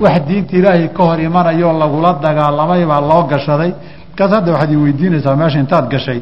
wax 0.00 0.16
diinta 0.28 0.56
ilaahay 0.58 0.88
ka 0.96 1.02
hor 1.08 1.18
imanayoo 1.28 1.72
lagula 1.82 2.12
dagaalamay 2.24 2.82
baa 2.90 3.00
loo 3.00 3.22
gashaday. 3.32 3.72
Markaas 4.10 4.30
hadda 4.36 4.52
waxaad 4.52 4.72
i 4.72 4.76
weydiinaysaa 4.84 5.36
meesha 5.40 5.58
intaad 5.64 5.86
gashay 5.92 6.20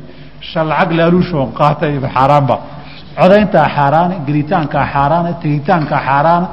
shalcag 0.51 0.91
laaluushoon 0.99 1.49
qaatay 1.59 1.93
xaaraanba. 2.15 2.57
Codayntaa 3.19 3.67
xaaraana 3.77 4.15
gelitaankaa 4.27 4.85
xaaraana 4.95 5.31
tegitaankaa 5.43 6.01
xaaraana 6.09 6.47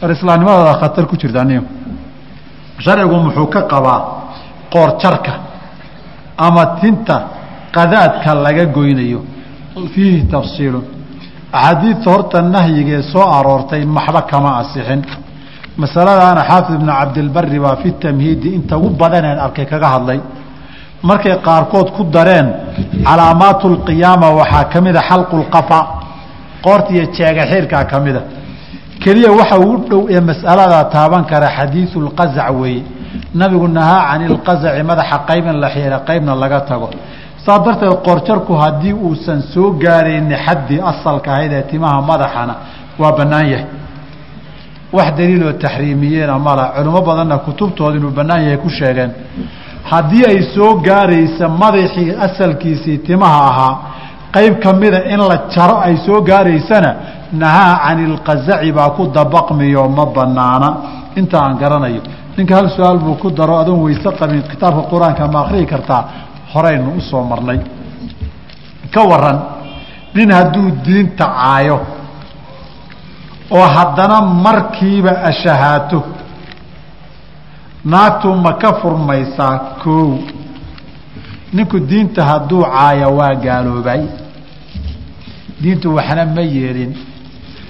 war 0.00 0.76
khatar 0.80 1.04
ku 1.10 1.16
jirta 1.20 1.40
aniga 1.44 1.62
sharcigu 2.84 3.16
muxuu 3.26 3.46
ka 3.54 3.60
qabaa 3.72 4.00
qoorjarka 4.74 5.32
ama 6.46 6.62
tinta 6.80 7.16
qadaadka 7.76 8.30
laga 8.44 8.64
goynayo. 8.76 9.20
Fiihi 9.94 10.20
tafsiilun. 10.34 10.84
Axaadiidta 11.52 12.10
horta 12.12 12.42
nahyigee 12.42 13.02
soo 13.12 13.26
aroortay 13.38 13.84
maxba 13.96 14.22
kama 14.30 14.50
asixin 14.60 15.00
masaladaana 15.82 16.42
xaafid 16.50 16.74
ibnu 16.78 16.92
cabdilbari 17.00 17.58
baa 17.64 17.76
fi 17.82 17.88
tamhiidi 18.04 18.48
inta 18.58 18.74
ugu 18.78 18.90
badaneen 19.00 19.38
arkay 19.46 19.66
kaga 19.72 19.88
hadlay. 19.94 20.20
Markay 21.08 21.34
qaarkood 21.46 21.88
ku 21.96 22.02
dareen 22.14 22.46
calaamaatu 23.06 23.66
lqiyaama 23.74 24.28
waxaa 24.40 24.64
ka 24.72 24.78
mida 24.86 25.00
xalqu 25.08 25.34
lqafa 25.42 25.80
qoorta 26.64 26.90
iyo 26.94 27.04
jeega 27.16 27.42
xiirkaa 27.50 27.84
ka 27.90 27.96
mida 28.04 28.22
keliya 29.02 29.30
waxa 29.38 29.56
ugu 29.64 29.76
dhow 29.90 30.02
ee 30.14 30.20
mas'aladaa 30.30 30.84
taaban 30.94 31.24
kara 31.30 31.48
xadiidu 31.56 31.98
lqazac 32.08 32.48
weeye. 32.60 32.82
Nabigu 33.40 33.66
nahaa 33.78 34.02
cani 34.08 34.24
ilqazaci 34.30 34.82
madaxa 34.90 35.16
qayb 35.28 35.46
la 35.62 35.68
xiira 35.74 35.98
qaybna 36.08 36.32
laga 36.42 36.60
tago. 36.70 36.88
Saa 37.44 37.58
darteed 37.64 37.94
qoorjarku 38.06 38.52
haddii 38.62 38.92
uusan 39.06 39.40
soo 39.52 39.68
gaarayni 39.82 40.36
xaddii 40.46 40.80
asalka 40.90 41.28
ahayd 41.34 41.52
ee 41.52 41.62
timaha 41.70 41.98
madaxana 42.10 42.54
waa 43.00 43.12
bannaan 43.18 43.46
yahay 43.52 43.66
wax 44.92 45.08
daliiloo 45.18 45.52
taxriimiyeena 45.52 46.38
mala 46.38 46.64
culimo 46.76 47.00
badanna 47.08 47.38
kutubtooda 47.38 47.96
inuu 47.98 48.10
bannaan 48.10 48.42
yahay 48.42 48.56
ku 48.58 48.68
sheegeen. 48.68 49.10
Haddii 49.90 50.24
ay 50.30 50.42
soo 50.54 50.74
gaaraysa 50.86 51.48
madaxii 51.48 52.10
asalkiisii 52.26 52.98
timaha 52.98 53.40
ahaa 53.50 53.74
qayb 54.34 54.54
ka 54.62 54.72
mida 54.72 55.00
in 55.12 55.20
la 55.30 55.36
jaro 55.54 55.76
ay 55.86 55.96
soo 56.06 56.20
gaaraysana 56.22 56.90
nahaa 57.32 57.76
cani 57.84 58.02
ilqazaci 58.08 58.72
baa 58.72 58.90
ku 58.96 59.02
dabaqmiyo 59.16 59.88
ma 59.88 60.04
banaana 60.06 60.68
inta 61.16 61.36
aan 61.44 61.54
garanayo 61.58 62.02
ninka 62.36 62.54
hal 62.56 62.68
su'aal 62.76 62.98
buu 62.98 63.14
ku 63.22 63.30
daro 63.30 63.58
adoon 63.62 63.80
weyse 63.84 64.08
qabin 64.18 64.42
kitaabka 64.50 64.82
qur'aanka 64.92 65.28
ma 65.32 65.40
akriyi 65.44 65.66
kartaa 65.66 66.02
horeynu 66.54 66.90
u 66.98 67.00
soo 67.00 67.22
marnay. 67.30 67.58
Ka 68.94 69.02
waran 69.10 69.38
nin 70.14 70.30
hadduu 70.32 70.70
diinta 70.84 71.24
caayo 71.24 71.80
oo 73.50 73.66
haddana 73.76 74.20
markiiba 74.20 75.12
ashahaato 75.30 76.00
naagtu 77.84 78.34
ma 78.34 78.52
ka 78.62 78.72
furmaysaa 78.80 79.58
koow. 79.82 80.18
Ninku 81.52 81.78
diinta 81.80 82.24
hadduu 82.24 82.62
caayo 82.62 83.08
waa 83.16 83.34
gaaloobay. 83.34 84.02
Diintu 85.62 85.94
waxna 85.94 86.24
ma 86.26 86.42
yeelin 86.42 86.92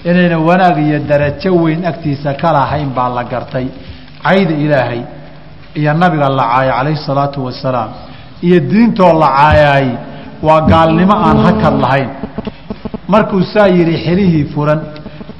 inayna 0.04 0.38
wanaag 0.38 0.78
iyo 0.78 0.98
darajo 0.98 1.50
weyn 1.62 1.84
agtiisa 1.86 2.34
ka 2.34 2.52
lahayn 2.52 2.90
baa 2.96 3.08
la 3.08 3.24
gartay. 3.24 3.66
Cayda 4.22 4.54
ilaahay 4.64 5.02
iyo 5.74 5.94
nabiga 5.94 6.28
la 6.28 6.44
caayo 6.44 6.72
calayhi 6.76 6.98
salaatu 7.06 7.44
wasalaam 7.44 7.90
iyo 8.42 8.60
diintoo 8.60 9.12
la 9.18 9.28
caayaay 9.38 9.88
waa 10.42 10.60
gaalnimo 10.60 11.14
aan 11.16 11.38
hakad 11.46 11.74
lahayn. 11.80 12.10
Markuu 13.08 13.42
saa 13.42 13.66
yidhi 13.68 13.96
xelihii 14.04 14.44
furan 14.54 14.80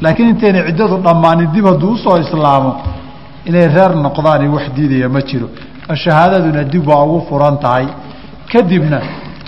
laakiin 0.03 0.29
intayna 0.33 0.61
ciddadu 0.69 0.97
dhammaanin 1.07 1.49
dib 1.55 1.65
hadduu 1.71 1.93
u 1.95 1.99
soo 2.05 2.17
islaamo 2.25 2.73
inay 3.49 3.67
reer 3.75 3.93
noqdaan 4.07 4.43
wax 4.55 4.65
diidaya 4.77 5.09
ma 5.09 5.21
jiro. 5.29 5.49
Shahaadaduna 6.05 6.63
dib 6.73 6.87
waa 6.89 7.03
ugu 7.05 7.21
furan 7.29 7.57
tahay. 7.65 7.87
Kadibna 8.53 8.99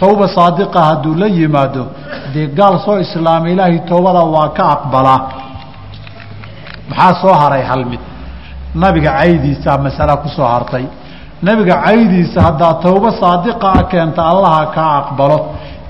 towba 0.00 0.26
saadiqa 0.36 0.80
hadduu 0.88 1.14
la 1.22 1.26
yimaado 1.26 1.82
dee 2.34 2.46
gaal 2.58 2.74
soo 2.84 2.98
islaamay 3.04 3.52
ilaahay 3.54 3.78
towbada 3.90 4.22
waa 4.34 4.48
ka 4.56 4.64
aqbalaa. 4.74 5.20
Maxaa 6.88 7.14
soo 7.22 7.34
haray 7.42 7.62
hal 7.70 7.84
mid? 7.90 8.00
Nabiga 8.74 9.10
caydiisaa 9.20 9.78
masala 9.78 10.16
ku 10.22 10.28
soo 10.28 10.44
hartay. 10.54 10.84
Nabiga 11.42 11.74
caydiisa 11.84 12.38
haddaa 12.46 12.74
towba 12.84 13.10
saadiqa 13.20 13.68
a 13.80 13.82
keenta 13.90 14.22
allaha 14.32 14.66
kaa 14.76 14.92
aqbalo. 15.00 15.38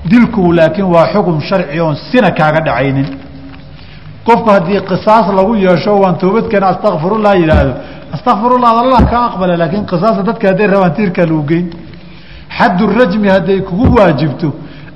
Dilku 0.09 0.51
laakiin 0.57 0.87
waa 0.93 1.05
xukum 1.13 1.41
sharci 1.41 1.79
oon 1.79 1.95
sina 2.09 2.29
kaaga 2.39 2.59
dhacaynin 2.67 3.07
qofku 4.27 4.49
haddii 4.55 4.79
qisaas 4.89 5.27
lagu 5.37 5.55
yeesho 5.55 5.91
waan 6.03 6.15
toobadkeena 6.21 6.67
astakfirullah 6.73 7.33
yidhaahdo. 7.41 7.73
Astakfirullah 8.15 8.71
allah 8.83 9.01
kaa 9.11 9.23
aqbala 9.29 9.57
laakiin 9.61 9.85
qisaasta 9.91 10.23
dadka 10.29 10.47
hadday 10.51 10.67
rabaan 10.73 10.93
tiirkaa 10.97 11.25
lagu 11.31 11.43
geyn. 11.51 11.65
Xaddu 12.57 12.83
rajmi 12.99 13.27
hadday 13.35 13.59
kugu 13.69 13.85
waajibto 13.97 14.49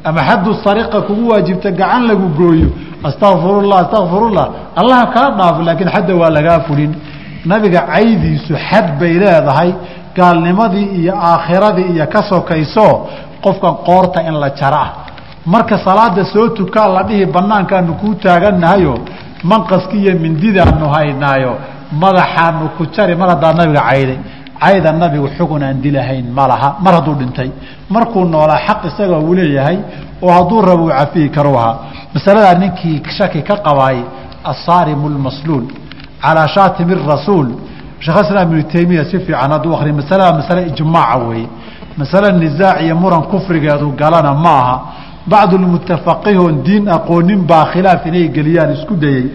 ama 0.04 0.22
xaddu 0.30 0.52
sariqa 0.66 1.02
kugu 1.08 1.24
waajibto 1.32 1.70
gacan 1.80 2.04
lagu 2.10 2.28
gooyo. 2.40 2.70
Astakfirullah 3.10 3.78
astakfirullah 3.86 4.46
allaha 4.82 5.06
kaa 5.16 5.30
dhaafo 5.38 5.62
laakiin 5.68 5.90
xadda 5.96 6.14
waa 6.22 6.30
lagaa 6.38 6.60
fulin. 6.68 6.92
Nabiga 7.46 7.82
caydiisu 7.94 8.54
xad 8.70 8.88
bay 9.00 9.14
leedahay 9.24 9.72
gaalnimadii 10.18 10.88
iyo 11.02 11.14
aakhiradii 11.30 11.88
iyo 11.94 12.06
ka 12.14 12.22
sokayso 12.30 12.88
qofkan 13.44 13.76
qoorta 13.88 14.20
in 14.30 14.36
la 14.44 14.50
jaro 14.60 14.78
ah 14.86 14.92
marka 15.54 15.76
salaada 15.86 16.26
soo 16.34 16.48
tukaa 16.50 16.88
la 16.88 17.04
dhihi 17.04 17.26
banaankaanu 17.26 17.94
kuu 18.02 18.14
taagannahayo 18.26 18.96
manqaski 19.44 19.98
iyo 19.98 20.14
mindidaanu 20.20 20.86
haynaayo 20.96 21.54
madaxaanu 21.92 22.70
ku 22.78 22.86
jari 22.96 23.16
mar 23.16 23.30
haddaa 23.30 23.54
nabiga 23.54 23.82
cayday 23.90 24.20
cayda 24.60 24.92
nabigu 24.92 25.28
xugun 25.38 25.64
aan 25.64 25.82
dilahayn 25.82 26.26
ma 26.38 26.48
mar 26.84 26.94
hadduu 26.98 27.16
dhintay. 27.16 27.52
Markuu 27.90 28.26
noolaa 28.26 28.60
xaq 28.68 28.86
isaga 28.90 29.18
uu 29.20 29.34
leeyahay 29.34 29.78
oo 30.22 30.32
hadduu 30.32 30.62
rabo 30.62 30.84
uu 30.86 30.90
cafiyi 30.90 31.30
karu 31.30 31.56
ahaa. 31.58 31.78
Masaladaa 32.14 32.60
ninkii 32.60 33.02
shaki 33.18 33.42
ka 33.42 33.56
qabaay 33.66 34.00
asaarimu 34.44 35.10
lmasluul 35.10 35.66
calaa 36.22 36.48
shaatimi 36.48 36.96
rasuul 37.08 37.48
sheekh 38.00 38.20
islaam 38.26 38.48
ibnu 38.52 38.64
taymiya 38.64 39.06
si 39.06 39.20
fiican 39.20 39.52
hadduu 39.52 39.76
akriya 39.76 39.94
masalada 40.02 40.34
masale 40.40 40.62
ijmaaca 40.72 41.18
weeye. 41.28 41.48
Masale 41.98 42.32
nisaac 42.32 42.82
iyo 42.82 42.96
muran 42.96 43.24
kufrigeedu 43.32 43.92
galana 44.02 44.34
ma 44.34 44.54
aha 44.62 44.78
bacdu 45.32 45.56
lmutafaqihoon 45.64 46.56
diin 46.68 46.86
aqoonin 46.98 47.42
baa 47.50 47.66
khilaaf 47.74 48.02
inay 48.10 48.26
geliyaan 48.38 48.72
isku 48.78 48.94
dayey 49.04 49.26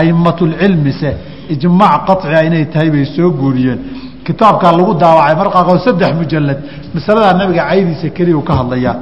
aimatulcilmise 0.00 1.10
ijmaac 1.54 2.00
qaciga 2.08 2.40
inay 2.48 2.64
tahay 2.72 2.90
bay 2.94 3.04
soo 3.16 3.30
guuriyeen. 3.40 3.80
Kitaabkaa 4.26 4.72
lagu 4.78 4.92
daawacay 5.02 5.34
marqaaqoo 5.42 5.78
saddex 5.86 6.12
mujalad 6.20 6.58
masaladaa 6.94 7.32
nabiga 7.40 7.62
caydiisa 7.70 8.08
keliya 8.16 8.42
ka 8.48 8.52
hadlayaa. 8.60 8.94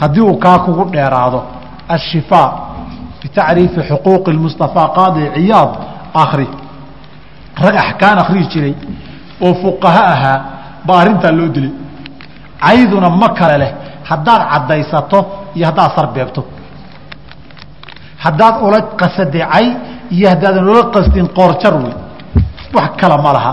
Haddii 0.00 0.24
uu 0.28 0.36
kaa 0.44 0.58
kugu 0.64 0.84
dheeraado 0.94 1.40
ashifaa 1.96 2.48
bitacriifi 3.22 3.80
xuquuqi 3.88 4.32
mustafaa 4.46 4.88
qaadi 4.98 5.22
ciyaad 5.34 5.70
akri 6.22 6.46
rag 7.64 7.76
axkaan 7.84 8.18
akrihi 8.22 8.46
jiray 8.52 8.74
oo 9.46 9.54
fuqaha 9.62 10.02
ahaa 10.14 10.38
baa 10.86 10.98
arrintaa 11.02 11.32
loo 11.38 11.48
dilay 11.54 11.72
cayduna 12.64 13.08
ma 13.20 13.28
kale 13.38 13.56
leh 13.62 13.72
haddaad 14.10 14.42
caddaysato 14.52 15.18
iyo 15.56 15.64
haddaad 15.66 15.90
sarbeebto 15.96 16.42
haddaad 18.24 18.54
ula 18.66 18.78
qasadecay 19.00 19.66
iyo 20.10 20.28
haddaadan 20.32 20.68
ula 20.72 20.82
qasdin 20.94 21.26
qoorjar 21.38 21.74
wey 21.82 21.94
wax 22.74 22.90
kale 23.00 23.16
ma 23.22 23.32
laha. 23.32 23.52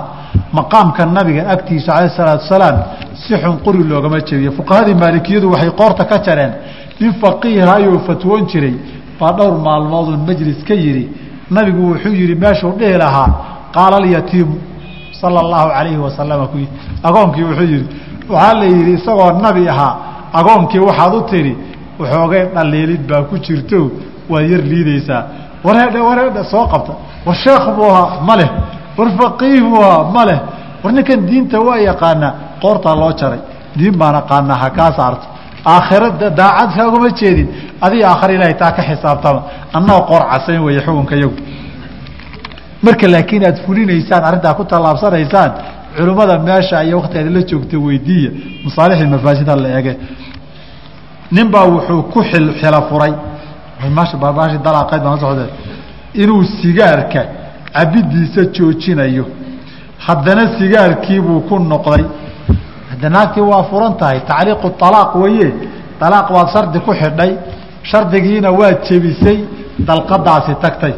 Maqaamka 0.54 1.06
nabiga 1.06 1.50
agtiisa 1.54 1.92
calayh 1.94 2.12
salaatu 2.18 2.46
salaam 2.48 2.78
si 3.22 3.34
xun 3.42 3.58
quri 3.66 3.84
loogama 3.84 4.20
jebiyo. 4.28 4.52
Fuqahadii 4.52 4.96
maalikiyadu 4.96 5.52
waxay 5.52 5.72
qoorta 5.80 6.06
ka 6.06 6.18
jareen 6.26 6.54
nin 7.00 7.14
faqiihayoo 7.22 8.00
fatwoon 8.08 8.48
jiray. 8.52 8.76
Baa 9.20 9.32
dhowr 9.38 9.58
maalmoodun 9.68 10.20
majlis 10.28 10.64
ka 10.68 10.74
yidhi. 10.74 11.10
Nabigu 11.52 11.82
wuxuu 11.92 12.14
yidhi 12.22 12.36
meeshuu 12.36 12.74
dhihi 12.80 12.98
lahaa. 13.04 13.30
Qaala 13.76 13.98
alyatiimu 13.98 14.56
sala 15.22 15.40
allahu 15.40 15.70
calayhi 15.70 15.98
wasalama 15.98 16.48
agoonkii 17.04 17.44
wuxuu 17.44 17.68
yidhi 17.74 17.88
waxaa 18.30 18.54
la 18.60 18.66
yidhi 18.66 18.92
isagoo 18.94 19.32
nabi 19.46 19.70
ahaa 19.70 19.94
agoonkii 20.34 20.80
waxaad 20.80 21.14
u 21.14 21.22
tidhi 21.32 21.54
waxoogay 22.00 22.44
dhaliilid 22.56 23.04
baa 23.10 23.22
ku 23.30 23.36
jirto 23.46 23.80
waad 24.30 24.46
yar 24.52 24.62
liidaysaa 24.72 25.24
wareedhe 25.64 26.00
wareedhe 26.10 26.44
soo 26.52 26.66
qabta. 26.68 26.94
War 27.26 27.36
sheekh 27.36 27.66
buu 27.76 27.90
ahaa 27.92 28.22
ma 28.28 28.36
leh. 28.40 28.50
War 28.98 29.10
faqiih 29.20 29.62
buu 29.70 29.82
ahaa 29.84 30.04
ma 30.16 30.26
leh. 30.26 30.40
War 30.84 30.94
ninkan 30.94 31.26
diinta 31.30 31.58
waa 31.68 31.78
yaqaanaa 31.90 32.34
qoortaa 32.62 32.96
loo 33.02 33.12
jaray. 33.20 33.40
Diin 33.78 33.96
baan 33.98 34.16
aqaanaa 34.22 34.58
ha 34.64 34.70
kaa 34.70 34.92
saarto. 34.98 35.26
Aakhira 35.66 36.10
daacad 36.40 36.70
kaaguma 36.78 37.10
jeedin. 37.20 37.48
Adiga 37.82 38.06
aakhira 38.12 38.34
ilaahay 38.34 38.54
taa 38.62 38.72
ka 38.72 38.82
xisaabtama. 38.90 39.42
Annagoo 39.74 40.06
qoor 40.10 40.24
casayn 40.32 40.62
weeye 40.66 40.82
xukunka 40.86 41.16
yagu 41.16 41.36
marka 42.84 43.08
laakiin 43.14 43.44
aad 43.46 43.58
fulinaysaan 43.66 44.24
arrintaa 44.28 44.54
ku 44.54 44.64
tallaabsanaysaan 44.72 45.52
culimmada 45.98 46.40
meesha 46.40 46.84
iyo 46.84 46.98
waktigeeda 47.00 47.30
la 47.38 47.42
joogta 47.50 47.78
weydiiya 47.78 48.32
masaalixi 48.66 49.06
mafaasida 49.08 49.56
la 49.56 49.70
ege 49.80 49.94
nin 51.32 51.48
baa 51.52 51.66
wuxuu 51.66 52.04
ku 52.04 52.20
xilo 52.24 52.82
furay. 52.90 53.14
Baashi 54.38 54.58
dalaaqayd 54.66 55.04
baan 55.04 55.20
socde 55.20 55.46
inuu 56.14 56.44
sigaarka 56.62 57.22
cabidiisa 57.74 58.42
joojinayo. 58.56 59.26
Haddana 60.06 60.44
sigaarkiibuu 60.58 61.42
ku 61.48 61.60
noqday. 61.60 62.04
Naagtii 63.16 63.42
waa 63.52 63.64
furan 63.72 63.94
tahay 63.98 64.20
tacliiqu 64.30 64.68
alaaq 64.88 65.16
weeye. 65.16 65.54
Alaaq 66.02 66.28
baad 66.36 66.48
shardi 66.54 66.80
ku 66.80 66.92
xidhay. 67.02 67.32
Shardigiina 67.84 68.52
waad 68.52 68.78
jebisay 68.88 69.38
dalqadaasi 69.88 70.54
tagtay. 70.64 70.94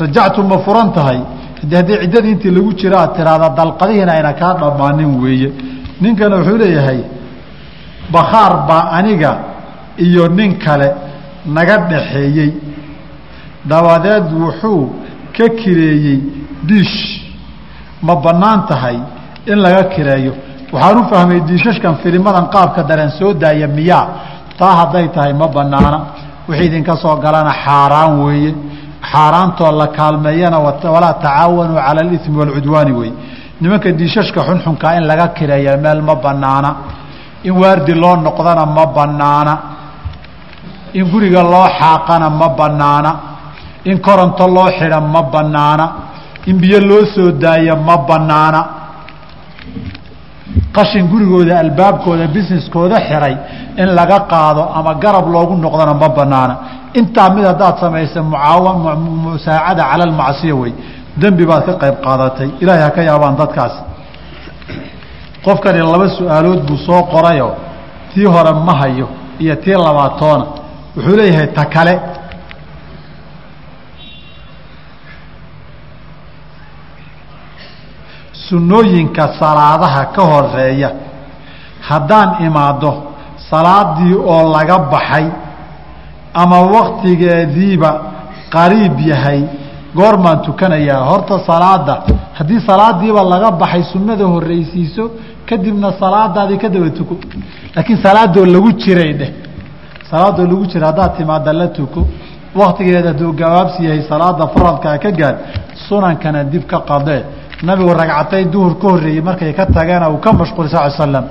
Rajactu 0.00 0.42
ma 0.42 0.58
furan 0.58 0.92
tahay 0.92 1.20
de 1.62 1.76
haddii 1.76 1.98
ciddadii 2.02 2.30
intii 2.32 2.50
lagu 2.50 2.72
jira 2.80 2.96
aad 3.00 3.12
tiraahda 3.16 3.48
dalqadihiina 3.58 4.12
ayna 4.12 4.32
kaa 4.40 4.54
dhammaanin 4.60 5.20
weeye. 5.22 5.48
Ninkana 6.00 6.36
wuxuu 6.36 6.56
leeyahay 6.62 7.00
bakhaar 8.12 8.52
baa 8.68 8.84
aniga 8.98 9.32
iyo 9.98 10.28
nin 10.28 10.58
kale 10.64 10.88
naga 11.46 11.76
dhaxeeyey. 11.90 12.50
Dabadeed 13.70 14.26
wuxuu 14.42 14.82
ka 15.36 15.46
kireeyey 15.60 16.20
diish. 16.68 16.96
Ma 18.02 18.14
bannaan 18.16 18.66
tahay 18.68 18.96
in 19.46 19.58
laga 19.64 19.84
kireeyo. 19.94 20.32
Waxaan 20.72 20.98
u 20.98 21.04
fahmay 21.10 21.40
diishashkan 21.48 21.94
filimadan 22.02 22.46
qaabka 22.54 22.82
dareen 22.88 23.10
soo 23.18 23.32
daaya 23.34 23.66
miyaa. 23.68 24.06
Taa 24.58 24.74
hadday 24.80 25.08
tahay 25.14 25.32
ma 25.32 25.46
banaana 25.48 25.98
wixii 26.48 26.66
idinka 26.66 26.96
soo 26.96 27.16
galana 27.24 27.52
xaaraan 27.64 28.12
weeye 28.24 28.54
xaaraantoo 29.10 29.72
la 29.80 29.86
kaalmeeyana 29.98 30.58
walaa 30.94 31.14
tacaawanuu 31.24 31.76
cala 31.86 32.00
alimi 32.04 32.36
waalcudwaani 32.38 32.92
wey. 33.00 33.10
Nimanka 33.60 33.88
diishashka 33.98 34.40
xunxunkaa 34.48 34.96
in 34.98 35.04
laga 35.10 35.26
kireeya 35.36 35.76
meel 35.84 36.00
ma 36.08 36.14
banaana 36.24 36.70
in 37.44 37.52
waardi 37.62 37.92
loo 38.02 38.16
noqdana 38.26 38.66
ma 38.76 38.84
banaana 38.96 39.52
in 40.98 41.04
guriga 41.10 41.42
loo 41.42 41.66
xaaqana 41.78 42.26
ma 42.40 42.48
banaana 42.58 43.10
in 43.90 43.98
koronto 44.06 44.46
loo 44.56 44.68
xidha 44.78 45.00
ma 45.00 45.22
banaana 45.34 45.86
in 46.46 46.56
biyo 46.60 46.80
loo 46.80 47.04
soo 47.14 47.30
daaya 47.42 47.74
ma 47.76 47.96
banaana 48.08 48.60
qashin 50.76 51.06
gurigooda 51.12 51.58
albaabkooda 51.64 52.26
businesskooda 52.36 52.96
xiray 53.08 53.34
in 53.82 53.88
laga 53.98 54.18
qaado 54.32 54.62
ama 54.78 54.92
garab 55.02 55.26
loogu 55.34 55.54
noqdona 55.64 55.94
ma 56.02 56.08
banaana 56.18 56.54
intaa 56.98 57.28
mid 57.34 57.44
haddaad 57.50 57.76
samaysa 57.84 58.18
musaacada 58.22 59.82
cala 59.90 60.04
almacsiya 60.08 60.54
wey 60.62 60.72
dembi 61.20 61.44
baad 61.50 61.62
ka 61.68 61.74
qayb 61.82 61.96
qaadatay. 62.06 62.48
Ilaahay 62.62 62.82
ha 62.86 62.90
ka 62.96 63.02
yaabaan 63.08 63.36
dadkaas. 63.40 63.74
Qofkani 65.44 65.80
laba 65.92 66.06
su'aalood 66.18 66.60
buu 66.68 66.78
soo 66.86 67.02
qorayo. 67.12 67.48
Tii 68.12 68.26
hore 68.34 68.52
ma 68.66 68.72
hayo 68.80 69.06
iyo 69.42 69.54
tii 69.64 69.76
labaatoona. 69.86 70.44
Wuxuu 70.96 71.16
leeyahay 71.20 71.48
ta 71.56 71.64
kale. 71.74 71.94
Sunnooyinka 78.48 79.36
salaadaha 79.40 80.04
ka 80.14 80.22
horreeya 80.22 80.90
haddaan 81.88 82.44
imaado 82.46 82.92
salaadii 83.50 84.14
oo 84.14 84.52
laga 84.52 84.78
baxay 84.92 85.26
ama 86.42 86.58
waktigeediiba 86.74 87.90
qariib 88.54 88.96
yahay. 89.10 89.40
Goormaan 89.98 90.38
tukanayaa 90.46 91.02
horta 91.10 91.36
salaada 91.48 91.94
haddii 92.38 92.60
salaadiiba 92.68 93.22
laga 93.32 93.50
baxay 93.60 93.82
sunnada 93.92 94.24
horreysiiso 94.34 95.04
kadibna 95.48 95.88
salaadaadii 96.00 96.58
ka 96.62 96.68
daba 96.74 96.90
tuko. 96.98 97.14
Laakiin 97.74 97.98
salaadoo 98.06 98.44
lagu 98.54 98.70
jiray 98.82 99.12
dheh. 99.20 99.30
Salaadoo 100.10 100.46
lagu 100.52 100.64
jira 100.72 100.86
haddaad 100.90 101.16
timaada 101.16 101.52
la 101.52 101.68
tuko 101.68 102.00
waktigeeda 102.60 103.08
hadduu 103.12 103.32
gabaabsi 103.40 103.84
yahay 103.84 104.02
salaada 104.10 104.44
faradkaa 104.54 104.98
ka 105.04 105.10
gaad 105.20 105.36
sunankana 105.88 106.44
dib 106.44 106.64
ka 106.70 106.78
qadee 106.90 107.22
nabigu 107.62 107.92
ragcatay 108.00 108.44
duhur 108.52 108.74
ka 108.80 108.86
horreeyey 108.92 109.20
markay 109.28 109.52
ka 109.58 109.66
tageena 109.66 110.08
uu 110.10 110.18
ka 110.24 110.32
mashquulay 110.32 110.70
sal 110.70 110.90
slam 110.90 111.24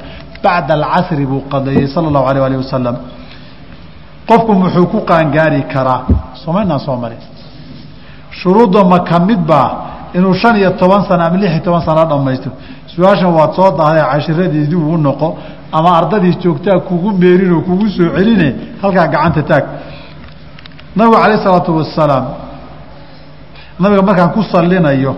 bacda 0.44 0.74
alcasri 0.80 1.26
buu 1.26 1.42
qadeeyey 1.54 1.88
sala 1.94 2.08
allahu 2.10 2.26
alayh 2.30 2.44
alih 2.48 2.58
wasalam 2.64 2.96
qofku 4.30 4.54
muxuu 4.62 4.86
ku 4.88 4.98
qaangaari 5.10 5.62
karaa? 5.74 6.02
Somaynaan 6.44 6.80
soo 6.80 6.98
marin. 6.98 7.22
Shuruudda 8.40 8.84
ma 8.84 9.00
ka 9.00 9.18
inuu 10.18 10.34
shan 10.34 10.56
iyo 10.56 10.72
toban 10.80 11.04
sano 11.08 11.24
ama 11.26 11.38
lix 11.38 11.52
iyo 11.52 11.62
toban 11.64 11.82
sano 11.82 12.06
dhamaysto 12.10 12.50
su'aashan 12.94 13.32
waad 13.38 13.52
soo 13.58 13.70
dahday 13.78 14.04
cashiradii 14.12 14.68
dib 14.72 14.80
uu 14.80 14.98
noqo 14.98 15.28
ama 15.72 15.90
ardadii 16.00 16.36
joogtaa 16.44 16.80
kugu 16.88 17.12
meerin 17.22 17.52
oo 17.54 17.62
kugu 17.68 17.88
soo 17.90 18.10
celine 18.16 18.50
halkaa 18.82 19.08
gacanta 19.14 19.42
taag. 19.50 19.64
Nabigu 20.96 21.16
calayh 21.22 21.38
isalaatu 21.40 21.72
wasalaam 21.78 22.26
nabiga 23.80 24.02
markaan 24.02 24.32
ku 24.36 24.42
salinayo 24.44 25.14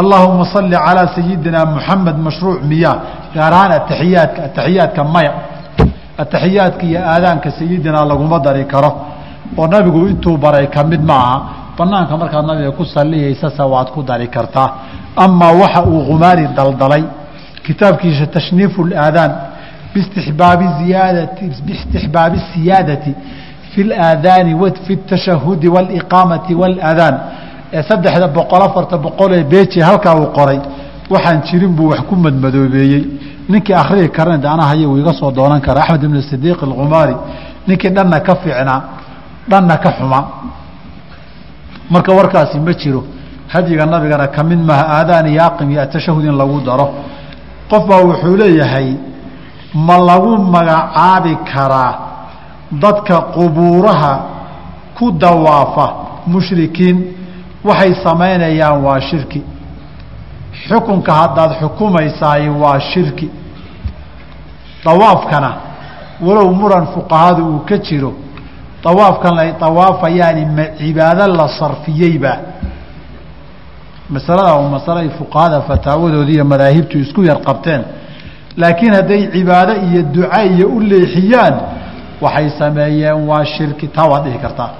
allahuma 0.00 0.44
salli 0.44 0.76
calaa 0.86 1.08
sayidina 1.16 1.64
muxamed 1.74 2.16
mashruuc 2.26 2.60
miyaa 2.70 2.96
gaar 3.34 3.52
ahaan 3.52 3.72
ataxiyaadka 3.80 4.40
ataxiyaadka 4.48 5.04
maya 5.04 5.32
ataxiyaadka 6.23 6.83
iyo 6.89 6.99
aadaanka 7.13 7.51
sayidinaa 7.51 8.05
laguma 8.11 8.39
dari 8.39 8.65
karo 8.73 8.91
oo 9.57 9.67
nabigu 9.67 10.07
intuu 10.11 10.37
baray 10.37 10.67
ka 10.75 10.83
mid 10.83 11.01
ma 11.09 11.15
aha 11.25 11.37
banaanka 11.77 12.17
markaad 12.21 12.45
nabiga 12.49 12.71
ku 12.71 12.83
saliyaysase 12.85 13.63
waad 13.73 13.87
ku 13.95 14.01
dari 14.09 14.27
kartaa 14.35 14.69
amaa 15.15 15.51
waxa 15.61 15.81
uu 15.91 16.01
khumaari 16.07 16.47
daldalay 16.57 17.03
kitaabkiisa 17.65 18.25
tashniifu 18.35 18.81
اaadaan 19.03 19.31
bistixbaabi 19.93 20.65
ziyaadati 20.79 21.45
bistixbaabi 21.67 22.37
siyaadati 22.53 23.11
fi 23.71 23.79
اlaadaani 23.87 24.51
fi 24.85 24.93
اtashahudi 24.99 25.67
wاliqaamati 25.75 26.53
wاlaadaan 26.61 27.15
ee 27.77 27.83
saddexda 27.89 28.27
boqol 28.37 28.61
afarta 28.67 28.97
boqol 29.05 29.31
ee 29.39 29.43
beji 29.53 29.79
halkaa 29.89 30.15
uu 30.21 30.27
qoray 30.37 30.59
waxaan 31.13 31.39
jirin 31.47 31.71
buu 31.77 31.87
wax 31.91 32.01
ku 32.09 32.15
madmadoobeeyey 32.25 33.03
ninkii 33.48 33.74
akhriyi 33.74 34.08
karana 34.08 34.38
de 34.38 34.48
ana 34.48 34.62
haya 34.66 34.88
uu 34.88 34.98
iga 34.98 35.12
soo 35.12 35.30
doonan 35.30 35.60
kara 35.60 35.80
axmed 35.82 36.02
ibn 36.04 36.20
sidiiq 36.22 36.62
alkhumaari 36.62 37.14
ninkii 37.66 37.90
dhanna 37.90 38.20
ka 38.20 38.34
fiicnaa 38.36 38.80
dhanna 39.50 39.76
ka 39.76 39.90
xuma. 39.98 40.20
Marka 41.90 42.12
warkaasi 42.12 42.58
ma 42.60 42.72
jiro. 42.72 43.04
Hadyiga 43.48 43.86
nabigana 43.86 44.26
ka 44.28 44.42
mid 44.42 44.58
maaha 44.58 44.84
aadaan 44.98 45.26
iyo 45.26 45.42
aqim 45.44 45.70
iyo 45.70 45.82
atashahud 45.82 46.24
in 46.24 46.36
lagu 46.36 46.60
daro. 46.60 46.86
Qof 47.70 47.84
wuxuu 47.88 48.36
leeyahay 48.36 48.96
ma 49.74 49.98
lagu 49.98 50.38
magacaabi 50.38 51.36
karaa 51.52 51.92
dadka 52.72 53.20
qubuuraha 53.34 54.12
ku 54.98 55.12
dawaafa 55.12 55.86
mushrikiin? 56.26 56.96
Waxay 57.64 57.94
samaynayaan 58.04 58.82
waa 58.84 59.00
shirki 59.00 59.42
xukunka 60.68 61.12
haddaad 61.12 61.50
xukumaysaay 61.60 62.48
waa 62.48 62.80
shirki. 62.80 63.30
Dawaafkana 64.84 65.50
walow 66.20 66.50
muran 66.54 66.86
fuqahadu 66.94 67.42
uu 67.46 67.58
ka 67.68 67.76
jiro 67.78 68.12
dawaafkan 68.84 69.38
ay 69.38 69.52
dawaafayaani 69.60 70.44
ma 70.46 70.64
cibaado 70.78 71.26
la 71.26 71.48
sarfiyeyba. 71.58 72.32
Masalada 74.10 74.54
waa 74.54 74.68
masalo 74.68 75.00
ay 75.00 75.08
fuqahada 75.18 75.60
fataawadoodi 75.62 76.32
iyo 76.32 76.44
madaahibtu 76.44 76.98
isku 76.98 77.22
yar 77.24 77.40
qabteen. 77.46 77.82
Laakiin 78.56 78.94
hadday 78.94 79.30
cibaado 79.32 79.72
iyo 79.86 80.02
duca 80.02 80.42
iyo 80.44 80.68
u 80.68 80.80
leexiyaan 80.80 81.54
waxay 82.20 82.50
sameeyeen 82.58 83.28
waa 83.28 83.44
shirki. 83.44 83.88
Taa 83.88 84.06
waad 84.08 84.24
dhihi 84.24 84.38
kartaa. 84.38 84.70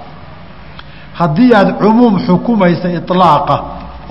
Haddii 1.13 1.55
aada 1.55 1.73
cumuum 1.73 2.19
xukumaysa 2.27 2.89
iطlaaqa 2.91 3.57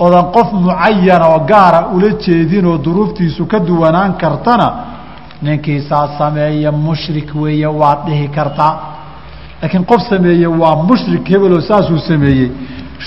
oodan 0.02 0.26
qof 0.36 0.48
mucayana 0.64 1.26
oo 1.34 1.40
gaara 1.50 1.80
ula 1.94 2.08
jeedin 2.24 2.66
oo 2.70 2.78
duruuftiisu 2.84 3.42
ka 3.52 3.58
duwanaan 3.68 4.12
kartana 4.22 4.68
ninkiisaa 5.42 6.06
sameeya 6.18 6.70
mushrik 6.86 7.28
weeye 7.42 7.66
waad 7.80 7.98
dhihi 8.06 8.28
kartaa 8.36 8.72
laakiin 9.62 9.84
qof 9.90 10.00
sameeye 10.10 10.46
waa 10.62 10.76
mushrik 10.88 11.24
hebeloo 11.32 11.60
saasuu 11.68 11.98
sameeyey. 12.10 12.50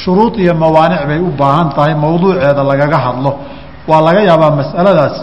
Shuruud 0.02 0.36
iyo 0.44 0.54
mawaanic 0.64 1.02
bay 1.08 1.20
u 1.20 1.32
baahan 1.40 1.70
tahay 1.76 1.96
mawduuceeda 2.04 2.64
lagaga 2.72 2.98
hadlo. 3.06 3.32
Waa 3.88 4.02
laga 4.08 4.22
yaabaa 4.30 4.52
mas'aladaas. 4.60 5.16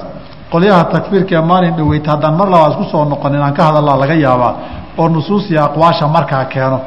Qolyaha 0.53 0.85
takfiirka 0.95 1.35
ee 1.39 1.45
maalin 1.51 1.75
dhaweyta 1.79 2.11
haddaan 2.13 2.35
mar 2.41 2.49
labaad 2.53 2.71
isku 2.73 2.85
soo 2.93 3.05
noqon 3.13 3.35
inaan 3.37 3.55
ka 3.59 3.63
hadallaa 3.69 3.97
laga 4.03 4.15
yaabaa 4.27 4.53
oo 5.01 5.09
nusuus 5.15 5.45
iyo 5.51 5.61
aqwaasha 5.69 6.07
markaa 6.17 6.45
keeno. 6.53 6.79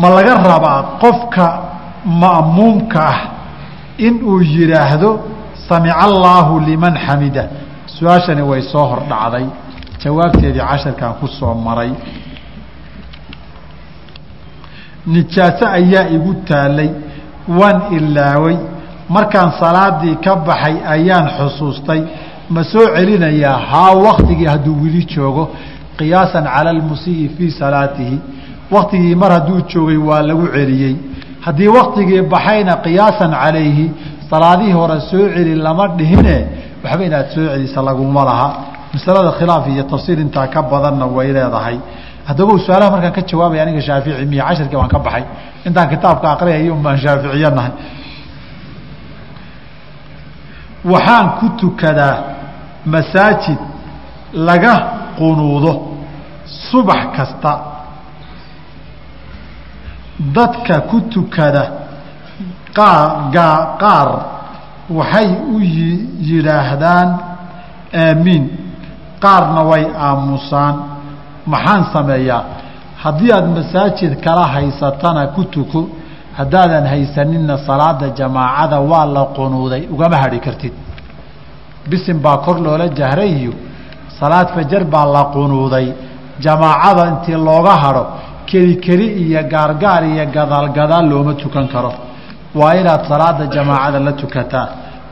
Ma 0.00 0.08
laga 0.16 0.34
rabaa 0.52 0.78
qofka 1.02 1.44
ma'muumka 2.22 3.00
ah 3.12 3.18
inuu 3.98 4.40
yidhaahdo 4.42 5.10
samica 5.68 5.96
allaahu 6.06 6.60
liman 6.60 6.94
xamida. 7.06 7.44
Su'aashani 7.96 8.42
way 8.50 8.62
soo 8.72 8.86
hordhacday 8.92 9.46
jawaabteedii 10.02 10.60
casharkan 10.70 11.12
ku 11.20 11.26
soo 11.38 11.54
maray. 11.54 11.90
Nijaaso 15.06 15.66
ayaa 15.78 16.08
igu 16.16 16.34
taalay 16.48 16.90
waan 17.58 17.80
ilaaway. 17.96 18.56
Markaan 19.08 19.52
salaadii 19.60 20.16
ka 20.24 20.36
baxay 20.36 20.76
ayaan 20.94 21.26
xusuustay. 21.38 22.00
Ma 22.50 22.62
soo 22.64 22.86
celinayaa 22.96 23.58
haa 23.70 23.92
waktigii 24.06 24.46
hadduu 24.52 24.76
weli 24.82 25.04
joogo. 25.14 25.44
Qiyaasan 25.98 26.44
cala 26.44 26.70
almusii'i 26.70 27.28
fii 27.36 27.50
salaatihi. 27.50 28.18
Waktigii 28.70 29.14
mar 29.14 29.32
hadduu 29.32 29.60
joogay 29.68 29.96
waa 29.96 30.22
lagu 30.22 30.46
celiyey 30.54 30.96
haddii 31.48 31.68
waktigii 31.78 32.22
baxayna 32.34 32.72
qiyaasan 32.84 33.30
calayhi 33.42 33.86
salaadihii 34.30 34.72
hore 34.80 34.96
soo 35.10 35.24
celi 35.34 35.54
lama 35.66 35.84
dhihine 35.98 36.36
waxba 36.84 37.02
inaad 37.08 37.26
soo 37.34 37.46
celisa 37.52 37.80
laguma 37.88 38.22
laha. 38.30 38.48
Masalada 38.94 39.30
khilaaf 39.38 39.64
iyo 39.72 39.82
tafsiir 39.92 40.18
intaa 40.24 40.46
ka 40.54 40.60
badanna 40.70 41.06
way 41.16 41.28
leedahay. 41.36 41.76
Haddaba 42.28 42.52
su'aalaha 42.64 42.90
markaan 42.94 43.12
ka 43.18 43.22
jawaabaya 43.30 43.62
aniga 43.64 43.80
shaafici 43.88 44.24
miya 44.32 44.44
cashirkii 44.48 44.78
waan 44.80 44.88
ka 44.94 44.98
baxay. 45.06 45.24
Intaan 45.66 45.88
kitaabka 45.92 46.26
aqriyayo 46.34 46.72
un 46.76 46.82
baan 46.84 46.98
shaaficiye 47.04 47.50
nahay. 47.58 47.72
Waxaan 50.92 51.26
ku 51.38 51.46
tukadaa 51.60 52.16
masaajid 52.94 53.58
laga 54.48 54.74
qunuudo 55.18 55.72
subax 56.70 57.00
kasta 57.16 57.52
dadka 60.18 60.80
ku 60.90 61.00
tukada 61.00 61.64
qaar 62.74 64.08
waxay 64.98 65.28
u 65.54 65.60
yidhaahdaan 66.30 67.08
aamiin 68.04 68.44
qaarna 69.24 69.62
way 69.70 69.84
aamusaan. 70.06 70.74
Maxaan 71.52 71.84
sameeyaa? 71.92 72.44
Haddii 73.02 73.32
aada 73.32 73.46
masaajid 73.58 74.12
kala 74.24 74.44
haysatana 74.54 75.26
ku 75.36 75.44
tuko 75.44 75.88
haddaadan 76.38 76.84
haysaninna 76.92 77.58
salaada 77.68 78.08
jamaacada 78.18 78.80
waa 78.80 79.06
la 79.06 79.24
qunuuday. 79.36 79.82
Ugama 79.94 80.16
hadhi 80.22 80.38
kartid. 80.40 80.72
Bisin 81.90 82.18
baa 82.24 82.36
kor 82.44 82.56
loola 82.60 82.88
jahray 82.88 83.32
iyo 83.40 83.52
salaad 84.20 84.48
fajar 84.54 84.84
baa 84.84 85.04
la 85.06 85.22
qunuuday. 85.34 85.86
Jamaacada 86.44 87.02
intii 87.12 87.34
looga 87.48 87.74
hadho 87.84 88.04
keli 88.50 88.74
keli 88.84 89.06
iyo 89.24 89.40
gaargaar 89.52 90.02
iyo 90.12 90.24
gadaal 90.36 90.66
gadaal 90.78 91.04
looma 91.10 91.32
tukan 91.42 91.66
karo. 91.72 91.92
Waa 92.58 92.72
inaad 92.80 93.02
salaada 93.10 93.44
jamaacada 93.54 93.98
la 94.06 94.12
tukataa. 94.20 94.66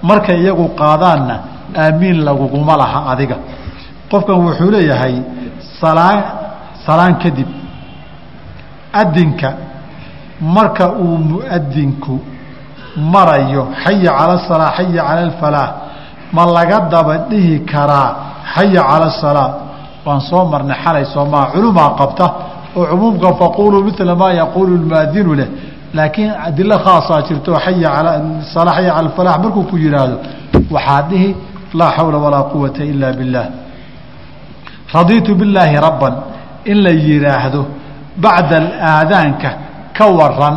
Markay 0.08 0.38
iyagu 0.42 0.66
qaadaanna 0.80 1.34
aamiin 1.82 2.18
laguguma 2.26 2.74
laha 2.82 2.98
adiga. 3.12 3.36
Qofkan 4.10 4.36
wuxuu 4.44 4.70
leeyahay 4.74 5.14
salaan 5.80 6.18
salaan 6.86 7.14
kadib 7.22 7.48
adinka 9.00 9.48
marka 10.40 10.86
uu 11.04 11.16
muadinku 11.30 12.14
marayo 13.14 13.62
xaya 13.84 14.10
cala 14.18 14.34
asalaa 14.40 14.70
xaya 14.78 15.02
cala 15.08 15.20
alfalaah 15.28 15.68
ma 16.36 16.42
laga 16.56 16.78
daba 16.92 17.14
dhihi 17.30 17.54
karaa 17.72 18.08
xaya 18.54 18.82
cala 18.90 19.06
asalaa 19.12 19.50
waan 20.06 20.20
soo 20.28 20.44
marnay 20.52 20.76
xalay 20.84 21.04
soomaa 21.14 21.44
culumaa 21.52 21.90
qabta 22.00 22.26
oo 22.76 22.84
cumuumka 22.90 23.28
faquluu 23.40 23.82
mila 23.86 24.14
maa 24.22 24.32
yaquulu 24.40 24.72
lmaadinu 24.82 25.34
leh. 25.40 25.48
Laakiin 25.94 26.30
adilo 26.46 26.76
khaasaa 26.84 27.20
jirto 27.28 27.52
xaya 27.64 27.88
ala 27.98 28.12
sala 28.54 28.70
xaya 28.76 28.90
cala 28.94 28.98
alfalax 29.04 29.36
markuu 29.44 29.62
ku 29.70 29.76
yidhaahdo 29.84 30.16
waxaa 30.74 31.02
dhihi 31.10 31.28
laa 31.78 31.90
xawla 31.96 32.18
walaa 32.24 32.44
quwata 32.52 32.82
ila 32.92 33.08
biاllah 33.18 33.46
radiitu 34.94 35.34
billaahi 35.40 35.76
rabban 35.86 36.14
in 36.70 36.76
la 36.84 36.90
yidhaahdo 36.90 37.60
bacda 38.24 38.58
aadaanka 38.92 39.50
ka 39.96 40.04
waran 40.18 40.56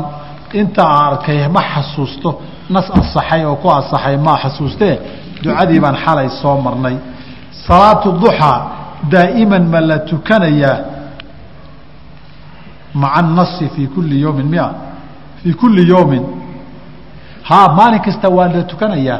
inta 0.59 0.83
aan 0.83 1.03
arkay 1.13 1.39
ma 1.55 1.61
xasuusto 1.73 2.29
nas 2.69 2.88
asaxay 2.99 3.41
oo 3.45 3.55
ku 3.61 3.67
asaxay 3.79 4.17
maa 4.17 4.38
xasuustee 4.43 4.95
ducadii 5.43 5.79
baan 5.83 5.95
xalay 6.05 6.29
soo 6.41 6.57
marnay. 6.65 6.95
Salaatu 7.67 8.11
duxaa 8.21 8.57
daa'iman 9.13 9.63
ma 9.73 9.79
la 9.89 9.97
tukanayaa 10.09 10.77
maca 12.93 13.13
anasi 13.15 13.69
fii 13.75 13.88
kulli 13.88 14.22
yowmin 14.22 14.46
mia 14.46 14.69
fii 15.43 15.53
kulli 15.53 15.89
yowmin 15.89 16.24
haa 17.43 17.67
maalin 17.77 18.00
kasta 18.00 18.29
waa 18.29 18.48
la 18.48 18.63
tukanayaa. 18.63 19.19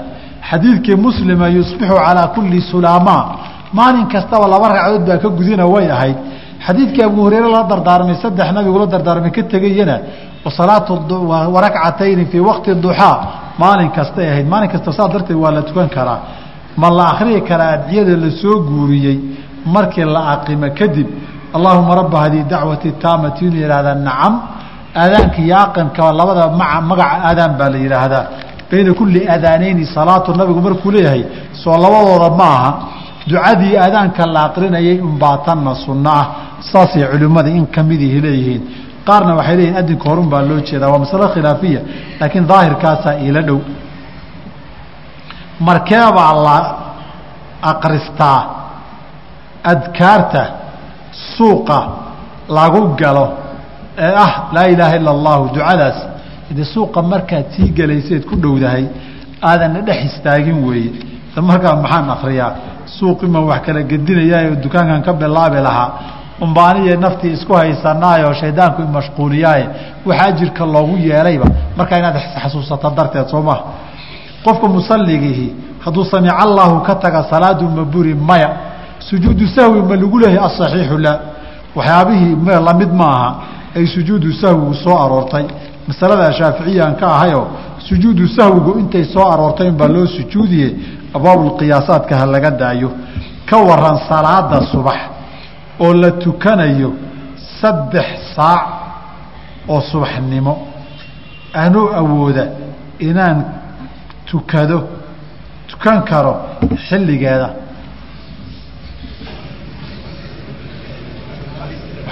Xadiidkii 0.50 0.96
muslima 0.96 1.48
yusbixu 1.48 1.96
calaa 1.96 2.28
kulli 2.36 2.62
sulaamaa 2.62 3.24
maalin 3.74 4.08
kastaba 4.08 4.48
laba 4.48 4.70
ragcadood 4.70 5.06
baa 5.08 5.18
ka 5.18 5.30
gudina 5.30 5.66
way 5.66 5.92
ahayd. 5.92 6.18
Xadiidkii 6.66 7.04
abu 7.04 7.22
hureyre 7.26 7.50
la 7.52 7.64
dardaarmay 7.64 8.16
saddex 8.22 8.52
nabigula 8.52 8.86
dardaarmay 8.86 9.32
ka 9.32 9.44
tegayana 9.44 10.00
salaatu 10.58 10.94
warakcatayni 11.56 12.26
fii 12.32 12.40
waqti 12.40 12.76
duxaa 12.76 13.16
maalin 13.60 13.90
kastay 13.92 14.28
ahayd. 14.32 14.48
Maalin 14.48 14.70
kasta 14.70 14.92
saa 14.92 15.08
darteed 15.08 15.38
waa 15.38 15.52
la 15.52 15.62
tukan 15.62 15.90
karaa. 15.90 16.20
Ma 16.78 16.90
la 16.90 17.06
akriyi 17.14 17.42
karaa 17.42 17.72
adciyada 17.78 18.16
la 18.16 18.30
guuriyey? 18.70 19.20
Markii 19.66 20.06
la 20.06 20.22
aqimo 20.34 20.70
kadib 20.80 21.08
allahuma 21.56 21.96
raba 21.96 22.18
haddii 22.24 22.44
dacwati 22.44 22.92
taamati 23.04 23.46
inu 23.46 23.58
yihahdaa 23.64 23.96
nacam 23.96 24.34
aadaanka 24.96 25.38
iyo 25.42 26.12
labada 26.20 26.48
maa 26.60 26.82
magaca 26.82 27.18
aadaan 27.28 27.58
baa 27.60 27.70
la 27.70 27.78
yidhaahdaa. 27.78 28.26
Bayna 28.72 28.94
kulli 28.94 29.28
aadaaneyni 29.28 29.86
salaatu 29.86 30.34
nabigu 30.40 30.62
markuu 30.62 30.92
leeyahay 30.92 31.24
soo 31.64 31.78
labadooda 31.78 32.30
ma 32.40 32.50
aha. 32.58 32.72
Ducadii 33.28 33.78
aadaanka 33.78 34.26
la 34.26 34.42
aqrinayay 34.50 34.98
unbaa 35.02 35.38
tanna 35.46 35.76
sunno 35.86 36.10
ah. 36.10 36.26
Saasay 36.72 37.04
culimmada 37.12 37.50
in 37.50 37.66
kamidihi 37.68 38.22
leeyihiin. 38.22 38.62
Qaarna 39.08 39.36
waxay 39.40 39.56
leeyihiin 39.58 39.78
adinka 39.82 40.10
horun 40.10 40.30
baa 40.30 40.42
loo 40.42 40.60
jeedaa 40.60 40.90
waa 40.94 41.00
masalo 41.06 41.28
khilaafiya 41.34 41.82
laakiin 42.20 42.46
daahirkaasaa 42.52 43.16
iila 43.26 43.42
dhow. 43.42 43.60
Markeebaa 45.60 46.34
la 46.46 46.58
aqristaa 47.72 48.40
adkaarta 49.64 50.44
suuqa 51.38 51.80
lagu 52.58 52.82
galo 53.02 53.26
ee 53.98 54.14
ah 54.26 54.32
laa 54.56 54.68
ilaaha 54.74 54.96
ila 54.98 55.12
allahu 55.12 55.44
ducadaas. 55.56 55.98
De 56.58 56.64
suuqa 56.64 57.02
markaad 57.02 57.46
sii 57.56 57.70
gelayseed 57.78 58.24
ku 58.30 58.36
dhowdahay 58.36 58.86
aadanna 59.42 59.82
dhex 59.88 60.00
istaagin 60.10 60.58
weeye 60.68 60.92
markaa 61.50 61.76
maxaan 61.84 62.10
akriyaa 62.16 62.52
suuqiman 62.98 63.44
wax 63.50 63.62
kala 63.66 63.82
gedinayaayo 63.92 64.56
dukaankan 64.64 65.02
ka 65.08 65.14
bilaabi 65.14 65.60
lahaa. 65.68 65.90
Umbaaniya 66.46 66.96
naftii 66.98 67.32
isku 67.38 67.54
haysanaayo 67.54 68.34
shaydaanku 68.42 68.82
mashquuliyaaye 68.96 69.66
waxaa 70.06 70.32
jirka 70.40 70.66
loogu 70.66 70.96
yeelayba. 70.98 71.46
Markaa 71.78 71.98
inaad 72.00 72.18
xasuusato 72.44 72.90
darteed 72.98 73.28
soo 73.28 73.42
maha 73.42 73.62
qofka 74.46 74.68
musaligiihi 74.68 75.48
hadduu 75.86 76.04
samic 76.12 76.32
allahu 76.46 76.76
ka 76.88 76.96
taga 76.96 77.24
salaadu 77.32 77.66
ma 77.78 77.84
buri 77.94 78.14
maya 78.16 78.50
sujuudu 79.10 79.48
sahwi 79.56 79.82
ma 79.82 79.96
lagu 79.96 80.20
leeyahay 80.20 80.46
asaxiixu 80.50 80.98
laa 80.98 81.20
waxyaabihii 81.76 82.36
la 82.68 82.74
mid 82.74 82.92
ma 82.94 83.06
aha 83.06 83.36
ay 83.76 83.86
sujuudu 83.88 84.34
sahwigu 84.34 84.74
soo 84.74 84.98
aroortay. 85.04 85.46
Masalada 85.88 86.32
shaaficiyaan 86.34 86.96
ka 86.96 87.08
ahayoo 87.16 87.48
sujuudu 87.88 88.28
sahwigu 88.28 88.80
intay 88.80 89.04
soo 89.14 89.26
aroortay 89.34 89.68
inbaa 89.68 89.88
loo 89.88 90.06
sujuudiye 90.08 90.68
abwaabulqiyaasaadka 91.16 92.16
ha 92.20 92.26
laga 92.26 92.52
daayo. 92.52 92.92
Ka 93.50 93.58
waran 93.58 93.98
salaada 94.10 94.62
subax 94.72 95.00
oo 95.80 95.94
la 95.94 96.12
tukanayo 96.12 96.94
saddex 97.62 98.06
saac 98.36 98.64
oo 99.68 99.82
subaxnimo. 99.82 100.54
Anuu 101.54 101.90
awooda 102.00 102.46
inaan 103.00 103.44
tukado 104.26 104.88
tukan 105.68 106.02
karo 106.04 106.34
xilligeeda 106.90 107.50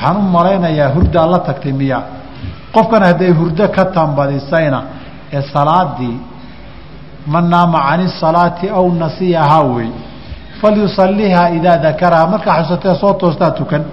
waxaan 0.07 0.17
u 0.17 0.31
malaynayaa 0.31 0.89
hurdaa 0.95 1.27
la 1.31 1.39
tagtay 1.39 1.71
miya. 1.73 2.01
Qofkan 2.73 3.03
hadday 3.03 3.31
hurdo 3.31 3.67
ka 3.75 3.85
tambadisayna 3.85 4.83
ee 5.33 5.41
salaadii 5.53 6.17
man 7.27 7.49
naama 7.49 7.79
can 7.89 8.01
isalaati 8.07 8.69
aw 8.69 8.85
nasiyahaa 9.03 9.63
wey 9.75 9.89
falyusalihaa 10.61 11.49
idaa 11.57 11.77
dakaraha. 11.77 12.27
Markaa 12.27 12.63
xusatee 12.63 12.95
soo 12.95 13.13
toostaa 13.13 13.51
tukan. 13.51 13.83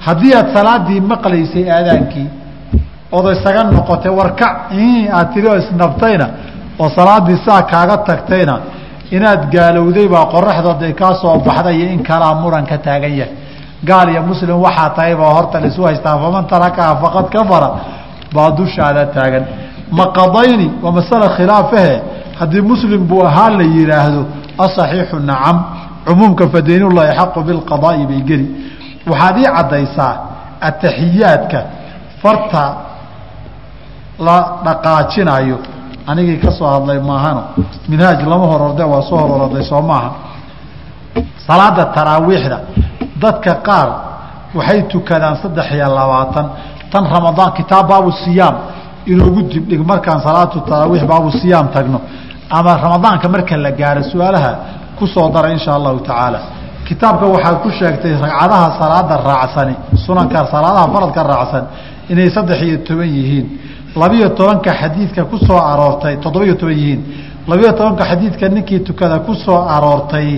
Haddii 0.00 0.34
aad 0.34 0.48
salaadii 0.54 1.00
maqlaysay 1.00 1.70
aadaankii 1.70 2.28
ood 3.12 3.26
isaga 3.36 3.62
noqotay 3.64 4.12
warkac 4.20 4.56
aad 5.12 5.32
tiri 5.34 5.48
oo 5.48 5.56
isnabtayna 5.56 6.26
oo 6.78 6.88
salaadii 6.96 7.38
saa 7.46 7.62
kaaga 7.62 7.96
tagtayna 8.08 8.54
inaad 9.10 9.42
gaalowday 9.54 10.08
baa 10.08 10.24
qoraxdooday 10.34 10.92
kaa 11.00 11.14
soo 11.22 11.38
baxday 11.46 11.76
iyo 11.76 11.86
in 11.92 12.02
kalaa 12.02 12.34
muran 12.34 12.66
ka 12.66 12.78
taagan 12.78 13.14
yahay 13.20 13.34
gaal 13.88 14.08
iyo 14.12 14.22
muslim 14.22 14.56
waxaa 14.66 14.90
tahay 14.96 15.14
baa 15.20 15.32
horta 15.36 15.60
laisu 15.60 15.82
haystaa. 15.86 16.18
Faman 16.22 16.44
tarakaha 16.46 16.96
faqad 17.02 17.26
kafara 17.34 17.68
baa 18.34 18.50
dushaada 18.58 19.06
taagan. 19.14 19.44
Maqadayni 19.98 20.68
waa 20.82 20.92
masala 20.98 21.26
khilaafahe. 21.36 21.94
Haddii 22.38 22.60
muslim 22.72 23.00
buu 23.08 23.22
ahaa 23.26 23.50
la 23.50 23.64
yidhaahdo 23.76 24.22
asaxiixu 24.64 25.16
nacam 25.30 25.56
cumuumka 26.06 26.44
fadaynullahi 26.54 27.10
xaqu 27.18 27.40
bilqadaa'i 27.48 28.06
bay 28.10 28.20
geli. 28.28 28.46
Waxaad 29.10 29.36
ii 29.38 29.50
caddaysaa 29.56 30.14
ataxiyaadka 30.68 31.58
farta 32.22 32.64
la 34.26 34.36
dhaqaajinayo 34.64 35.58
anigii 36.06 36.38
ka 36.44 36.50
soo 36.58 36.66
hadlay 36.74 36.98
maahano 37.10 37.42
minhaaj 37.88 38.20
lama 38.32 38.46
hororde 38.52 38.84
waa 38.92 39.02
soo 39.02 39.18
hororday 39.18 39.62
soo 39.70 39.82
maaha. 39.82 40.10
Salaada 41.46 41.84
taraawiixda 41.96 42.58
dadka 43.22 43.52
qaar 43.66 43.88
waxay 44.58 44.80
tukadaan 44.92 45.36
saddex 45.42 45.66
iyo 45.76 45.88
labaatan 45.98 46.46
tan 46.92 47.04
ramadaan 47.14 47.52
kitaab 47.58 47.86
baabu 47.90 48.10
siyaam 48.24 48.54
inoogu 49.12 49.40
dibdhig 49.52 49.80
markaan 49.90 50.20
salaatu 50.26 50.56
taraawiix 50.68 51.02
baabu 51.12 51.28
siyaam 51.40 51.66
tagno 51.74 51.98
ama 52.58 52.72
ramadaanka 52.84 53.26
marka 53.34 53.56
la 53.64 53.70
gaaro 53.80 54.02
su'aalaha 54.12 54.52
ku 54.98 55.06
soo 55.06 55.28
dara 55.34 55.48
insha 55.56 55.70
allahu 55.78 55.98
tacaala. 56.08 56.40
Kitaabka 56.88 57.26
waxaad 57.34 57.56
ku 57.64 57.70
sheegtay 57.78 58.12
ragcadaha 58.24 58.66
salaada 58.80 59.14
raacsani 59.28 59.74
sunanka 60.04 60.38
salaadaha 60.52 60.86
faradka 60.94 61.22
raacsan 61.32 61.64
inay 62.12 62.28
saddex 62.36 62.58
iyo 62.68 62.76
toban 62.88 63.08
yihiin. 63.16 63.46
Labiyo 63.96 64.28
tobanka 64.38 64.70
xadiidka 64.80 65.24
ku 65.30 65.36
soo 65.46 65.56
aroortay 65.72 66.14
toddoba-iyo 66.22 66.54
toban 66.60 66.76
yihiin. 66.80 67.00
Labiyo 67.50 67.72
tobanka 67.78 68.04
xadiidka 68.10 68.48
ninkii 68.54 68.80
tukada 68.88 69.18
ku 69.26 69.32
soo 69.34 69.58
aroortay 69.76 70.28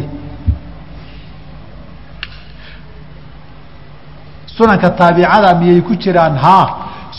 sunanka 4.57 4.91
taabicada 4.91 5.55
miyay 5.61 5.81
ku 5.83 5.95
jiraan? 5.97 6.37
Haa 6.37 6.67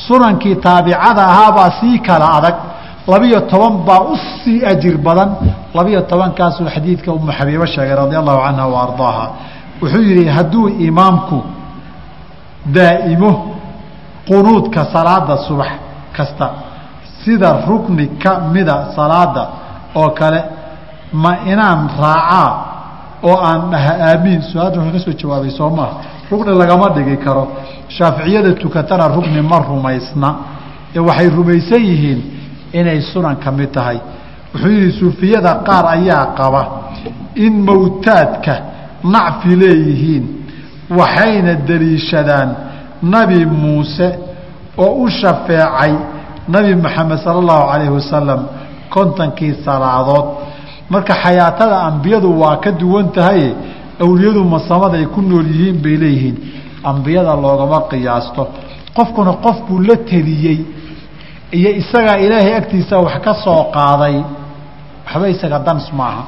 sunankii 0.08 0.56
taabicada 0.56 1.22
ahaabaa 1.32 1.70
sii 1.80 2.00
kala 2.00 2.28
adag. 2.38 2.56
Labiyo 3.08 3.40
toban 3.52 3.86
baa 3.88 4.02
u 4.12 4.16
sii 4.18 4.66
ajir 4.66 4.98
badan. 4.98 5.30
Labiyo 5.74 6.02
tobankaasuu 6.02 6.66
xadiidka 6.76 7.12
umu 7.14 7.32
xabiibo 7.32 7.66
sheegay 7.66 7.96
radia 7.96 8.20
allahu 8.20 8.40
canha 8.46 8.66
wa 8.68 8.86
wuxuu 9.82 10.02
yidhi 10.02 10.30
hadduu 10.30 10.70
imaamku 10.70 11.44
daa'imo 12.66 13.32
qunuudka 14.28 14.86
salaada 14.94 15.38
subax 15.48 15.72
kasta 16.18 16.50
sida 17.24 17.66
rukni 17.68 18.08
ka 18.24 18.40
mida 18.40 18.88
salaada 18.96 19.44
oo 19.96 20.10
kale 20.10 20.44
ma 21.14 21.38
inaan 21.46 21.90
raacaa 22.02 22.52
oo 23.24 23.38
aan 23.50 23.70
dhaha 23.72 23.94
aamiin? 24.08 24.42
Su'aadda 24.42 24.80
wuxuu 24.80 24.94
ka 24.94 25.00
soo 25.00 25.14
jawaabay 25.22 25.52
soo 25.52 25.70
maaha 25.70 25.96
rugni 26.32 26.54
lagama 26.62 26.90
dhigi 26.96 27.18
karo. 27.18 27.48
Shaaficiyada 27.88 28.54
tukatana 28.54 29.08
rugni 29.16 29.42
ma 29.42 29.60
rumaysna. 29.60 30.30
Ee 30.96 31.00
waxay 31.00 31.30
rumaysan 31.30 31.82
yihiin 31.90 32.22
inay 32.74 33.02
sunan 33.14 33.36
ka 33.44 33.52
mid 33.52 33.72
tahay. 33.72 34.00
Wuxuu 34.54 34.70
yidhi 34.72 34.92
suufiyada 35.00 35.52
qaar 35.68 35.86
ayaa 35.96 36.26
qaba 36.38 36.62
in 37.36 37.54
mawtaadka 37.68 38.54
nacfi 39.04 39.56
leeyihiin 39.62 40.24
waxayna 41.00 41.54
deliishadaan 41.68 42.50
nabi 43.04 43.46
muuse 43.46 44.08
oo 44.78 45.04
u 45.04 45.10
shafeecay 45.10 45.94
nabi 46.48 46.76
moxamed 46.76 47.18
sala 47.24 47.40
allahu 47.44 47.64
calayhi 47.72 47.92
wasalam 48.00 48.42
kontonkii 48.94 49.54
salaadood. 49.66 50.26
Marka 50.90 51.14
xayaatada 51.24 51.78
ambiyadu 51.90 52.30
waa 52.42 52.58
ka 52.64 52.72
duwan 52.72 53.12
tahay 53.12 53.54
awliyadu 54.04 54.44
masamada 54.44 54.98
ay 54.98 55.06
ku 55.06 55.22
nool 55.22 55.46
yihiin 55.48 55.78
bay 55.84 55.96
leeyihiin. 56.04 56.36
Ambiyada 56.84 57.34
loogama 57.44 57.80
qiyaasto. 57.92 58.44
Qofkuna 58.98 59.34
qof 59.46 59.58
buu 59.68 59.80
la 59.88 59.96
teliyey 60.10 60.60
iyo 61.58 61.70
isagaa 61.82 62.18
ilaahay 62.26 62.54
agtiisa 62.60 62.98
wax 63.06 63.16
ka 63.26 63.34
soo 63.44 63.64
qaaday. 63.76 64.16
Waxba 65.06 65.28
isaga 65.30 65.60
dans 65.68 65.86
maaha. 66.00 66.24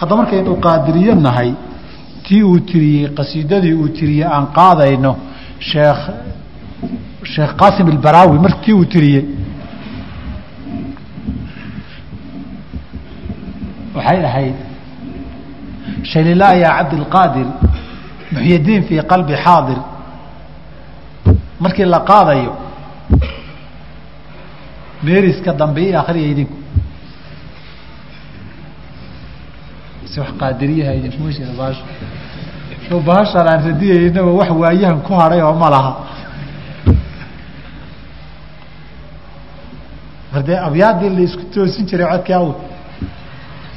Hadda 0.00 0.16
markaynu 0.16 0.54
qaadiriyo 0.66 1.14
nahay 1.14 1.50
tii 2.24 2.42
uu 2.42 2.58
tiriyey 2.60 3.08
qasiidadii 3.18 3.74
uu 3.74 3.88
tiriyey 3.88 4.24
aan 4.34 4.46
qaadayno 4.58 5.12
sheekh 5.68 6.02
sheekh 7.32 7.52
qaasim 7.60 7.86
albaraawi 7.92 8.38
mar 8.44 8.52
tii 8.64 8.72
uu 8.74 8.84
tiriyey. 8.84 9.24
Waxay 13.96 14.24
ahayd 14.24 14.54
shaylilaa 16.12 16.54
yaa 16.62 16.72
cabdilqaadir 16.78 17.46
muxyidiin 18.32 18.82
fii 18.88 19.02
qalbi 19.12 19.34
xaadir 19.44 19.78
markii 21.62 21.84
la 21.94 22.00
qaadayo 22.10 22.52
meeriska 25.06 25.50
dambe 25.60 25.80
i 25.90 25.94
akriya 26.00 26.28
idinku. 26.32 26.56
Si 30.10 30.20
wax 30.20 30.30
qaadiriyaha 30.40 30.92
idinkuma 30.98 31.30
jira 31.36 31.52
baasha 31.60 31.84
o 32.94 33.00
baashaan 33.08 33.48
aan 33.48 34.18
wax 34.40 34.50
waayahan 34.62 35.00
ku 35.06 35.12
hadhay 35.20 35.42
oo 35.42 35.54
ma 35.62 35.68
laha. 35.74 35.92
Mar 40.32 40.42
dee 40.46 40.58
abyaadii 40.68 41.10
la 41.16 41.20
isku 41.28 41.42
toosin 41.54 41.84
jiray 41.88 42.06
codkii 42.12 42.34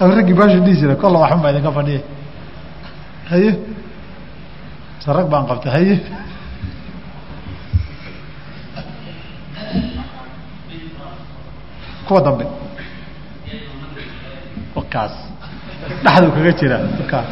aw 0.02 0.10
raggii 0.18 0.34
baasha 0.40 0.60
dhihi 0.66 0.78
jira 0.82 0.96
kolla 1.02 1.18
waxban 1.24 1.42
baa 1.44 1.52
idinka 1.54 1.72
fadhiya 1.78 2.02
haye 3.32 3.52
se 5.04 5.10
rag 5.18 5.28
baan 5.32 5.46
qabtay 5.50 5.72
haye 5.76 5.96
kuwa 12.08 12.22
dambe. 12.22 12.46
Kaas 14.90 15.12
dhexduu 16.04 16.32
kaga 16.36 16.52
jira 16.60 16.78
kaas 17.12 17.26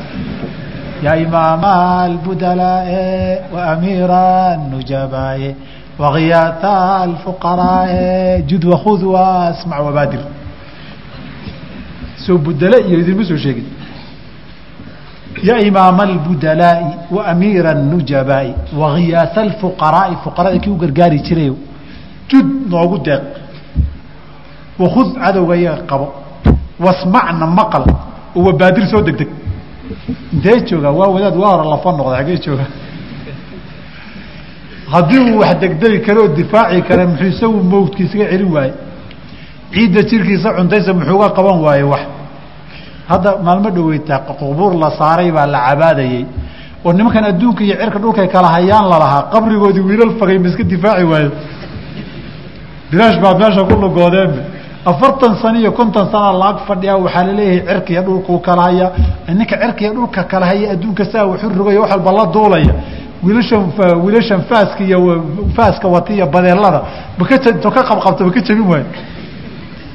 yaa 1.04 1.16
imaama 1.18 1.72
albudalaae 2.04 3.42
waamiira 3.54 4.58
nujabaaye 4.72 5.56
wakiyaata 6.00 6.74
alfuqaraae 7.04 8.42
jud 8.50 8.64
wakud 8.66 9.04
wasmac 9.04 9.80
wabaadir 9.86 10.20
soo 12.26 12.38
budale 12.38 12.78
iyo 12.88 13.00
idinma 13.00 13.24
soo 13.30 13.38
sheegin 13.38 13.68
ya 15.44 15.60
imaama 15.60 16.04
albudalaa'i 16.04 16.86
waamiira 17.16 17.74
nujabaai 17.74 18.54
wakiyaata 18.82 19.42
alfuqaraai 19.42 20.16
fuqarada 20.24 20.58
kii 20.64 20.70
u 20.70 20.76
gargaari 20.84 21.20
jirayo 21.28 21.56
jud 22.30 22.48
noogu 22.72 22.98
deeq 23.08 23.24
wakud 24.80 25.08
cadowga 25.22 25.56
iyaga 25.56 25.84
qabo 25.90 26.08
wasmacna 26.86 27.46
maqal 27.60 27.84
oo 28.36 28.44
wabaadir 28.48 28.86
soo 28.92 29.02
degdeg 29.02 29.30
intee 30.34 30.60
jooga 30.70 30.90
waa 30.92 31.08
wadaad 31.16 31.36
waa 31.42 31.52
hore 31.56 31.70
lafa 31.70 31.92
noqda 31.92 32.16
xaggee 32.18 32.38
jooga 32.46 32.66
haddii 34.92 35.20
uu 35.20 35.40
wax 35.40 35.56
degdegi 35.62 36.00
karo 36.06 36.22
oo 36.24 36.28
difaaci 36.40 36.82
kara 36.88 37.08
muxuu 37.08 37.28
isagu 37.34 37.64
mawdki 37.72 38.04
isaga 38.04 38.26
celin 38.32 38.52
waaye 38.56 38.74
ciidda 39.74 40.02
jirkiisa 40.10 40.50
cuntaysa 40.58 40.94
muxuuga 40.94 41.30
qaban 41.38 41.58
waaye 41.66 41.84
wax 41.84 42.02
hadda 43.10 43.32
maalmo 43.46 43.70
dhaweytaa 43.76 44.20
qubuur 44.40 44.74
la 44.84 44.90
saaray 45.00 45.32
baa 45.32 45.46
la 45.48 45.60
cabaadayey. 45.70 46.26
Oo 46.86 46.94
nimankan 46.94 47.26
adduunka 47.32 47.64
iyo 47.64 47.76
cirka 47.82 48.00
dhulkay 48.00 48.28
kala 48.28 48.48
hayaan 48.56 48.86
lalahaa 48.92 49.24
qabrigoodii 49.34 49.82
wiilal 49.90 50.14
fagay 50.20 50.38
ma 50.40 50.48
iska 50.50 50.64
difaaci 50.64 51.04
waayo. 51.12 51.32
Bilaash 52.92 53.18
baa 53.24 53.34
meesha 53.40 53.64
ku 53.70 53.76
lugoodeenba 53.84 54.42
afartan 54.86 55.36
sano 55.42 55.60
iyo 55.60 55.72
konton 55.72 56.06
sana 56.12 56.32
laag 56.42 56.58
fadhiya 56.68 56.96
waxaa 56.98 57.24
la 57.28 57.34
leeyahay 57.34 57.66
cirkiiyo 57.68 58.02
dhulkuu 58.08 58.40
kala 58.40 58.62
haya. 58.64 58.88
Ninka 59.28 59.56
cirkiiyo 59.62 59.94
dhulka 59.94 60.24
kala 60.24 60.46
haya 60.46 60.72
adduunka 60.74 61.04
saa 61.12 61.26
waxu 61.26 61.50
rogaya 61.50 61.80
wax 61.82 61.92
walba 61.92 62.12
la 62.12 62.26
duulaya. 62.34 62.74
Wiilashan 63.24 63.64
wiilashan 64.06 64.42
faaska 64.50 64.84
iyo 64.84 65.00
faaska 65.56 65.88
wata 65.88 66.14
iyo 66.14 66.26
badeelada 66.28 66.82
maka 67.18 67.38
to 67.38 67.70
ka 67.72 67.82
qabqabta 67.90 68.24
maka 68.26 68.40
jabin 68.48 68.68
waayo. 68.72 68.86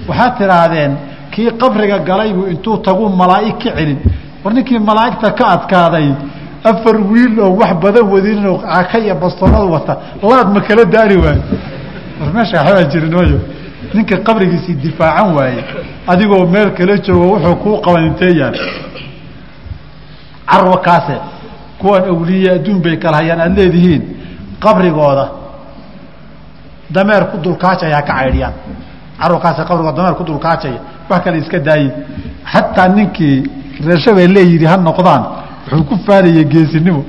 Waxaad 0.09 0.33
tidhaahdeen 0.38 0.92
kii 1.35 1.51
qabriga 1.61 1.99
galaybuu 1.99 2.47
intuu 2.53 2.77
tagu 2.79 3.09
malaa'ig 3.09 3.57
ka 3.62 3.70
celin. 3.77 3.99
War 4.44 4.53
ninkii 4.55 4.79
malaa'igta 4.79 5.31
ka 5.38 5.44
adkaaday 5.55 6.09
afar 6.70 6.97
wiil 7.11 7.40
oo 7.40 7.57
wax 7.61 7.73
badan 7.83 8.07
wadinoo 8.12 8.61
aka 8.79 8.99
iyo 8.99 9.14
bastoonada 9.14 9.64
wata. 9.75 9.94
Laad 10.23 10.49
ma 10.55 10.61
kala 10.61 10.85
daari 10.85 11.16
waayo 11.16 11.42
war 12.20 12.31
meesha 12.35 12.57
waxbaa 12.62 12.85
jirin 12.92 13.14
wayo 13.14 13.38
ninka 13.94 14.16
qabrigiisii 14.27 14.75
difaacan 14.85 15.35
waaye 15.37 15.64
adigoo 16.07 16.47
meel 16.47 16.70
kala 16.79 16.97
joogo 16.99 17.27
wuxuu 17.35 17.57
kuu 17.62 17.77
qaban 17.85 18.07
intee 18.07 18.33
yaal 18.40 18.55
carwa 20.51 20.79
kaase 20.87 21.16
kuwan 21.79 22.03
awliye 22.12 22.51
adduun 22.57 22.81
bay 22.83 22.97
kala 22.97 23.16
hayaan 23.16 23.40
aada 23.40 23.55
leedihiin. 23.62 24.03
Qabrigooda 24.61 25.29
dameer 26.90 27.25
ku 27.31 27.37
dulkaajaya 27.44 28.03
ka 28.03 28.12
caydhiyaan. 28.14 28.53
Carwa 29.20 29.40
kaase 29.40 29.62
qabrigooda 29.68 29.97
dameer 29.97 30.14
ku 30.16 30.25
dulkaajaya 30.25 30.81
wax 31.09 31.25
kale 31.25 31.38
iska 31.38 31.59
daaye 31.59 31.90
xataa 32.53 32.88
ninkii 32.88 33.43
reershabay 33.87 34.27
leeyidhi 34.37 34.67
ha 34.67 34.77
noqdaan. 34.77 35.23
Wuxuu 35.71 35.85
ku 35.88 35.95
faanaya 36.07 36.45
geesinimo. 36.53 37.05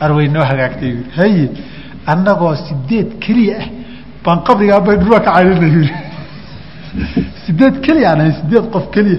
Arwey 0.00 0.28
noo 0.28 0.44
hagaagtay. 0.50 0.94
Haye 1.16 1.50
annagoo 2.12 2.54
sideed 2.66 3.18
keliya 3.24 3.56
ah 3.62 3.66
baan 4.24 4.38
qabrigaa 4.48 4.80
baydhurwa 4.88 5.20
ka 5.20 5.30
caydhinay 5.36 5.88
sideed 7.44 7.74
keliya 7.84 8.06
aan 8.10 8.20
ahay 8.22 8.32
sideed 8.40 8.66
qof 8.74 8.84
keliya 8.94 9.18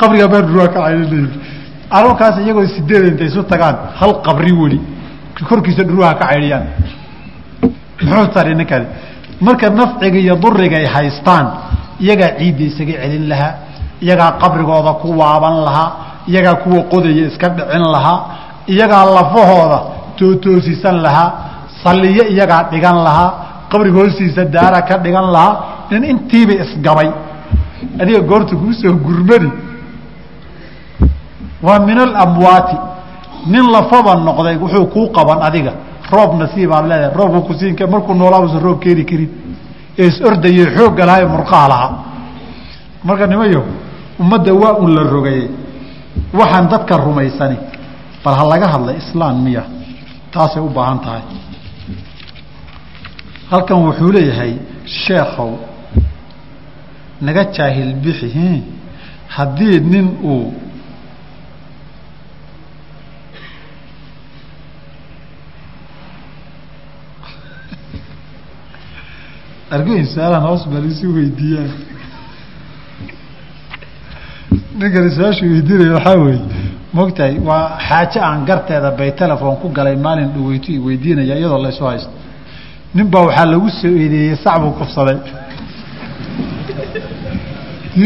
qabrigaa 0.00 0.28
baydhurwa 0.34 0.66
ka 0.74 0.80
caydhinay 0.86 1.26
arurkaas 1.98 2.36
iyagoo 2.42 2.66
sideed 2.76 3.04
intay 3.10 3.28
isu 3.32 3.42
tagaan 3.52 3.76
hal 4.00 4.12
qabri 4.26 4.52
weli 4.60 4.80
korkiisa 5.48 5.82
dhurwaha 5.88 6.14
ka 6.20 6.24
caydhiyaan 6.30 6.66
muxuu 8.08 8.26
tari 8.34 8.54
ninkani 8.60 8.86
marka 9.46 9.66
nafciga 9.80 10.18
iyo 10.24 10.34
duriga 10.42 10.76
ay 10.82 10.86
haystaan 10.96 11.46
iyagaa 12.04 12.30
ciidda 12.38 12.64
isaga 12.70 12.94
celin 13.02 13.24
lahaa 13.32 13.52
iyagaa 14.04 14.30
qabrigooda 14.42 14.92
ku 15.02 15.08
waaban 15.20 15.56
lahaa 15.66 15.88
iyagaa 16.30 16.54
kuwa 16.64 16.82
qodaya 16.92 17.26
iska 17.30 17.48
dhicin 17.56 17.84
lahaa 17.94 18.18
iyagaa 18.72 19.04
lafahooda 19.16 19.78
tootoosisan 20.18 20.96
lahaa 21.06 21.28
salliyo 21.82 22.24
iyagaa 22.34 22.62
dhigan 22.72 22.98
lahaa 23.06 23.30
qabriga 23.70 23.98
hoostiisa 24.00 24.44
daara 24.44 24.80
ka 24.88 24.98
dhigan 25.04 25.28
lahaa 25.34 25.54
nin 25.90 26.04
intiiba 26.12 26.54
isgabay. 26.64 27.08
Adiga 28.00 28.20
goorta 28.30 28.54
kuu 28.56 28.72
soo 28.80 28.92
gurmadi 29.06 29.50
waa 31.62 31.78
min 31.88 31.98
alamwaati 31.98 32.76
nin 33.52 33.64
lafaba 33.74 34.14
noqday 34.16 34.56
wuxuu 34.62 34.86
kuu 34.94 35.06
qaban 35.16 35.38
adiga. 35.48 35.72
Roob 36.12 36.30
nasiibaa 36.40 36.82
leedahay 36.82 37.14
roobku 37.18 37.40
kusiin 37.48 37.76
markuu 37.90 38.14
noolaa 38.14 38.40
usan 38.46 38.60
roob 38.66 38.78
keeni 38.82 39.04
karin 39.04 39.30
ee 40.02 40.06
is 40.10 40.16
ordaye 40.28 40.64
xoogga 40.76 41.04
lahaa 41.08 41.22
ee 41.24 41.28
murqaha 41.34 41.66
lahaa. 41.72 41.92
Marka 43.06 43.26
nimayo 43.32 43.60
ummadda 44.22 44.52
waa 44.62 44.74
un 44.84 44.90
la 44.96 45.02
rogayey 45.14 45.44
waxaan 46.38 46.66
dadka 46.72 46.94
rumaysani 47.06 47.56
bal 48.24 48.34
ha 48.38 48.44
laga 48.52 48.66
hadla 48.74 48.92
islaan 49.02 49.36
miya. 49.44 49.62
Taasay 50.32 50.62
u 50.62 50.68
baahan 50.76 50.98
tahay. 51.04 51.22
Halkan 53.50 53.78
wuxuu 53.86 54.10
leeyahay 54.16 54.52
sheekhow 55.04 55.50
naga 57.26 57.42
jaahil 57.56 57.90
bixi 58.04 58.62
haddii 59.36 59.80
nin 59.92 60.06
uu 60.32 60.52
argoyn 69.76 70.04
su'aalaan 70.14 70.42
hoos 70.48 70.62
bal 70.72 70.84
isu 70.92 71.06
weydiiyaan 71.16 71.70
ninkani 74.80 75.10
su'aashu 75.16 75.44
weydiinaya 75.52 75.92
waxaa 75.98 76.16
weeye 76.24 76.40
mogtahay 76.98 77.34
waa 77.48 77.64
xaaje 77.88 78.18
aan 78.28 78.40
garteeda 78.48 78.90
bay 78.98 79.10
telefon 79.20 79.56
ku 79.62 79.68
galay 79.76 79.96
maalin 80.06 80.28
dhaweyto 80.34 80.68
i 80.72 80.78
weydiinaya 80.86 81.34
iyadoo 81.40 81.60
laysu 81.66 81.84
haysto. 81.90 82.10
Nin 82.94 83.06
baa 83.12 83.22
waxaa 83.28 83.46
lagu 83.52 83.68
soo 83.80 83.92
eedeeyey 84.02 84.36
sac 84.44 84.56
buu 84.62 84.72
kufsaday 84.80 85.18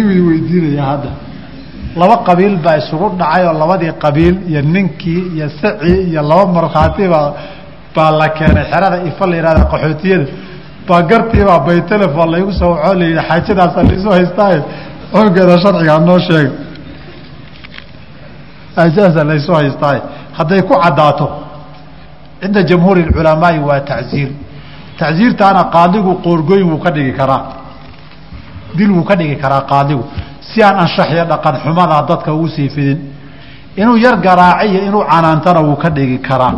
way 0.09 0.21
weydiinaya 0.29 0.85
hadda. 0.91 1.11
Laba 2.01 2.17
qabiil 2.29 2.57
baa 2.65 2.77
isugu 2.83 3.07
dhacay 3.21 3.45
oo 3.49 3.55
labadii 3.63 3.93
qabiil 4.05 4.37
iyo 4.51 4.61
ninkii 4.75 5.23
iyo 5.37 5.47
sacii 5.61 5.99
iyo 6.11 6.23
laba 6.31 6.45
markhaatiba 6.57 7.21
baa 7.97 8.11
la 8.21 8.29
keenay 8.37 8.65
xerada 8.73 8.97
ifa 9.09 9.25
la 9.31 9.37
yihahda 9.37 9.65
qaxootiyada 9.73 10.27
baa 10.89 11.03
gartiibaa 11.11 11.59
bay 11.67 11.81
telefon 11.91 12.31
laygu 12.35 12.53
soo 12.53 12.71
wacoo 12.75 12.95
la 12.95 13.05
yidhi 13.05 13.23
xaajadaasa 13.29 13.83
laisu 13.89 14.11
haystaaye 14.17 14.59
xoogeeda 15.13 15.55
sharcigaa 15.65 15.99
noo 16.09 16.19
sheega 16.19 16.53
xaajadaasa 18.77 19.25
laysu 19.31 19.53
haystaaye 19.55 20.01
hadday 20.39 20.61
ku 20.63 20.75
caddaato 20.85 21.27
cinda 22.41 22.63
jamhuuri 22.71 23.03
اculamaai 23.09 23.59
waa 23.69 23.81
tacziir 23.91 24.31
tacziirtaana 24.99 25.63
qaadigu 25.75 26.13
qoorgoyn 26.25 26.63
wuu 26.71 26.79
ka 26.85 26.91
dhigi 26.91 27.13
karaa. 27.13 27.43
Dil 28.77 28.91
wuu 28.91 29.05
ka 29.05 29.15
dhigi 29.17 29.37
karaa 29.37 29.61
qaadigu. 29.73 30.05
Si 30.41 30.63
aan 30.63 30.77
anshaxyo 30.85 31.25
dhaqan 31.25 31.55
xumada 31.63 32.03
dadka 32.09 32.33
ugu 32.35 32.49
sii 32.49 32.69
fidin 32.69 32.99
inuu 33.77 33.97
yar 33.97 34.17
garaaciyo 34.27 34.81
inuu 34.89 35.05
canaantana 35.11 35.61
wuu 35.61 35.77
ka 35.77 35.89
dhigi 35.91 36.19
karaa. 36.19 36.55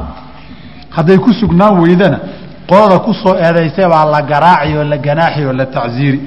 Hadday 0.91 1.19
ku 1.19 1.33
sugnaan 1.41 1.81
weydana 1.81 2.19
qolada 2.69 2.99
ku 2.99 3.13
soo 3.15 3.35
baa 3.91 4.05
la 4.05 4.23
garaaci 4.23 4.77
oo 4.77 4.85
la 4.85 4.97
ganaaxi 4.99 5.45
oo 5.45 5.53
la 5.53 5.67
tacziiri 5.67 6.21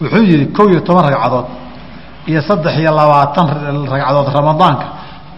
wuxuu 0.00 0.24
yidhi 0.24 0.46
kow 0.52 0.68
iyo 0.70 0.80
toban 0.80 1.04
ragcadood 1.10 1.46
iyo 2.26 2.40
saddex 2.42 2.74
iyo 2.78 2.90
labaatan 2.94 3.46
ragcadood 3.92 4.28
ramadaanka 4.34 4.86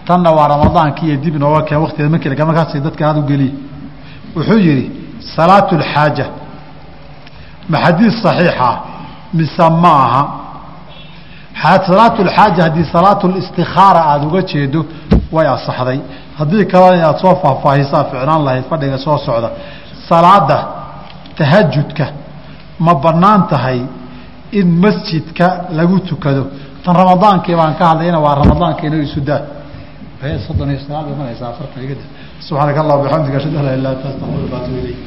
tanna 0.07 0.31
waa 0.31 0.47
ramadaanki 0.47 1.05
iyo 1.05 1.17
dib 1.17 1.35
nooga 1.35 1.61
keen 1.61 1.79
waktigeeda 1.81 2.09
markii 2.09 2.45
markaas 2.49 2.73
dadka 2.87 3.07
aad 3.09 3.17
u 3.17 3.23
geliya 3.29 3.53
wuxuu 4.35 4.59
yidhi 4.67 4.91
salaatu 5.35 5.75
lxaaja 5.77 6.25
ma 7.69 7.77
xadiid 7.83 8.11
saxiixa 8.23 8.69
mise 9.33 9.69
ma 9.83 9.93
aha? 10.05 10.23
Salaatu 11.63 12.23
lxaaja 12.23 12.63
haddii 12.63 12.85
salaatu 12.91 13.27
listikaara 13.27 14.01
aada 14.05 14.25
uga 14.27 14.41
jeedo 14.41 14.85
way 15.31 15.47
asaxday. 15.55 15.99
Haddii 16.39 16.65
kalena 16.71 16.95
inaad 17.01 17.17
soo 17.23 17.35
faahfaahisaa 17.43 18.03
ficnaan 18.11 18.41
lahayd 18.45 18.65
fadhiga 18.71 18.97
soo 18.97 19.17
socda 19.17 19.49
salaada 20.09 20.57
tahajudka 21.37 22.05
ma 22.79 22.93
bannaan 22.95 23.47
tahay 23.47 23.79
in 24.51 24.67
masjidka 24.83 25.47
lagu 25.77 25.99
tukado. 26.09 26.43
Tan 26.83 26.95
ramadaankii 26.95 27.55
baan 27.55 27.73
ka 27.79 27.85
hadlayna 27.91 28.19
waa 28.25 28.35
ramadaanka 28.35 28.81
inoo 28.87 29.01
isu 29.07 29.21
daa. 29.21 29.41
Soddon 30.47 30.69
iyo 30.71 30.79
sagaal 30.79 31.05
bay 31.05 31.15
maraysaa 31.21 31.49
afartan 31.53 31.83
igada 31.85 32.01
subxaanaka 32.47 32.79
allah 32.81 32.95
bixamdika 33.03 33.37
ashhadu 33.37 33.57
an 33.59 33.65
laa 33.65 33.73
ilaha 33.73 33.79
illa 33.79 33.89
anta 33.93 34.07
astaghfiruka 34.11 34.55
wa 34.55 34.59
atuubu 34.61 34.79
ilayk 34.81 34.99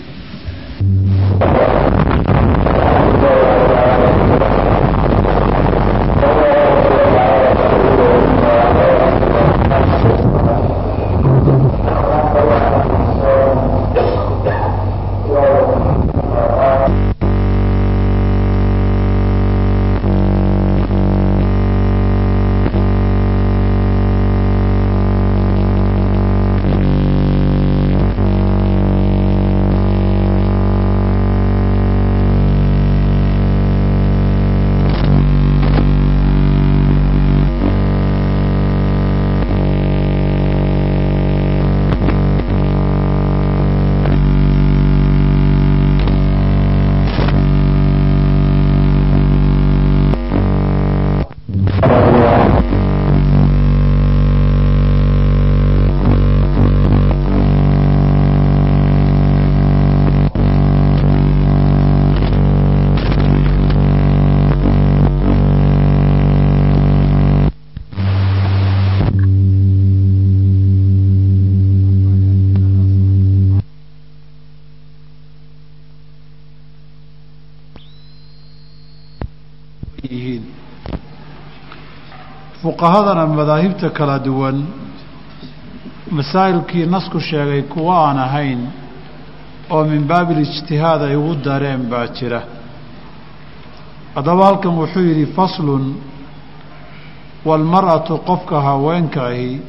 fuqahadana 82.69 83.27
madaahibta 83.27 83.89
kala 83.91 84.19
duwan 84.19 84.57
masaa'ilkii 86.11 86.87
nasku 86.87 87.21
sheegay 87.21 87.63
kuwa 87.63 87.95
aan 88.09 88.19
ahayn 88.19 88.61
oo 89.71 89.85
min 89.85 90.05
baabil 90.11 90.41
ijtihaad 90.47 91.03
ay 91.03 91.17
ugu 91.17 91.35
dareen 91.45 91.83
baa 91.91 92.07
jira. 92.17 92.41
Haddaba 94.15 94.45
halkan 94.47 94.75
wuxuu 94.81 95.01
yidhi 95.09 95.27
faslun 95.37 95.85
waalmar'atu 97.49 98.19
qofka 98.29 98.61
haweenka 98.61 99.27
ahi 99.27 99.61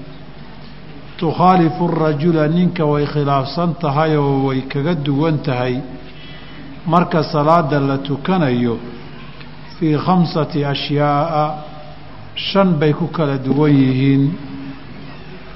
tukhaalifu 1.20 1.84
arajula 1.92 2.48
ninka 2.48 2.86
way 2.86 3.06
khilaafsan 3.06 3.76
tahay 3.82 4.16
oo 4.18 4.48
way 4.48 4.62
kaga 4.62 4.94
duwan 4.96 5.38
tahay 5.48 5.80
marka 6.86 7.24
salaada 7.24 7.80
la 7.80 7.98
tukanayo 7.98 8.76
fii 9.80 9.96
khamsati 10.06 10.66
ashyaa'a 10.66 11.69
shan 12.48 12.80
bay 12.80 12.94
ku 12.94 13.08
kala 13.08 13.38
duwan 13.38 13.72
yihiin 13.82 14.24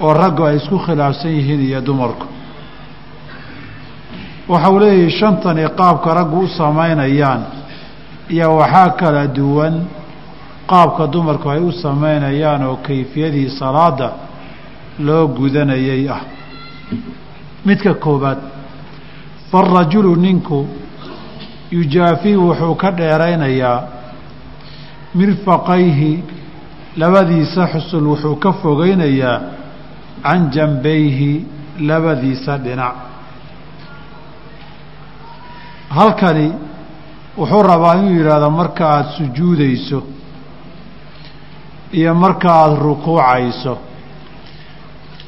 oo 0.00 0.12
raggu 0.12 0.42
ay 0.46 0.56
isku 0.56 0.78
khilaafsan 0.78 1.30
yihiin 1.36 1.60
iyo 1.68 1.80
dumarku. 1.80 2.26
Waxa 4.48 4.70
uu 4.70 4.78
leeyahay 4.78 5.10
shantani 5.10 5.64
qaabka 5.78 6.14
raggu 6.14 6.38
u 6.44 6.48
samaynayaan 6.48 7.42
iyo 8.34 8.56
waxaa 8.56 8.90
kala 9.00 9.26
duwan 9.26 9.74
qaabka 10.70 11.06
dumarku 11.06 11.48
ay 11.50 11.60
u 11.60 11.72
samaynayaan 11.72 12.62
oo 12.68 12.76
kayfiyadii 12.86 13.48
salaada 13.58 14.08
loo 15.06 15.26
gudanayay 15.28 16.08
ah. 16.08 16.20
Midka 17.66 17.94
koobaad 17.94 18.38
faarajulu 19.50 20.16
ninku 20.16 20.66
yujaafii 21.72 22.36
wuxuu 22.36 22.74
ka 22.74 22.90
dheeraynayaa 22.98 23.78
mirfaqayhi 25.14 26.12
labadiisa 26.96 27.62
xusul 27.72 28.06
wuxuu 28.12 28.36
ka 28.44 28.52
fogeynayaa 28.62 29.40
can 30.22 30.50
janbayhi 30.54 31.32
labadiisa 31.88 32.58
dhinac. 32.64 32.94
Halkani 35.96 36.52
wuxuu 37.38 37.62
rabaa 37.62 37.94
inuu 38.00 38.16
yidhaahdo 38.18 38.50
marka 38.50 38.84
aada 38.88 39.08
sujuudayso 39.16 39.98
iyo 41.98 42.14
marka 42.14 42.48
aada 42.54 42.76
rukuucayso. 42.86 43.74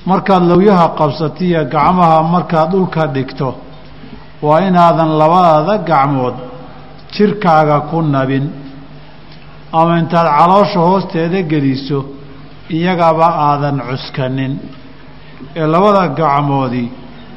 Markaad 0.07 0.43
lawyaha 0.51 0.89
qabsatiyo 0.99 1.65
gacmaha 1.65 2.23
markaad 2.23 2.71
dhulka 2.71 3.07
dhigto 3.15 3.49
waa 4.43 4.61
inaadan 4.69 5.11
labadaada 5.21 5.79
gacmood 5.89 6.35
jirkaaga 7.15 7.81
ku 7.91 8.03
nabin 8.03 8.45
ama 9.81 9.95
intaad 10.03 10.29
caloosha 10.39 10.81
hoosteeda 10.89 11.41
geliso 11.53 11.99
iyagaba 12.77 13.27
aadan 13.49 13.77
cuskanin. 13.89 14.53
Ee 15.61 15.67
labada 15.73 16.03
gacmoodii 16.19 16.89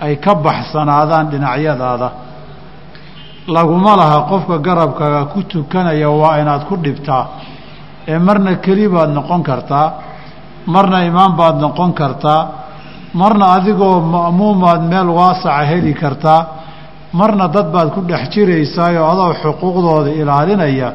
ay 0.06 0.14
ka 0.26 0.34
baxsanaadaan 0.46 1.26
dhinacyadaada. 1.32 2.10
Laguma 3.56 3.94
laha 3.98 4.20
qofka 4.30 4.58
garabkaaga 4.68 5.22
ku 5.34 5.40
tukanaya 5.52 6.10
waa 6.22 6.38
inaad 6.42 6.64
ku 6.70 6.76
dhibtaa. 6.78 7.24
Ee 8.08 8.20
marna 8.20 8.52
keli 8.66 8.86
baad 8.94 9.10
noqon 9.18 9.42
kartaa 9.50 9.88
marna 10.74 10.98
imaam 11.10 11.32
baad 11.40 11.56
noqon 11.66 11.92
kartaa 11.94 12.42
marna 13.22 13.46
adigoo 13.58 13.98
ma'muumaad 14.14 14.82
meel 14.92 15.10
waasaca 15.18 15.66
heli 15.72 15.94
kartaa 15.94 16.42
marna 17.20 17.48
dad 17.56 17.68
baad 17.74 17.90
ku 17.96 18.02
dhex 18.10 18.24
jiraysaayoo 18.34 19.06
adoo 19.14 19.32
xuquuqdooda 19.42 20.10
ilaalinaya 20.22 20.90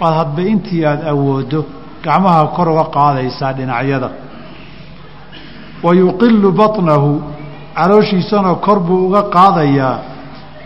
baad 0.00 0.14
hadba 0.20 0.42
intii 0.52 0.84
aada 0.84 1.10
awooddo 1.12 1.60
gacmaha 2.04 2.46
kor 2.56 2.68
uga 2.68 2.84
qaadaysaa 2.96 3.52
dhinacyada. 3.58 4.10
Wa 5.82 5.94
yuqilu 5.94 6.52
batnahu 6.52 7.10
calooshiisana 7.76 8.54
kor 8.64 8.78
buu 8.80 9.06
uga 9.08 9.22
qaadayaa 9.36 9.98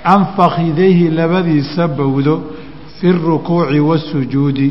can 0.05 0.23
fakhidayhi 0.37 1.11
labadiisa 1.19 1.89
bowdo 1.89 2.35
fi 2.99 3.13
rukuuci 3.13 3.81
waasujuudi 3.81 4.69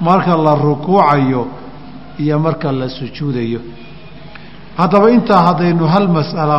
marka 0.00 0.36
la 0.36 0.54
rukuucayo 0.54 1.42
iyo 2.18 2.38
marka 2.38 2.72
la 2.72 2.88
sujuudayo. 2.88 3.60
Haddaba 4.76 5.10
intaa 5.10 5.42
haddaynu 5.48 5.84
hal 5.86 6.08
mas'ala 6.08 6.56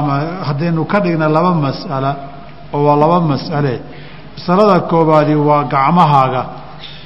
haddaynu 0.47 0.85
ka 0.91 0.99
dhigna 0.99 1.29
laba 1.29 1.53
mas'ala 1.53 2.11
oo 2.73 2.83
waa 2.85 2.95
laba 2.95 3.19
mas'ale. 3.31 3.75
Masalada 4.37 4.79
koobaadi 4.91 5.35
waa 5.35 5.63
gacmahaaga 5.63 6.41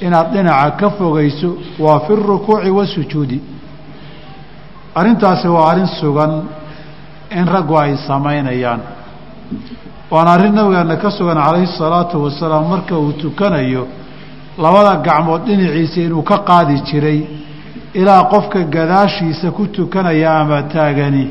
inaad 0.00 0.32
dhinaca 0.32 0.76
ka 0.76 0.90
fogayso 0.90 1.56
waa 1.78 2.00
fi 2.06 2.12
rukuuci 2.14 2.70
wasujuudi 2.70 3.40
arrintaasi 4.94 5.48
waa 5.48 5.70
arrin 5.70 5.86
sugan 6.00 6.32
in 7.30 7.46
raggu 7.46 7.76
ay 7.78 7.96
samaynayaan. 8.06 8.80
Waana 10.10 10.30
arrin 10.32 10.54
nabigeena 10.54 10.96
ka 10.96 11.10
sugan 11.10 11.36
calayhi 11.44 11.66
salaatu 11.78 12.22
wasalaam 12.24 12.68
marka 12.68 12.98
uu 12.98 13.12
tukanayo 13.12 13.86
labada 14.58 14.96
gacmood 15.06 15.42
dhinaciisa 15.46 16.00
inuu 16.00 16.22
ka 16.22 16.38
qaadi 16.38 16.80
jiray 16.88 17.20
ilaa 17.94 18.24
qofka 18.32 18.60
gadaashiisa 18.74 19.50
ku 19.50 19.66
tukanaya 19.66 20.40
ama 20.40 20.62
taagani 20.62 21.24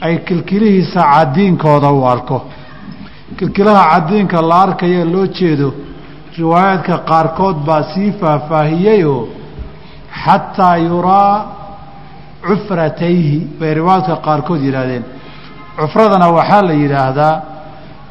ay 0.00 0.18
kilkilihiisa 0.26 1.00
cadiinkooda 1.12 1.90
u 1.92 2.04
arko. 2.06 2.38
Kilkilaha 3.36 3.84
cadiinka 3.90 4.42
la 4.42 4.56
arkaya 4.62 5.04
loo 5.04 5.26
jeedo 5.26 5.74
riwaayaadka 6.40 6.94
qaarkood 7.10 7.56
baa 7.68 7.82
sii 7.92 8.10
faahfaahiyeyoo 8.20 9.22
xataa 10.24 10.76
yuraa 10.88 11.34
cufratayhi 12.46 13.38
bay 13.60 13.72
riwaayaadka 13.80 14.16
qaarkood 14.26 14.60
yidhaahdeen. 14.66 15.04
Cufradana 15.78 16.26
waxaa 16.38 16.62
la 16.68 16.74
yidhaahdaa 16.82 17.34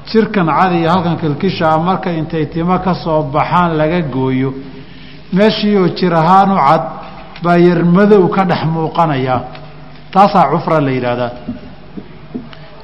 jirkan 0.10 0.48
cadi 0.58 0.76
iyo 0.82 0.90
halkan 0.94 1.16
kilkishaa 1.22 1.78
marka 1.88 2.10
intay 2.20 2.46
timo 2.54 2.76
ka 2.86 2.94
soo 3.04 3.22
baxaan 3.36 3.72
laga 3.80 4.00
gooyo 4.16 4.50
meeshiioo 5.38 5.88
jir 5.98 6.14
ahaan 6.22 6.50
u 6.56 6.58
cad 6.68 6.84
baa 7.44 7.58
yarmadow 7.68 8.24
ka 8.36 8.42
dhex 8.50 8.62
muuqanayaa 8.76 9.40
taasaa 10.14 10.46
cufra 10.52 10.78
la 10.86 10.92
yidhaahdaa. 10.98 11.32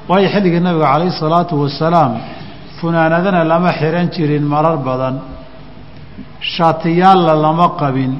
Waayo 0.08 0.28
xilligii 0.34 0.60
nabiga 0.66 0.86
calayhi 0.92 1.14
salaatu 1.22 1.54
wasalaam 1.62 2.12
funaanadana 2.78 3.40
lama 3.52 3.70
xihan 3.78 4.06
jirin 4.14 4.44
marar 4.52 4.76
badan 4.88 5.14
shaatiyaalla 6.40 7.34
lama 7.44 7.68
qabin 7.80 8.12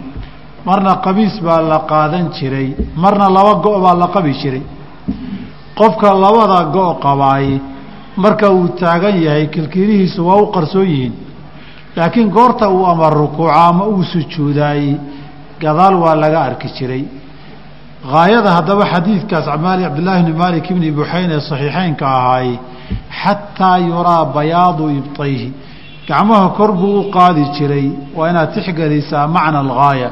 marna 0.67 0.93
qamiis 1.05 1.35
baa 1.47 1.61
la 1.73 1.79
qaadan 1.91 2.27
jiray 2.37 2.69
marna 3.03 3.27
laba 3.37 3.55
go' 3.65 3.81
baa 3.85 3.95
la 4.03 4.09
qabi 4.15 4.33
jiray. 4.41 4.63
Qofka 5.79 6.09
labada 6.25 6.65
go' 6.75 6.95
qabaay 7.05 7.61
marka 8.17 8.51
uu 8.51 8.69
taagan 8.81 9.17
yahay 9.27 9.47
kilkilihiisu 9.55 10.21
waa 10.27 10.41
u 10.43 10.47
qarsoon 10.55 10.87
yihiin. 10.89 11.15
Laakiin 11.97 12.29
goorta 12.37 12.69
uu 12.71 12.87
ama 12.87 13.11
rukuuco 13.11 13.51
ama 13.53 13.85
uu 13.87 14.03
sujuudaayey 14.13 14.97
gadaal 15.61 15.95
waa 16.03 16.15
laga 16.23 16.41
arki 16.49 16.69
jiray. 16.79 17.05
Haayada 18.13 18.51
haddaba 18.57 18.85
xadiidkaas 18.93 19.45
cabdillaahi 19.45 20.23
bni 20.25 20.33
maalik 20.43 20.71
ibni 20.71 20.91
buxayn 20.99 21.31
ee 21.31 21.41
saxiixeynka 21.51 22.07
ahaay 22.19 22.51
xataa 23.23 23.79
yuraa 23.79 24.25
bayaadu 24.37 24.85
ibtayhi 24.99 25.49
gacmaha 26.09 26.49
kor 26.57 26.73
buu 26.73 27.01
u 27.01 27.11
qaadi 27.17 27.45
jiray. 27.57 27.87
Waa 28.17 28.29
inaad 28.31 28.51
tixgelisaa 28.55 29.27
macna 29.35 29.59
alghaaya. 29.65 30.11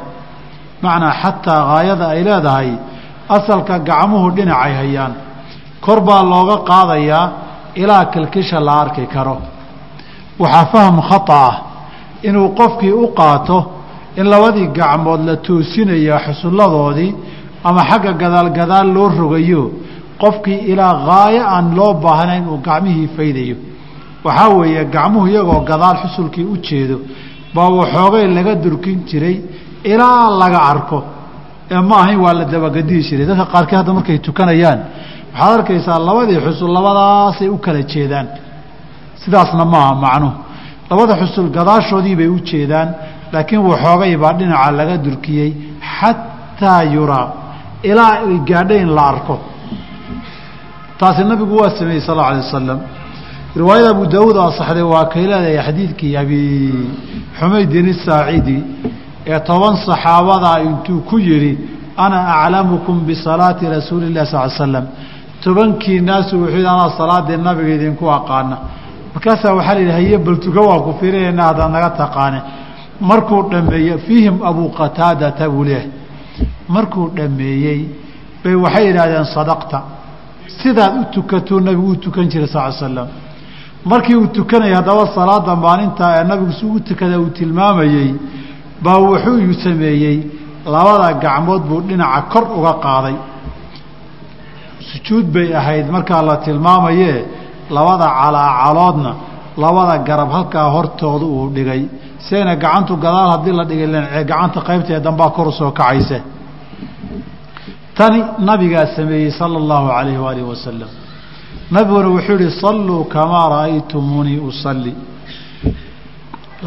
Macnaa 0.83 1.15
xataa 1.23 1.63
haayada 1.71 2.07
ay 2.15 2.23
leedahay 2.29 2.71
asalka 3.37 3.79
gacmuhu 3.89 4.31
dhinacay 4.37 4.73
hayaan. 4.81 5.13
Kor 5.85 6.01
baa 6.01 6.23
looga 6.33 6.57
qaadayaa 6.71 7.27
ilaa 7.83 8.05
kilkisha 8.13 8.61
la 8.61 8.73
arki 8.83 9.07
karo. 9.15 9.37
Waxaa 10.43 10.67
faham 10.73 10.97
khata 11.09 11.35
ah 11.49 11.55
inuu 12.29 12.49
qofkii 12.59 12.93
u 12.93 13.07
qaato 13.19 13.59
in 14.17 14.27
labadii 14.33 14.69
gacmood 14.79 15.21
la 15.29 15.37
toosinaya 15.37 16.17
xusulladoodii 16.27 17.15
ama 17.65 17.83
xagga 17.91 18.13
gadaal 18.23 18.49
gadaal 18.59 18.89
loo 18.97 19.09
rogayo. 19.21 19.63
Qofkii 20.23 20.59
ilaa 20.73 20.95
haayo 21.07 21.43
aan 21.55 21.67
loo 21.77 21.93
baahnayn 22.05 22.45
uu 22.49 22.59
gacmihii 22.69 23.09
faydayo 23.17 23.57
waxaa 24.27 24.49
weeye 24.59 24.83
gacmuhu 24.95 25.27
iyagoo 25.33 25.61
gadaal 25.71 25.97
xusulkii 26.03 26.45
u 26.53 26.57
jeedo 26.67 26.97
baa 27.55 27.69
waxoogay 27.81 28.27
laga 28.37 28.55
durkin 28.65 28.99
jiray 29.09 29.37
ilaa 29.93 30.31
laga 30.43 30.61
arko. 30.73 30.99
Ee 31.71 31.81
ma 31.89 31.95
ahayn 32.03 32.21
waa 32.25 32.35
la 32.39 32.45
dabagadihi 32.53 33.01
jiray. 33.09 33.27
Dadka 33.31 33.45
qaarkii 33.55 33.77
hadda 33.81 33.93
markay 33.99 34.19
tukanayaan 34.27 34.81
waxaad 35.33 35.53
arkaysaa 35.59 35.99
labadii 36.09 36.39
xusul 36.47 36.71
labadaasay 36.77 37.49
u 37.55 37.59
kala 37.65 37.83
jeedaan. 37.93 38.27
Sidaasna 39.23 39.65
maaha 39.75 39.93
macnuhu 40.05 40.33
labada 40.91 41.15
xusul 41.23 41.47
gadaashoodii 41.57 42.17
bay 42.21 42.29
u 42.37 42.39
jeedaan 42.51 42.89
laakiin 43.33 43.63
waxoogay 43.71 44.13
baa 44.23 44.33
dhinaca 44.39 44.71
laga 44.81 44.97
durkiyey 45.05 45.51
xataa 45.97 46.83
yuraa 46.95 47.27
ilaa 47.91 48.13
ay 48.29 48.37
gaadha 48.49 48.75
in 48.85 48.91
la 48.97 49.03
arko. 49.13 49.35
Taasi 50.99 51.23
nabigu 51.31 51.55
waa 51.61 51.71
sameeyey 51.79 52.01
sal 52.07 52.15
alla 52.19 52.27
alay 52.31 52.43
wasalam 52.47 52.79
riwaayada 53.57 53.91
abu 53.91 54.07
daawuud 54.07 54.37
asaxday 54.37 54.83
waa 54.83 55.05
kay 55.13 55.25
leedahay 55.31 55.59
xadiidkii 55.67 56.17
abi 56.23 56.41
xumaydin 57.39 57.87
isaacidi 57.95 58.59
ee 59.33 59.39
toban 59.49 59.75
saxaabadaa 59.87 60.59
intuu 60.69 61.01
ku 61.09 61.17
yidhi 61.29 61.53
ana 62.05 62.19
aclamukum 62.35 62.97
bisalaati 63.09 63.65
rasuuli 63.77 64.07
illahi 64.11 64.27
sal 64.33 64.51
slam 64.51 64.87
tobankii 65.45 66.01
naasu 66.09 66.33
wuxuu 66.41 66.57
yidhi 66.57 66.69
anaa 66.75 66.91
salaadii 67.01 67.37
nabiga 67.47 67.73
idinku 67.79 68.05
aqaana 68.19 68.57
markaasaa 69.15 69.55
waxaa 69.59 69.75
la 69.75 69.81
yidhi 69.81 69.93
haye 69.99 70.19
baltuga 70.27 70.61
waa 70.69 70.81
ku 70.87 70.91
firinayna 71.01 71.43
haddaad 71.49 71.71
naga 71.77 71.91
taqaane. 72.03 72.41
Markuu 73.11 73.43
dhammeeyey 73.53 73.99
fiihim 74.07 74.37
abuu 74.49 74.69
qataadata 74.79 75.45
buu 75.53 75.65
leehay 75.69 75.89
markuu 76.75 77.07
dhammeeyey 77.17 77.81
bay 78.43 78.55
waxay 78.65 78.85
yidhaahdeen 78.89 79.27
sadaqta. 79.37 79.79
Sidaad 80.61 80.93
u 81.01 81.03
tukatuu 81.15 81.61
nabigu 81.67 81.91
u 81.95 81.97
tukan 82.05 82.27
jiray 82.33 82.49
sal 82.55 82.73
slam 82.73 83.09
markii 83.85 84.17
uu 84.17 84.27
tukanayay 84.27 84.75
haddaba 84.75 85.07
salaada 85.15 85.57
maalintaa 85.57 86.13
ee 86.19 86.25
nabigu 86.31 86.53
si 86.59 86.65
u 86.67 86.81
tukada 86.89 87.17
uu 87.21 87.31
tilmaamayey 87.39 88.15
baa 88.85 88.99
wuxuu 89.07 89.55
sameeyey 89.65 90.17
labada 90.75 91.09
gacmood 91.25 91.63
buu 91.69 91.81
dhinaca 91.89 92.23
kor 92.33 92.45
uga 92.59 92.73
qaaday. 92.85 93.17
Sujuud 94.91 95.27
bay 95.35 95.49
ahayd 95.61 95.87
markaa 95.95 96.23
la 96.29 96.37
tilmaamayee 96.47 97.17
labada 97.77 98.07
calaacaloodna 98.21 99.13
labada 99.63 99.95
garab 100.09 100.31
halkaa 100.37 100.67
hortooda 100.75 101.27
uu 101.37 101.47
dhigay. 101.57 101.83
Siayna 102.27 102.55
gacantu 102.63 102.97
gadaal 103.05 103.29
haddii 103.35 103.55
la 103.61 103.65
dhigay 103.71 103.89
gacanta 104.31 104.61
qaybtee 104.69 105.01
dambaa 105.07 105.31
kor 105.37 105.47
u 105.49 105.53
soo 105.53 105.71
kacayse. 105.79 106.19
Tani 107.97 108.21
nabigaa 108.49 108.87
sameeyey 108.97 109.31
sala 109.39 109.57
allahu 109.63 109.87
calayhi 109.97 110.21
waalihi 110.27 110.49
wasalam 110.53 110.91
nabiguna 111.75 112.09
wuxuu 112.15 112.39
yihi 112.43 112.61
salluu 112.65 113.05
kamaa 113.15 113.47
ra'aytumuunii 113.55 114.39
usalli. 114.51 114.93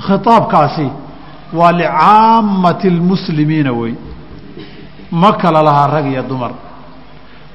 Khitaabkaasi 0.07 0.87
waa 1.53 1.71
licaamati 1.71 2.89
lmuslimiina 2.89 3.71
wey. 3.71 3.93
Ma 5.11 5.31
kala 5.33 5.61
lahaa 5.67 5.87
rag 5.87 6.05
iyo 6.11 6.23
dumar. 6.29 6.51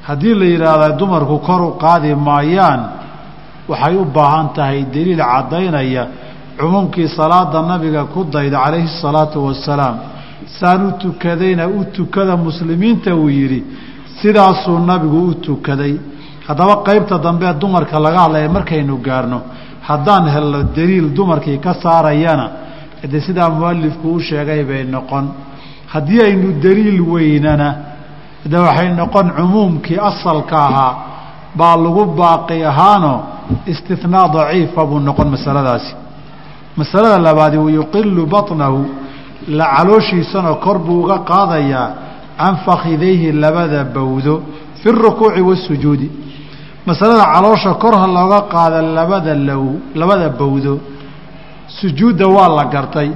Haddii 0.06 0.34
la 0.34 0.44
yidhaahda 0.44 0.88
dumarku 1.00 1.38
kor 1.38 1.60
u 1.62 1.70
qaadi 1.82 2.14
maayaan 2.14 2.80
waxay 3.68 3.94
u 3.96 4.04
baahan 4.04 4.48
tahay 4.56 4.84
deliil 4.94 5.22
caddaynaya 5.32 6.04
cumuumkii 6.58 7.08
salaada 7.08 7.62
nabiga 7.62 8.04
ku 8.04 8.24
dayda 8.24 8.58
calayhi 8.64 8.88
salaatu 9.02 9.44
wasalaam 9.46 9.96
saan 10.58 10.80
u 10.88 10.90
tukadayna 11.02 11.64
u 11.68 11.84
tukada 11.96 12.36
muslimiinta 12.36 13.14
uu 13.14 13.28
yidhi. 13.28 13.60
Sidaasuu 14.22 14.78
nabigu 14.78 15.18
u 15.30 15.34
tukaday 15.34 15.94
haddaba 16.48 16.83
qeybta 16.87 17.18
dambe 17.18 17.46
dumarka 17.61 17.98
laga 18.00 18.18
hadlaya 18.24 18.48
markaynu 18.48 18.96
gaarno 19.07 19.40
haddaan 19.88 20.29
helno 20.35 20.62
daliil 20.76 21.09
dumarkii 21.16 21.59
ka 21.59 21.74
saarayana 21.83 22.46
de 23.12 23.20
sidaa 23.20 23.48
mualifku 23.48 24.09
u 24.14 24.20
sheegay 24.20 24.64
bay 24.64 24.85
noqon. 24.85 25.26
Haddii 25.87 26.20
aynu 26.22 26.61
daliil 26.62 27.00
weynana 27.00 27.68
de 28.44 28.57
waxay 28.59 28.88
noqon 28.94 29.31
cumuumkii 29.37 29.98
asalka 29.98 30.57
ahaa 30.68 30.94
baa 31.55 31.76
lagu 31.76 32.05
baaqi 32.20 32.64
ahaano 32.64 33.12
istinaa 33.66 34.29
daciifa 34.29 34.85
buu 34.87 35.00
noqon 35.00 35.29
masaladaasi. 35.35 35.94
Masalada 36.76 37.18
labaadi 37.18 37.57
yuqilu 37.57 38.26
baطnahu 38.26 38.87
la 39.48 39.64
calooshiisana 39.76 40.55
kor 40.55 40.79
buu 40.79 41.03
uga 41.05 41.18
qaadayaa 41.31 41.88
can 42.38 42.57
fakidayhi 42.66 43.33
labada 43.33 43.85
bawdo 43.85 44.42
fi 44.83 44.88
rukuuci 44.92 45.40
wasujuudi 45.40 46.11
masalada 46.90 47.24
caloosha 47.35 47.72
kor 47.83 47.94
ha 48.00 48.07
looga 48.16 48.40
qaada 48.53 48.79
labada 48.98 49.35
low 49.48 49.64
labada 50.00 50.29
bawdo 50.40 50.72
sujuudda 51.79 52.26
waa 52.37 52.48
la 52.59 52.64
gartay 52.74 53.11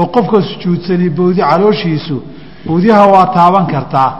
oo 0.00 0.06
qofka 0.14 0.38
sujuudsani 0.50 1.06
bawdi 1.18 1.40
calooshiisu 1.50 2.16
bawdyaha 2.66 3.04
waa 3.14 3.26
taaban 3.36 3.66
kartaa. 3.74 4.10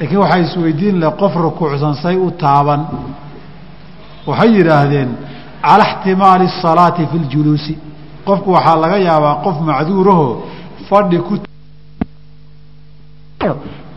Laakiin 0.00 0.20
waxaa 0.22 0.40
isweydiin 0.46 0.96
leh 1.02 1.10
qof 1.20 1.32
rukuucsan 1.44 1.94
say 2.02 2.16
u 2.26 2.30
taaban. 2.42 2.80
Waxay 4.28 4.50
yidhaahdeen 4.56 5.10
cala 5.66 5.84
ixtimaali 5.90 6.44
asalaati 6.52 7.02
fi 7.10 7.16
ljuluusi 7.30 7.74
qofku 8.26 8.48
waxaa 8.56 8.76
laga 8.82 8.98
yaabaa 9.08 9.34
qof 9.44 9.56
macduuraho 9.68 10.26
fadhi 10.88 11.18
ku 11.26 11.34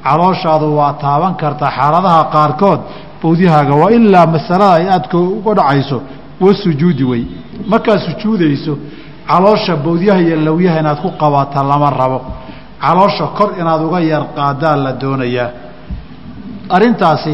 calooshaadu 0.06 0.68
waa 0.80 0.94
taaban 1.04 1.34
kartaa. 1.42 1.72
Xaaladaha 1.78 2.22
qaarkood 2.36 2.80
bawdyahaaga 3.22 3.74
waa 3.82 3.92
ilaa 3.98 4.26
masalada 4.36 4.74
ay 4.80 4.88
aadka 4.90 5.18
uga 5.18 5.54
dhacayso 5.54 6.02
wa 6.42 6.54
sujuudi 6.64 7.04
wey. 7.04 7.24
Markaad 7.68 8.00
sujuudayso 8.08 8.78
caloosha 9.28 9.76
bawdyaha 9.76 10.22
iyo 10.22 10.36
lawyaha 10.48 10.80
inaad 10.80 11.00
ku 11.02 11.10
qabata 11.22 11.64
lama 11.64 11.90
rabo. 11.90 12.20
Caloosha 12.82 13.26
kor 13.38 13.50
inaad 13.60 13.82
uga 13.88 14.00
yar 14.02 14.24
qaadaa 14.36 14.76
la 14.76 14.92
doonayaa. 15.02 15.50
Arrintaasi 16.70 17.34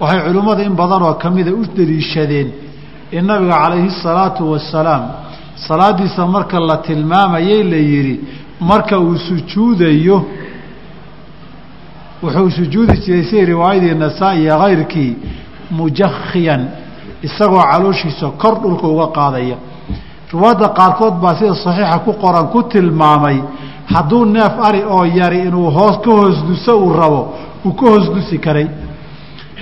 waxay 0.00 0.20
culimmada 0.26 0.62
in 0.62 0.74
badan 0.80 1.02
oo 1.02 1.14
ka 1.14 1.30
mida 1.30 1.50
u 1.52 1.64
daliishadeen 1.76 2.48
in 3.12 3.24
nabiga 3.26 3.56
calayhi 3.62 3.90
salaatu 4.02 4.50
wasalaam 4.52 5.02
salaadiisa 5.66 6.26
marka 6.26 6.60
la 6.60 6.76
tilmaamayay 6.86 7.62
la 7.72 7.76
yidhi 7.76 8.20
marka 8.60 8.98
uu 9.00 9.16
sujuudayo 9.28 10.16
wuxuu 12.22 12.50
sujuudi 12.50 12.96
jiray 13.04 13.24
siday 13.24 13.44
riwaayadii 13.52 13.94
nasaa-i 14.04 14.42
iyo 14.42 14.58
kayrkii 14.58 15.16
mujakhiyan 15.70 16.62
isagoo 17.26 17.62
calooshiisa 17.70 18.26
kor 18.42 18.54
dhulka 18.62 18.86
uga 18.94 19.06
qaadaya. 19.16 19.56
Riwaayadda 20.32 20.68
qaarkood 20.78 21.14
baa 21.22 21.34
sida 21.38 21.54
saxiixa 21.64 21.98
ku 22.04 22.12
qoran 22.22 22.46
ku 22.52 22.62
tilmaamay 22.72 23.38
hadduu 23.94 24.24
neef 24.24 24.54
ari 24.68 24.82
oo 24.94 25.04
yari 25.18 25.38
inuu 25.48 25.70
hoos 25.76 25.96
ka 26.04 26.10
hoos 26.10 26.38
duso 26.48 26.72
uu 26.84 26.92
rabo 27.00 27.20
uu 27.64 27.72
ka 27.78 27.86
hoos 27.90 28.06
dusi 28.14 28.38
karay. 28.38 28.66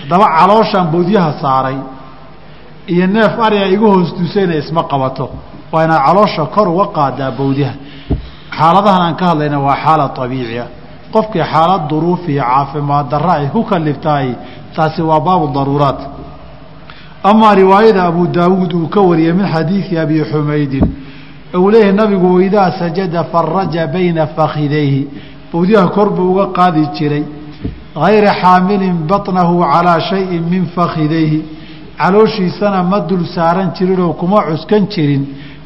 Haddaba 0.01 0.27
calooshaan 0.39 0.87
bawdyaha 0.93 1.33
saaray 1.43 1.77
iyo 2.87 3.07
neef 3.07 3.33
ariga 3.47 3.67
igu 3.75 3.87
hoos 3.93 4.15
dusayna 4.19 4.55
isma 4.63 4.83
qabato. 4.91 5.27
Waa 5.73 5.85
inaad 5.85 6.03
caloosha 6.07 6.45
kor 6.55 6.69
uga 6.69 6.87
qaadaa 6.97 7.31
bawdyaha 7.39 7.75
xaaladahan 8.59 9.03
aan 9.07 9.17
ka 9.21 9.25
hadlayna 9.31 9.59
waa 9.67 9.77
xaalad 9.85 10.13
abiici 10.25 10.59
ah 10.65 10.69
qofkii 11.15 11.45
xaalad 11.53 11.83
duruuf 11.91 12.29
iyo 12.29 12.43
caafimaad 12.43 13.07
darra 13.11 13.33
ay 13.41 13.47
ku 13.55 13.63
kaliftahay 13.65 14.29
taasi 14.77 15.03
waa 15.03 15.21
baabu 15.21 15.47
daruuraat. 15.55 16.01
Amaa 17.31 17.55
riwaayada 17.55 18.03
abu 18.05 18.27
daawuud 18.27 18.73
uu 18.75 18.89
ka 18.89 19.01
wariyey 19.01 19.33
min 19.33 19.47
xadiidi 19.55 19.99
abi 19.99 20.21
xumaydin 20.31 20.85
uu 21.59 21.71
leeyahay 21.71 21.93
nabigu 21.93 22.35
waidaa 22.35 22.71
sajada 22.79 23.25
faraja 23.33 23.87
bayna 23.87 24.27
fakidayhi 24.27 25.03
bawdyaha 25.53 25.89
kor 25.89 26.11
buu 26.17 26.31
uga 26.33 26.47
qaadi 26.59 26.83
jiray 26.97 27.25
hayra 28.05 28.33
xaamilin 28.43 28.97
baطnahu 29.11 29.55
calaa 29.73 30.01
shayin 30.11 30.43
min 30.53 30.65
fakidayhi 30.77 31.41
calooshiisana 31.99 32.83
ma 32.83 32.99
dul 33.01 33.25
saaran 33.35 33.71
jirinoo 33.77 34.13
kuma 34.21 34.43
cuskan 34.49 34.87
jirin. 34.89 35.25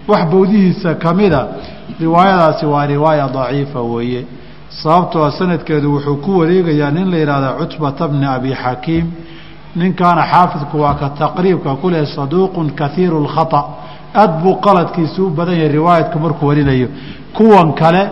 Wax 0.08 0.22
bawdihiisa 0.32 0.94
ka 0.94 1.14
mida 1.14 1.40
riwaayadaasi 2.00 2.66
waa 2.66 2.86
riwaaya 2.86 3.28
daciifa 3.28 3.80
weeye 3.82 4.24
sababtoo 4.70 5.22
ah 5.24 5.30
sanadkeedu 5.30 5.92
wuxuu 5.94 6.16
ku 6.16 6.38
wareegayaa 6.38 6.90
nin 6.90 7.10
la 7.10 7.16
yidhaahdaa 7.18 7.54
cutbata 7.60 8.08
bni 8.08 8.26
abi 8.26 8.52
xakiim. 8.54 9.06
Ninkaana 9.76 10.22
xaafidku 10.32 10.76
waa 10.80 10.94
ka 10.94 11.08
taqriibka 11.18 11.74
ku 11.80 11.88
leh 11.90 12.06
saduuqun 12.16 12.70
kaiiru 12.80 13.24
lkhata 13.24 13.60
aad 14.14 14.42
buu 14.42 14.56
qaladkiisu 14.60 15.26
u 15.26 15.30
badan 15.30 15.54
yahay 15.56 15.72
riwaayadku 15.72 16.18
markuu 16.18 16.46
warinayo. 16.48 16.88
Kuwan 17.36 17.72
kale 17.74 18.02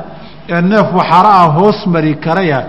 ee 0.48 0.60
neef 0.62 0.88
waxaara 0.98 1.30
ah 1.42 1.48
hoos 1.56 1.86
mari 1.86 2.14
karaya 2.16 2.60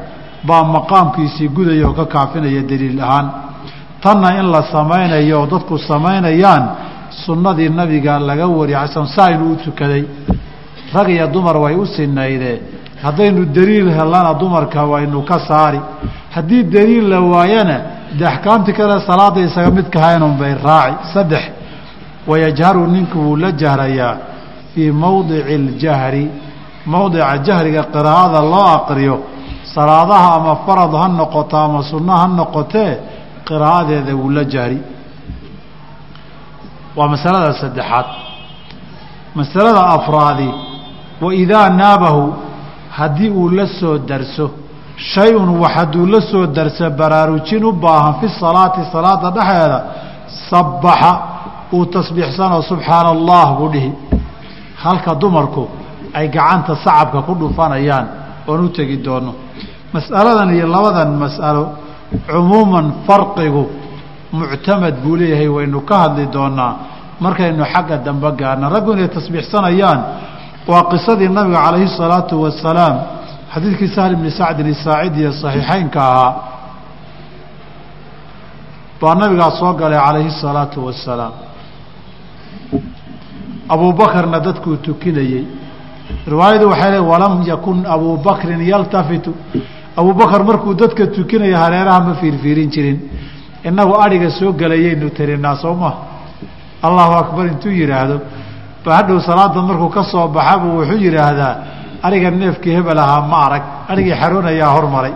baa 0.47 0.63
maqaamkiisii 0.63 1.47
gudaya 1.49 1.87
oo 1.87 1.93
ka 1.93 2.05
kaafinaya 2.05 2.61
daliil 2.61 3.01
ahaan. 3.01 3.27
Tanna 4.01 4.29
in 4.39 4.47
la 4.51 4.61
samaynayo 4.71 5.39
oo 5.41 5.47
dadku 5.47 5.77
samaynayaan 5.77 6.63
sunnadii 7.25 7.69
nabiga 7.69 8.19
laga 8.19 8.47
wariya 8.47 8.79
casan 8.87 9.07
saa 9.07 9.29
inuu 9.31 9.51
u 9.53 9.55
tukaday. 9.55 10.03
Rag 10.93 11.09
iyo 11.09 11.27
dumar 11.27 11.57
way 11.57 11.75
u 11.75 11.85
sinaydee 11.85 12.61
haddaynu 13.03 13.45
daliil 13.45 13.89
helana 13.97 14.33
dumarka 14.33 14.83
waynu 14.85 15.21
ka 15.25 15.39
saari. 15.47 15.79
Haddii 16.35 16.63
daliil 16.63 17.09
la 17.09 17.19
waayana 17.21 17.77
de 18.19 18.25
axkaamtii 18.25 18.73
kale 18.73 18.99
salaada 19.07 19.39
isaga 19.41 19.71
midka 19.71 19.99
haynun 20.05 20.33
bay 20.39 20.53
raaci. 20.65 21.13
Saddex 21.13 21.43
wayajharu 22.27 22.87
ninku 22.87 23.17
wuu 23.19 23.35
la 23.35 23.51
jahrayaa 23.51 24.17
fii 24.73 24.91
mowdici 24.91 25.53
اljahri 25.55 26.25
mowdica 26.85 27.37
jahriga 27.47 27.83
qiraa'ada 27.93 28.41
loo 28.41 28.67
aqriyo 28.77 29.15
salaadaha 29.75 30.29
ama 30.35 30.55
farad 30.65 30.91
ha 31.01 31.07
noqoto 31.07 31.57
ama 31.57 31.83
sunno 31.83 32.13
ha 32.21 32.27
noqotee 32.27 32.91
qiraa'adeeda 33.47 34.13
wuu 34.15 34.29
la 34.29 34.43
jahri. 34.53 34.79
Waa 36.95 37.07
masalada 37.07 37.53
saddexaad. 37.61 38.05
Masalada 39.35 39.81
afraadi 39.97 40.49
waidaa 41.21 41.69
naabahu 41.69 42.33
haddii 42.99 43.29
uu 43.39 43.49
la 43.57 43.65
soo 43.79 43.97
darso 44.09 44.45
shay-un 45.13 45.49
wax 45.61 45.73
hadduu 45.77 46.05
la 46.13 46.19
soo 46.31 46.45
darso 46.57 46.85
baraarujin 46.99 47.63
u 47.69 47.71
baahan 47.83 48.13
fi 48.19 48.27
salaati 48.41 48.81
salaada 48.93 49.27
dhexeeda 49.37 49.79
sabbaxa 50.49 51.11
uu 51.75 51.85
tasbiixsanoo 51.95 52.61
subxaana 52.71 53.09
allah 53.15 53.45
buu 53.57 53.69
dhihi. 53.73 53.91
Halka 54.83 55.11
dumarku 55.21 55.63
ay 56.17 56.27
gacanta 56.35 56.73
sacabka 56.83 57.19
ku 57.27 57.33
dhufanayaan 57.41 58.05
oon 58.47 58.59
u 58.65 58.69
tegi 58.77 58.97
doono 59.05 59.31
mas'aladan 59.93 60.49
iyo 60.55 60.67
labadan 60.75 61.09
mas'alo 61.23 61.63
cumuuman 62.29 62.87
farqigu 63.07 63.63
muctamad 64.39 64.95
buu 65.03 65.15
leeyahay 65.19 65.47
waynu 65.57 65.79
ka 65.89 65.95
hadli 66.03 66.25
doonaa 66.35 66.73
markaynu 67.23 67.63
xagga 67.73 67.97
dambe 68.05 68.29
gaarna 68.39 68.69
raggu 68.75 68.89
inay 68.95 69.09
tasbiixsanayaan 69.17 69.99
waa 70.70 70.82
qisadii 70.92 71.28
nabiga 71.38 71.58
calayhi 71.66 71.86
الsalaatu 71.90 72.34
wasalaam 72.44 72.96
xadiidkii 73.54 73.90
sahl 73.96 74.12
bni 74.20 74.30
sacdin 74.40 74.66
isaacidi 74.74 75.20
ee 75.28 75.32
صaxiixeynka 75.42 76.00
ahaa 76.10 76.32
baa 79.00 79.14
nabigaa 79.22 79.50
soo 79.60 79.72
galay 79.80 80.00
calayhi 80.06 80.28
الsalaatu 80.34 80.78
wasalaam 80.86 81.34
abuubakarna 83.74 84.38
dadkuu 84.46 84.76
tukinayey 84.86 85.44
riwaayadu 86.32 86.64
waxay 86.72 86.90
le 86.94 86.98
walam 87.10 87.34
yakun 87.52 87.78
abubakrin 87.94 88.60
yaltafitu 88.72 89.32
abubakar 90.00 90.40
markuu 90.44 90.74
dadka 90.82 91.06
tukinaya 91.16 91.58
hareeraha 91.64 92.00
ma 92.06 92.14
fiirfiirin 92.20 92.68
jirin 92.74 92.98
inagu 93.68 93.94
adhiga 94.04 94.30
soo 94.38 94.52
gelayaynu 94.60 95.10
tirinaa 95.16 95.56
soo 95.62 95.74
ma 95.82 95.90
allahu 96.86 97.12
akbar 97.22 97.44
intuu 97.52 97.70
yidhaahdo 97.80 98.16
ba 98.87 98.95
hadhow 98.97 99.19
salaada 99.19 99.61
markuu 99.69 99.89
ka 99.89 100.03
soo 100.11 100.27
baxabu 100.35 100.67
wuxuu 100.77 100.99
yidhaahdaa 101.05 101.55
ariga 102.05 102.31
neefkii 102.31 102.73
hebel 102.77 102.99
ahaa 103.05 103.21
ma 103.31 103.37
arag. 103.45 103.63
Arigii 103.91 104.15
xaroonayaa 104.21 104.71
hormaray 104.77 105.13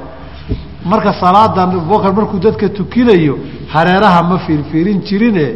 marka 0.91 1.11
salaadan 1.23 1.69
abubakar 1.71 2.11
markuu 2.19 2.39
dadka 2.47 2.67
tukinayo 2.77 3.35
hareeraha 3.73 4.21
ma 4.29 4.37
fiirfiirin 4.45 4.99
jirine. 5.07 5.47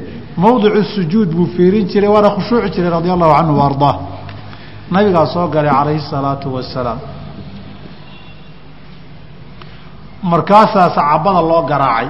Mawdicu 0.43 0.82
sujuud 0.95 1.30
buu 1.38 1.47
fiirin 1.55 1.86
jiray 1.91 2.09
waana 2.16 2.30
khushuuci 2.36 2.70
jiray 2.76 2.91
radia 2.97 3.13
allahu 3.16 3.34
canhu 3.38 3.55
wa 3.59 3.91
nabigaa 4.91 5.26
soo 5.34 5.47
galay 5.53 5.72
calayhi 5.80 6.01
salaatu 6.13 6.47
wasalaam 6.55 6.99
markaasaa 10.32 10.89
sacabada 10.95 11.41
loo 11.51 11.63
garaacay. 11.72 12.09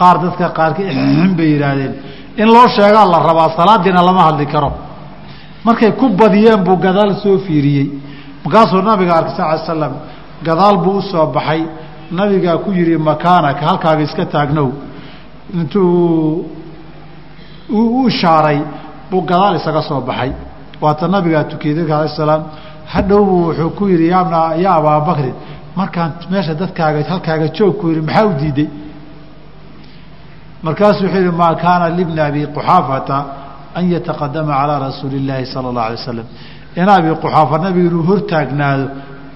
Qaar 0.00 0.16
dadka 0.24 0.46
qaarka 0.58 0.82
bay 1.38 1.48
yidhaahdeen 1.54 1.94
in 2.36 2.46
loo 2.46 2.68
sheegaa 2.68 3.04
la 3.12 3.18
rabaa 3.28 3.50
salaadiina 3.56 4.02
lama 4.02 4.22
hadli 4.28 4.46
karo. 4.46 4.72
Markay 5.64 5.92
ku 5.92 6.08
badiyeen 6.08 6.64
buu 6.64 6.76
gadaal 6.76 7.14
soo 7.22 7.38
fiiriyey. 7.38 7.90
Markaasuu 8.44 8.82
nabiga 8.82 9.14
arkay 9.16 9.36
sal 9.36 9.54
l 9.58 9.60
slam 9.66 9.92
gadaal 10.46 10.76
buu 10.84 10.98
u 10.98 11.26
baxay. 11.34 11.62
Nabigaa 12.10 12.56
ku 12.64 12.70
yihi 12.72 12.96
makaanaka 12.98 13.66
halkaaga 13.66 14.02
iska 14.02 14.26
taagnow. 14.26 14.70
Intuu 15.54 16.46
u 17.70 18.08
ishaaray 18.08 18.58
buu 19.10 19.22
gadaal 19.22 19.56
isaga 19.56 19.82
soo 19.82 20.00
baxay. 20.00 20.32
Waata 20.80 21.08
nabigaa 21.08 21.44
tukiyey 21.44 21.74
dadka 21.74 21.98
ala 21.98 22.08
salaam 22.08 22.42
hadhowbu 22.86 23.34
wuxuu 23.46 23.70
ku 23.70 23.88
yihi 23.88 24.08
ya 24.08 24.70
abaabakrin 24.78 25.34
markaan 25.76 26.12
meesha 26.30 26.54
dadkaaga 26.54 27.04
halkaaga 27.10 27.48
joog 27.56 27.76
ku 27.80 27.88
yihi 27.88 28.00
maxaa 28.00 28.26
u 28.26 28.32
diiday 28.40 28.68
markaasuu 30.66 31.04
wuxuu 31.06 31.18
yihi 31.24 31.32
maa 31.42 31.54
kaana 31.64 31.86
libni 31.98 32.20
abi 32.28 32.46
quxaafata 32.56 33.16
an 33.78 33.84
yataqadama 33.94 34.52
calaa 34.60 34.78
rasuuli 34.88 35.16
illaahi 35.20 35.46
sala 35.54 35.66
اllah 35.70 35.84
alay 35.88 35.98
wasalam 36.02 36.26
in 36.80 36.88
abi 36.96 37.08
quxaafa 37.22 37.58
nabiga 37.64 37.86
inuu 37.90 38.04
hortaagnaado 38.10 38.86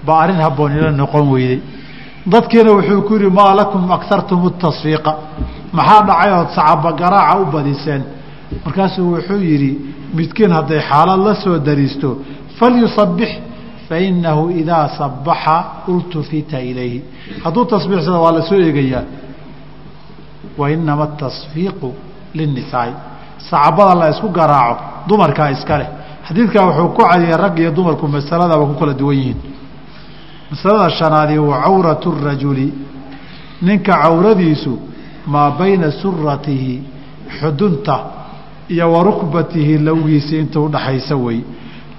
baa 0.05 0.19
arrin 0.23 0.39
habboon 0.45 0.71
ila 0.77 0.91
noqon 1.01 1.25
weyday. 1.33 1.59
Dadkiina 2.33 2.71
wuxuu 2.77 3.01
ku 3.07 3.13
yihi 3.19 3.29
maa 3.39 3.51
lakum 3.61 3.91
akartum 3.97 4.41
tasfiiqa 4.63 5.11
maxaa 5.77 6.01
dhacay 6.07 6.31
ood 6.39 6.49
sacaba 6.57 6.91
garaaca 7.01 7.39
u 7.41 7.45
badiseen? 7.55 8.01
Markaasuu 8.65 9.05
wuxuu 9.15 9.39
yidhi 9.49 9.71
midkiin 10.17 10.51
hadday 10.57 10.81
xaalad 10.89 11.19
la 11.27 11.33
soo 11.43 11.57
dariisto 11.67 12.09
falyusabix 12.57 13.31
fainahu 13.89 14.43
idaa 14.61 14.85
sabaxa 14.97 15.55
ultufita 15.91 16.57
ilayhi. 16.71 16.99
Hadduu 17.43 17.65
tasbiixsado 17.73 18.17
waa 18.25 18.33
la 18.37 18.41
soo 18.49 18.59
eegayaa 18.67 19.03
wainama 20.57 21.03
atasfiiqu 21.03 21.89
linnisaai 22.33 22.93
sacabada 23.49 23.95
la 23.95 24.09
isku 24.09 24.29
garaaco 24.29 24.83
dumarkaa 25.07 25.51
iska 25.51 25.77
leh. 25.77 25.89
Xadiidkaa 26.27 26.65
wuxuu 26.65 26.89
ku 26.95 27.01
cadiyey 27.09 27.37
rag 27.37 27.59
iyo 27.59 27.71
dumarku 27.71 28.07
masaladaba 28.07 28.65
ku 28.65 28.73
kala 28.79 28.93
duwan 28.93 29.17
yihiin. 29.17 29.37
Masalada 30.51 30.89
shanaadi 30.89 31.37
wa 31.37 31.61
cawratu 31.63 32.11
rajuli. 32.25 32.73
Ninka 33.61 33.93
cawradiisu 34.01 34.73
maa 35.27 35.51
bayna 35.51 35.91
suratihi 35.91 36.81
xudunta 37.39 37.95
iyo 38.69 38.91
wa 38.91 39.03
rukbatihi 39.03 39.77
lowgiisa 39.77 40.35
inta 40.35 40.59
udhaxaysa 40.59 41.15
wey 41.15 41.39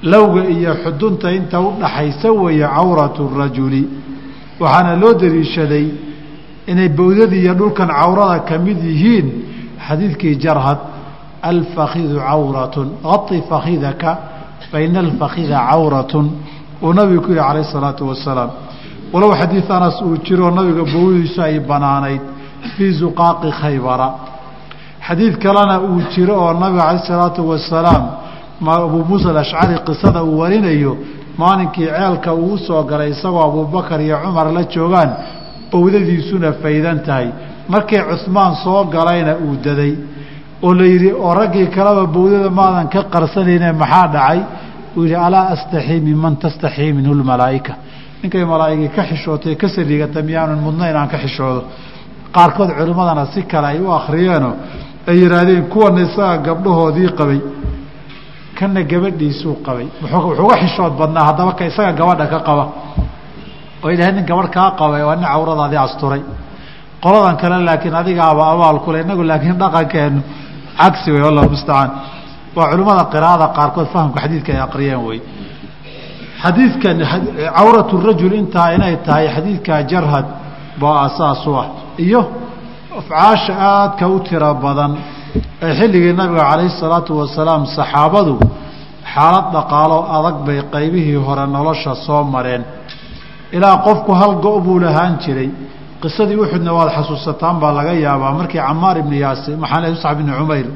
lowga 0.03 0.45
iyo 0.45 0.75
xudunta 0.85 1.33
inta 1.33 1.61
udhaxaysa 1.61 2.33
weeye 2.33 2.67
cawratu 2.69 3.31
rajuli. 3.39 3.89
Waxaana 4.61 4.97
loo 4.97 5.15
daliishaday 5.15 5.87
inay 6.71 6.89
bowdadii 6.99 7.41
iyo 7.45 7.55
dhulkan 7.61 7.89
cawrada 7.99 8.39
ka 8.49 8.55
mid 8.67 8.79
yihiin 8.91 9.27
xadiidkii 9.87 10.35
jarhad 10.45 10.79
alfakidu 11.51 12.17
cawratun 12.29 12.89
ai 13.13 13.41
fakidaka 13.51 14.11
faina 14.71 14.99
alfakida 15.07 15.59
cawratun 15.71 16.27
uu 16.83 16.93
nabigu 16.93 17.23
ku 17.23 17.31
yihi 17.33 17.41
calayh 17.49 17.65
isalaatu 17.69 18.03
wasalaam 18.11 18.51
walow 19.13 19.33
xadiid 19.41 19.65
anas 19.71 19.97
uu 20.07 20.17
jiroo 20.27 20.51
nabiga 20.51 20.83
bowdiisu 20.95 21.41
ay 21.43 21.61
banaanayd 21.61 22.23
fii 22.77 22.93
zuqaaqi 23.01 23.51
khaybara. 23.61 24.09
Xadiid 25.07 25.35
kalena 25.43 25.77
uu 25.81 26.01
jiro 26.13 26.35
oo 26.45 26.53
nabiga 26.63 26.83
calayh 26.83 27.03
isalaatu 27.05 27.41
wasalaam 27.51 28.05
abuu 28.61 29.05
muusa 29.09 29.31
alashcari 29.31 29.75
qisada 29.87 30.21
uu 30.25 30.39
warinayo 30.41 30.93
maalinkii 31.39 31.87
ceelka 31.87 32.35
uu 32.35 32.59
soo 32.59 32.83
galay 32.91 33.11
isagoo 33.15 33.43
abuubakar 33.49 34.01
iyo 34.01 34.17
cumar 34.25 34.53
la 34.53 34.63
joogaan 34.65 35.11
bowdadiisuna 35.73 36.53
faydan 36.63 36.99
tahay. 37.07 37.29
Markii 37.73 38.03
cusmaan 38.11 38.55
soo 38.65 38.85
galayna 38.95 39.33
uu 39.47 39.57
daday 39.65 39.93
oo 40.63 40.73
la 40.79 40.85
yidhi 40.93 41.11
oo 41.13 41.35
raggii 41.41 41.67
kaleba 41.77 42.05
bowdada 42.17 42.51
maadan 42.51 42.89
ka 42.95 43.01
qarsanayne 43.15 43.73
maxaa 43.83 44.07
dhacay? 44.15 44.41
Uu 44.97 45.03
yidhi 45.05 45.15
alaa 45.27 45.45
astaxii 45.55 46.01
minman 46.09 46.35
tastaxii 46.43 46.93
minhu 46.99 47.13
lmalaa'ika. 47.21 47.73
Ninkay 48.23 48.45
malaa'igii 48.53 48.89
ka 48.97 49.03
xishootay 49.11 49.55
ka 49.61 49.67
sariigata 49.75 50.23
miyaanan 50.29 50.59
mudna 50.67 50.85
inaan 50.91 51.09
ka 51.13 51.19
xishoodo. 51.25 51.63
Qaarkood 52.35 52.71
culimmadana 52.79 53.25
si 53.33 53.41
kale 53.51 53.67
ay 53.73 53.79
u 53.81 53.91
akhriyeenoo 53.99 54.55
ay 55.09 55.17
yidhaahdeen 55.23 55.65
kuwana 55.73 56.01
isaga 56.07 56.37
gabdhahoodii 56.47 57.11
qabay 57.19 57.41
kana 58.59 58.81
gabadhiisuu 58.91 59.55
qabay. 59.67 59.87
Wuxuuga 60.03 60.57
xishood 60.63 60.93
badnaa 61.01 61.25
haddaba 61.29 61.53
isaga 61.71 61.93
gabadha 62.01 62.27
ka 62.33 62.39
qaba 62.49 62.65
oo 63.83 63.89
yidhahdeen 63.93 64.17
nin 64.19 64.27
gabadh 64.31 64.51
kaa 64.57 64.69
qabay 64.81 65.03
waa 65.09 65.17
nin 65.17 65.27
cawradaadii 65.33 65.81
asturay. 65.87 66.23
Qoladan 67.05 67.37
kale 67.41 67.57
laakiin 67.69 67.95
adigaaba 67.95 68.43
abaal 68.53 68.79
kule 68.85 69.01
inagu 69.05 69.23
laakiin 69.31 69.59
dhaqankeenu 69.63 70.21
cagsi 70.81 71.09
wey 71.15 71.23
wallahu 71.27 71.49
mustacaan 71.55 71.91
waa 72.57 72.71
culimmada 72.71 73.05
qiraa'ada 73.15 73.47
qaarkood 73.57 73.89
fahamka 73.95 74.19
xadiidka 74.25 74.51
ay 74.53 74.61
aqriyeen 74.69 75.03
wey 75.09 75.21
xadiidkan 76.43 76.97
cawratu 77.57 77.95
rajul 78.09 78.33
intaa 78.41 78.69
inay 78.77 78.95
tahay 79.07 79.27
xadiidka 79.37 79.73
jarhad 79.91 80.27
baa 80.81 80.97
asaas 81.07 81.43
ah. 81.63 81.67
Iyo 82.07 82.23
afcaasha 83.01 83.55
aadka 83.71 84.05
u 84.15 84.19
tiro 84.29 84.51
badan 84.65 84.93
ee 85.63 85.73
xilligii 85.79 86.15
nabiga 86.21 86.43
calayhi 86.51 86.73
salaatu 86.83 87.11
wasalaam 87.21 87.63
saxaabadu 87.77 88.35
xaalad 89.13 89.47
dhaqaalo 89.57 89.99
adag 90.17 90.37
bay 90.47 90.59
qaybihii 90.75 91.19
hore 91.27 91.45
nolosha 91.57 91.93
soo 92.07 92.23
mareen 92.35 92.63
ilaa 93.57 93.77
qofku 93.87 94.13
hal 94.21 94.33
go' 94.45 94.61
buu 94.65 94.79
lahaan 94.85 95.15
jiray. 95.23 95.51
Qisadii 96.03 96.37
uxudna 96.45 96.71
waad 96.79 96.91
xasuusataan 96.97 97.57
baa 97.63 97.73
laga 97.79 97.93
yaabaa. 98.07 98.33
Markii 98.39 98.61
camaar 98.67 98.97
ibni 99.03 99.17
yaasir 99.25 99.57
maxamed 99.63 99.91
muscab 99.95 100.19
ibni 100.21 100.33
cumayr 100.39 100.67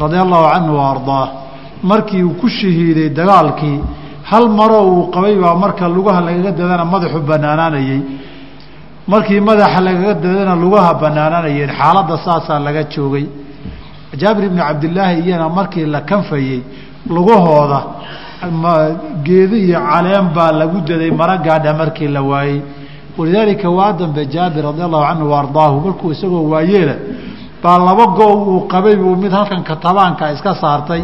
radia 0.00 0.20
allahu 0.26 0.44
canhu 0.54 0.72
wa 0.78 0.84
ardaah 0.94 1.26
markii 1.90 2.22
uu 2.28 2.34
ku 2.40 2.46
shahiiday 2.58 3.08
dagaalkii 3.18 3.78
hal 4.30 4.44
maroo 4.58 4.84
uu 4.94 5.02
qabay 5.14 5.34
baa 5.44 5.54
marka 5.64 5.84
lugaha 5.96 6.20
lagaga 6.26 6.50
dadana 6.58 6.84
madaxu 6.92 7.20
banaanaanayey 7.30 8.00
markii 9.12 9.40
madaxa 9.48 9.80
lagaga 9.86 10.14
dadana 10.24 10.54
lugaha 10.64 10.90
banaanaanayeen 11.02 11.70
xaaladda 11.78 12.14
saasaa 12.26 12.58
laga 12.66 12.82
joogay. 12.94 13.26
Jaabir 14.20 14.44
ibni 14.48 14.60
cabdilaahi 14.68 15.16
iyana 15.26 15.46
markii 15.58 15.86
la 15.94 16.00
kanfayey 16.10 16.58
lugahooda 17.14 17.80
geedi 19.24 19.56
iyo 19.66 19.80
caleen 19.90 20.26
baa 20.34 20.52
lagu 20.52 20.80
daday 20.88 21.10
mara 21.10 21.36
gaadha 21.38 21.72
markii 21.74 22.08
la 22.08 22.22
waayey. 22.22 22.60
Walidaalika 23.18 23.68
waa 23.70 23.92
dambe 23.92 24.26
jaabir 24.34 24.62
radi 24.64 24.82
allahu 24.82 25.04
canhu 25.08 25.30
wa 25.32 25.38
ardaahu 25.40 25.80
markuu 25.86 26.10
isagoo 26.12 26.48
waayeela 26.52 26.94
baa 27.62 27.78
laba 27.78 28.06
go 28.16 28.26
uu 28.50 28.60
qabay 28.72 28.96
buu 28.96 29.16
mid 29.16 29.32
halkan 29.32 29.62
katabaanka 29.62 30.32
iska 30.34 30.54
saartay 30.62 31.02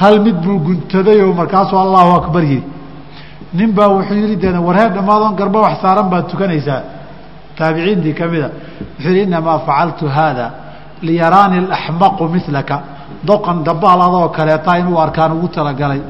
hal 0.00 0.20
mid 0.20 0.36
buu 0.44 0.58
guntaday 0.66 1.18
oo 1.22 1.32
markaasuu 1.32 1.78
allahu 1.78 2.10
akbar 2.20 2.42
yidhi. 2.42 2.66
Nin 3.54 3.70
baa 3.72 3.88
wuxuu 3.88 4.14
yihi 4.14 4.36
de 4.36 4.48
warheer 4.66 4.90
dhammaadoon 4.96 5.34
garba 5.40 5.58
wax 5.60 5.74
saaran 5.82 6.08
baad 6.12 6.24
tukanaysaa. 6.30 6.82
Taabiciintii 7.58 8.14
ka 8.18 8.26
mida 8.32 8.48
wuxuu 8.96 9.12
yihi 9.14 9.22
inamaa 9.28 9.58
facaltu 9.66 10.06
haada 10.16 10.46
liyaraani 11.02 11.56
alaxmaqu 11.64 12.24
milaka 12.34 12.76
doqan 13.28 13.62
dabaal 13.66 14.00
adoo 14.08 14.28
kaleeta 14.36 14.78
inuu 14.80 14.98
arkaan 15.04 15.32
ugu 15.36 15.48
talagalay 15.56 16.00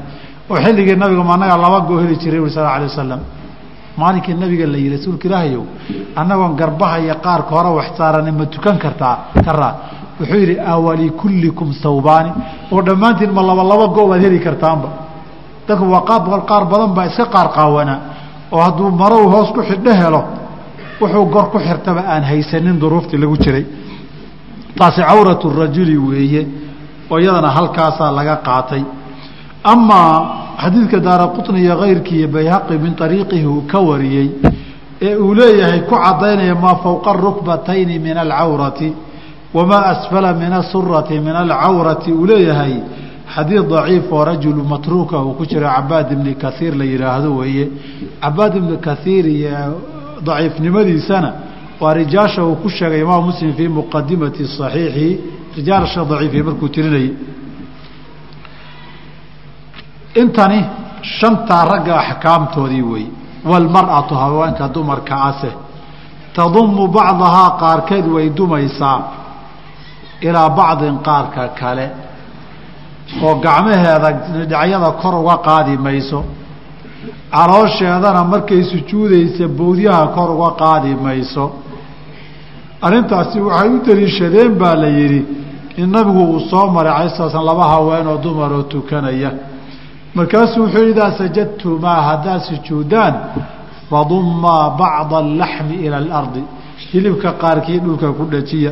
oo 0.49 0.57
xilligii 0.65 0.95
nabiga 0.95 1.23
anaga 1.33 1.57
laba 1.57 1.79
goo 1.87 1.97
heli 2.03 2.15
jiray 2.17 2.39
uri 2.39 2.51
sal 2.51 2.65
alay 2.65 2.87
wasalam 2.91 3.21
maalinkii 3.97 4.33
nabiga 4.33 4.65
la 4.67 4.77
yihi 4.77 4.89
rasuulka 4.95 5.27
ilaahayow 5.27 5.63
annagoon 6.15 6.55
garbaha 6.55 6.99
iyo 6.99 7.15
qaarka 7.25 7.49
hore 7.55 7.69
wax 7.77 7.87
saarani 7.97 8.31
ma 8.31 8.45
tukan 8.45 8.77
kartaa 8.83 9.15
karaa 9.45 9.73
wuxuu 10.19 10.37
yidhi 10.43 10.55
awalikullikum 10.73 11.69
thawbaani 11.83 12.31
oo 12.71 12.81
dhammaantiin 12.87 13.31
ma 13.37 13.41
laba 13.49 13.63
laba 13.63 13.87
go 13.95 14.07
baad 14.07 14.21
heli 14.25 14.39
kartaanba. 14.39 14.89
Dadku 15.67 15.85
waa 15.93 16.01
qaar 16.09 16.21
qaar 16.49 16.63
badan 16.71 16.91
baa 16.97 17.05
iska 17.05 17.25
qaar 17.35 17.47
qaawanaa 17.57 17.99
oo 18.51 18.61
hadduu 18.65 18.89
marow 18.91 19.23
hoos 19.33 19.49
ku 19.55 19.61
xidho 19.69 19.91
helo 20.01 20.21
wuxuu 21.01 21.25
gor 21.33 21.45
ku 21.51 21.57
xirtaba 21.59 22.01
aan 22.13 22.23
haysanin 22.23 22.79
duruuftii 22.79 23.17
lagu 23.17 23.37
jiray. 23.37 23.65
Taasi 24.77 25.01
cawratu 25.01 25.49
rajuli 25.49 25.97
weeye 25.97 26.47
oo 27.09 27.17
iyadana 27.19 27.49
halkaasaa 27.57 28.11
laga 28.11 28.35
qaatay 28.47 28.83
amaa 29.63 30.55
xadiidka 30.61 30.99
daara 30.99 31.27
quطni 31.35 31.59
iyo 31.65 31.75
kayrkii 31.81 32.17
iyo 32.19 32.27
bayhaqi 32.27 32.73
min 32.83 32.93
ariiqihi 33.05 33.45
uu 33.45 33.61
ka 33.71 33.79
wariyey 33.79 34.27
ee 35.01 35.15
uu 35.15 35.33
leeyahay 35.39 35.79
ku 35.89 35.95
cadaynaya 36.05 36.55
maa 36.55 36.75
fowqa 36.83 37.11
rukbatayni 37.13 37.99
min 37.99 38.17
alcawrati 38.17 38.89
wamaa 39.53 39.83
asfala 39.93 40.33
min 40.33 40.51
asurati 40.53 41.19
min 41.19 41.35
alcawrati. 41.43 42.11
Uu 42.11 42.25
leeyahay 42.25 42.73
xadiid 43.35 43.67
daciif 43.69 44.11
oo 44.11 44.23
rajulu 44.25 44.63
matruuka 44.63 45.17
uu 45.25 45.33
ku 45.37 45.45
jiro 45.45 45.67
cabaad 45.75 46.11
ibni 46.11 46.33
kaiir 46.35 46.73
la 46.79 46.85
yihaahdo 46.85 47.29
weeye. 47.39 47.65
Cabaad 48.21 48.55
ibni 48.55 48.77
kaiir 48.87 49.25
iyo 49.27 49.57
daciifnimadiisana 50.25 51.29
waa 51.81 51.93
rijaasha 51.93 52.43
uu 52.45 52.55
ku 52.55 52.69
sheegay 52.69 53.01
imaam 53.01 53.25
muslim 53.25 53.53
fii 53.57 53.67
muqadimati 53.67 54.43
صaxiixi 54.57 55.07
rijaalsha 55.57 56.01
daciifiy 56.11 56.43
markuu 56.47 56.69
tirinayay 56.75 57.09
intani 60.21 60.59
shantaa 61.01 61.65
ragga 61.65 61.93
axkaamtoodii 62.01 62.81
wey 62.81 63.05
walmar'atu 63.45 64.15
haweenka 64.15 64.67
dumarka 64.73 65.15
ase. 65.29 65.51
Tadumu 66.35 66.87
bacdahaa 66.87 67.49
qaarkeed 67.61 68.05
way 68.15 68.29
dumaysaa. 68.37 68.99
Ilaa 70.21 70.49
bacdin 70.49 70.97
qaarka 71.07 71.47
kale. 71.59 71.89
Oo 73.23 73.35
gacmaheeda 73.35 74.09
dhinacyada 74.11 74.91
kor 75.01 75.15
uga 75.15 75.37
qaadi 75.47 75.77
mayso. 75.77 76.23
Caloosheedana 77.31 78.23
markay 78.23 78.63
sujuudaysa 78.71 79.47
bowdyaha 79.47 80.07
kor 80.15 80.29
uga 80.37 80.49
qaadi 80.61 80.95
mayso. 81.05 81.45
Arrintaasi 82.85 83.39
waxay 83.47 83.69
u 83.75 83.79
daliishadeen 83.85 84.51
baa 84.61 84.75
la 84.75 84.87
yidhi 84.87 85.21
in 85.77 85.89
nabigu 85.91 86.23
uu 86.33 86.39
soo 86.49 86.67
maray 86.75 86.93
calai 86.93 87.09
sala 87.17 87.29
slam 87.31 87.45
laba 87.45 87.65
haweenoo 87.73 88.17
dumaroo 88.23 88.63
tukanaya 88.71 89.31
markaasuu 90.15 90.63
wuxuu 90.63 90.89
idaa 90.93 91.11
sajadtumaa 91.17 92.01
haddaad 92.09 92.41
sujuudaan 92.49 93.13
fadummaa 93.89 94.69
bacda 94.69 95.17
alaxmi 95.17 95.75
ila 95.85 95.97
alardi. 95.97 96.43
Hilibka 96.93 97.31
qaarkii 97.41 97.79
dhulka 97.79 98.11
ku 98.17 98.23
dhajiya. 98.31 98.71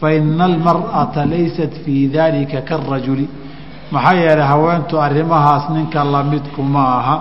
Faina 0.00 0.44
almar'ata 0.44 1.26
laysat 1.26 1.72
fii 1.84 2.08
daalika 2.08 2.60
karajuli 2.68 3.28
maxaa 3.92 4.14
yeelay 4.14 4.46
haweentu 4.46 5.00
arrimahaas 5.00 5.64
ninka 5.70 6.04
lamidkuma 6.04 6.82
aha. 6.98 7.16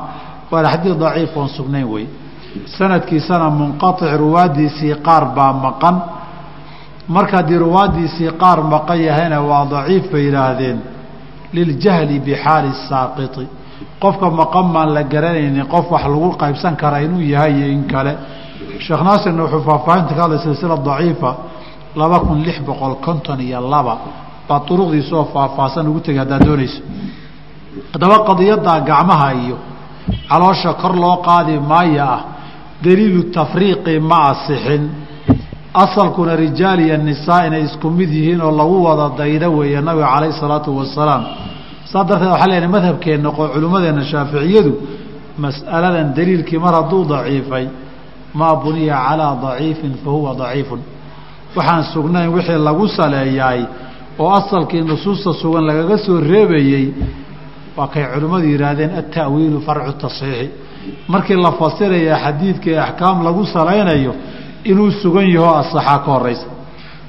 Waana 0.52 0.70
xadiid 0.74 0.98
daciif 1.00 1.38
oon 1.38 1.50
sugnayn 1.50 1.88
wey. 1.94 2.06
Sanadkiisana 2.78 3.50
munqaic 3.50 4.00
ruwaadiisii 4.22 4.96
qaar 5.06 5.26
baa 5.36 5.54
maqan. 5.66 5.96
Marka 7.08 7.38
haddii 7.38 7.58
ruwaadiisii 7.66 8.32
qaar 8.42 8.60
maqan 8.74 9.00
yahayna 9.08 9.42
waa 9.50 9.66
daciif 9.74 10.12
bay 10.12 10.24
yidhaahdeen 10.28 10.80
liljahli 11.56 12.20
bixaali 12.28 12.72
saaqiti 12.90 13.46
qofka 14.04 14.28
maqan 14.40 14.66
maan 14.76 14.90
la 14.96 15.04
garanaynin 15.14 15.66
qof 15.74 15.86
wax 15.94 16.04
lagu 16.14 16.30
qaybsan 16.42 16.74
kara 16.82 16.98
inuu 17.06 17.22
yahay 17.34 17.52
iyo 17.60 17.68
in 17.76 17.84
kale 17.94 18.14
sheekh 18.86 19.02
naasirna 19.08 19.42
wuxuu 19.44 19.62
faahfaahinta 19.70 20.14
ka 20.18 20.22
hadlay 20.24 20.40
silsila 20.46 20.78
daciifa 20.90 21.32
laba 22.02 22.18
kun 22.26 22.38
lix 22.46 22.58
boqol 22.68 22.94
konton 23.06 23.40
iyo 23.48 23.60
laba 23.74 23.96
baa 24.48 24.60
duruqdiisa 24.68 25.14
oo 25.20 25.26
faahfaahsan 25.34 25.86
ugu 25.90 26.00
tegay 26.06 26.20
haddaad 26.24 26.44
doonayso 26.48 26.82
haddaba 27.94 28.18
qadiyadda 28.30 28.74
gacmaha 28.90 29.28
iyo 29.44 29.58
caloosha 30.30 30.72
kor 30.82 30.94
loo 31.04 31.16
qaadi 31.28 31.56
maaya 31.72 32.04
ah 32.16 32.22
daliilu 32.84 33.22
tafriiqi 33.38 33.94
ma 34.10 34.18
asixin 34.32 34.84
asalkuna 35.74 36.36
rijaal 36.36 36.80
iyo 36.80 36.98
nisaa 36.98 37.46
inay 37.48 37.64
isku 37.66 37.90
mid 37.90 38.10
yihiin 38.14 38.42
oo 38.42 38.52
lagu 38.52 38.84
wada 38.84 39.10
daydo 39.18 39.50
weeye 39.58 39.82
nabiga 39.82 40.08
calayhi 40.14 40.40
salaatu 40.40 40.78
wasalaam. 40.78 41.24
Saa 41.92 42.04
darteed 42.04 42.30
waxaa 42.32 42.48
leeyahay 42.52 42.68
madhabkeenna 42.76 43.30
oo 43.30 43.48
culimmadeenna 43.54 44.04
shaaficiyadu 44.12 44.72
mas'aladan 45.44 46.08
daliilkii 46.18 46.60
mar 46.66 46.74
hadduu 46.78 47.04
daciifay 47.12 47.66
maa 48.40 48.56
buniya 48.64 48.98
calaa 49.08 49.34
daciifin 49.46 49.94
fa 50.04 50.10
huwa 50.16 50.32
daciifun. 50.42 50.80
Waxaan 51.56 51.84
sugnayn 51.94 52.30
wixii 52.36 52.58
lagu 52.68 52.88
saleeyaay 52.98 53.62
oo 54.20 54.30
asalkii 54.40 54.82
nusuusta 54.82 55.34
sugan 55.42 55.64
lagaga 55.70 55.98
soo 56.06 56.20
reebayey 56.32 56.86
waa 57.78 57.88
kay 57.94 58.04
culimmadu 58.14 58.46
yidhaahdeen 58.54 58.92
alta'wiilu 59.00 59.60
farcu 59.68 59.92
tasxiixi 60.04 60.46
markii 61.14 61.36
la 61.46 61.52
fasiraya 61.62 62.16
xadiidka 62.26 62.70
ee 62.74 62.78
axkaam 62.88 63.18
lagu 63.28 63.42
salaynayo 63.56 64.14
inuu 64.72 64.92
sugan 65.02 65.28
yaho 65.36 65.52
asaxaa 65.62 66.00
ka 66.06 66.12
horaysa 66.16 66.48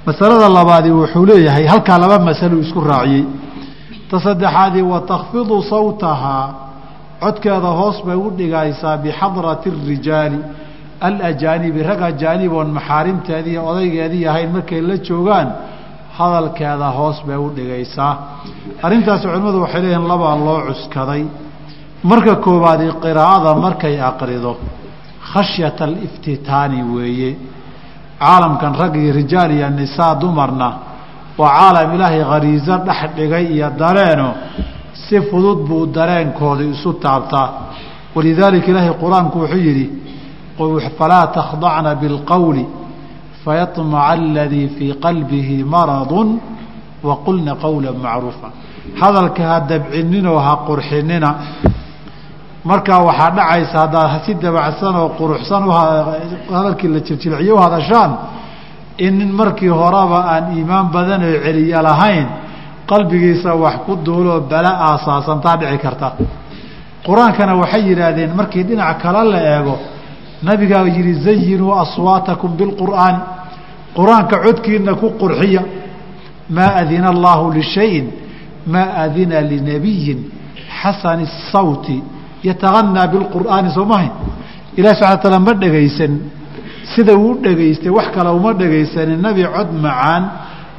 masalada 0.06 0.48
labaadi 0.58 0.90
wuxuu 0.90 1.24
leeyahay 1.30 1.66
halkaa 1.72 1.98
laba 1.98 2.18
masalo 2.28 2.56
isku 2.64 2.80
raaciyey. 2.80 3.24
Ta 4.10 4.16
saddexaadii 4.26 4.82
wa 4.92 5.00
takhfidu 5.00 5.62
sawtahaa 5.72 6.44
codkeeda 7.22 7.70
hoos 7.80 7.96
bay 8.06 8.16
u 8.16 8.30
dhigaysaa 8.38 8.96
bixadrati 9.04 9.68
arijaali 9.72 10.38
alajaanibi 11.00 11.80
rag 11.88 12.00
ajaanib 12.10 12.52
oon 12.52 12.70
maxaarimteedii 12.78 13.58
odaygeedii 13.70 14.26
ahayn 14.30 14.50
markay 14.56 14.80
la 14.90 14.96
joogaan 15.08 15.48
hadalkeeda 16.18 16.88
hoos 16.98 17.18
bay 17.26 17.36
u 17.36 17.48
dhigaysaa. 17.56 18.12
Arrintaasi 18.86 19.24
culimmadu 19.28 19.58
waxay 19.64 19.80
leeyihiin 19.84 20.08
labaa 20.12 20.36
loo 20.46 20.60
cuskaday. 20.68 21.22
Marka 22.10 22.34
koowaadi 22.44 22.86
qiraa'ada 23.04 23.50
markay 23.64 23.94
aqrido 24.10 24.52
khashyata 25.34 25.84
aliftitaani 25.84 26.82
weeye. 26.94 27.30
Caalamkan 28.20 28.74
rag 28.80 28.94
iyo 28.96 29.12
rijaal 29.20 29.50
iyo 29.56 29.68
nisaa 29.70 30.14
dumarna 30.22 30.68
waa 31.38 31.50
caalam 31.58 31.94
ilaahay 31.94 32.22
khariiso 32.30 32.74
dhex 32.86 33.00
dhigay 33.16 33.44
iyo 33.54 33.70
dareeno. 33.80 34.28
Si 35.04 35.20
fudud 35.28 35.58
buu 35.68 35.86
dareenkooda 35.86 36.64
isu 36.64 36.92
taabtaa. 37.04 37.48
Walidaalika 38.14 38.68
ilaahay 38.70 38.94
qur'aanku 39.02 39.36
wuxuu 39.42 39.62
yidhi 39.68 39.86
falaa 40.98 41.26
takhdacna 41.36 41.90
bilqowli 42.02 42.64
fayaطmaca 43.44 44.06
aladii 44.14 44.68
fii 44.76 44.92
qalbihi 45.04 45.56
maradu 45.74 46.20
waqulna 47.08 47.52
qowla 47.64 47.90
macruufa. 48.04 48.48
Hadalka 49.00 49.42
ha 49.50 49.56
dabcininoo 49.70 50.38
ha 50.46 50.52
qurxinina 50.68 51.28
markaa 52.64 52.98
waxaa 53.08 53.30
dhacaysa 53.30 53.76
haddaad 53.82 54.10
si 54.26 54.34
dabacsan 54.34 54.94
oo 54.96 55.08
quruxsan 55.18 55.62
hadalkii 56.56 56.88
la 56.94 57.00
jiljilciyo 57.06 57.54
u 57.56 57.58
hadashaan 57.58 58.10
in 58.98 59.18
nin 59.18 59.32
markii 59.40 59.68
horeba 59.68 60.18
aan 60.32 60.44
iimaan 60.56 60.86
badan 60.94 61.22
oo 61.28 61.36
celiya 61.44 61.82
lahayn 61.82 62.26
qalbigiisa 62.90 63.54
wax 63.54 63.76
ku 63.86 63.92
duuloo 64.06 64.40
bala 64.40 64.70
aasaasantaa 64.88 65.56
dhici 65.60 65.78
karta. 65.84 66.08
Qur'aankana 67.06 67.54
waxay 67.62 67.82
yidhaahdeen 67.88 68.30
markii 68.38 68.62
dhinac 68.68 68.98
kale 69.02 69.22
la 69.32 69.40
eego 69.56 69.74
nabigaa 70.42 70.84
yidhi 70.96 71.14
zayinuu 71.26 71.72
aswaatakum 71.84 72.50
bilqur'aani 72.58 73.20
qur'aanka 73.96 74.36
codkiina 74.44 74.94
ku 75.00 75.06
qurxiya 75.20 75.62
maa 76.56 76.70
adina 76.82 77.08
allaahu 77.14 77.52
lishayin 77.58 78.06
maa 78.66 78.88
adina 79.04 79.40
linabiyin 79.40 80.18
xasani 80.80 81.26
sawti 81.52 82.02
yataganaa 82.48 83.06
bilqur'aani 83.12 83.68
soo 83.76 83.84
mahayn 83.92 84.12
ilahi 84.78 84.94
subxana 84.98 85.16
taala 85.22 85.38
ma 85.46 85.52
dhegaysan 85.62 86.12
sida 86.94 87.12
uu 87.16 87.34
dhegaystay 87.44 87.90
wax 87.98 88.06
kale 88.14 88.30
uma 88.38 88.52
dhegaysanin 88.60 89.18
nebi 89.26 89.42
cod 89.56 89.68
macaan 89.84 90.22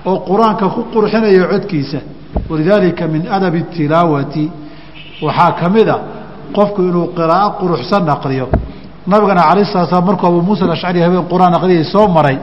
oo 0.09 0.17
qur'aanka 0.29 0.65
ku 0.75 0.81
qurxinaya 0.93 1.43
codkiisa. 1.51 1.99
Walidaalika 2.49 3.07
min 3.07 3.23
adabi 3.37 3.61
tilaawati. 3.75 4.45
Waxaa 5.25 5.51
ka 5.59 5.69
mid 5.69 5.87
a 5.89 5.97
qofku 6.55 6.81
inuu 6.89 7.07
qiraa'o 7.17 7.49
quruxsan 7.59 8.03
aqriyo 8.15 8.47
nabigana 9.07 9.41
calayh 9.49 9.65
sala 9.73 9.85
slam 9.87 10.05
markuu 10.05 10.27
abuu 10.27 10.41
muusa 10.47 10.65
alashcari 10.65 10.99
habeen 11.05 11.25
qur'aan 11.31 11.53
aqriyay 11.57 11.83
soo 11.93 12.07
maray 12.07 12.37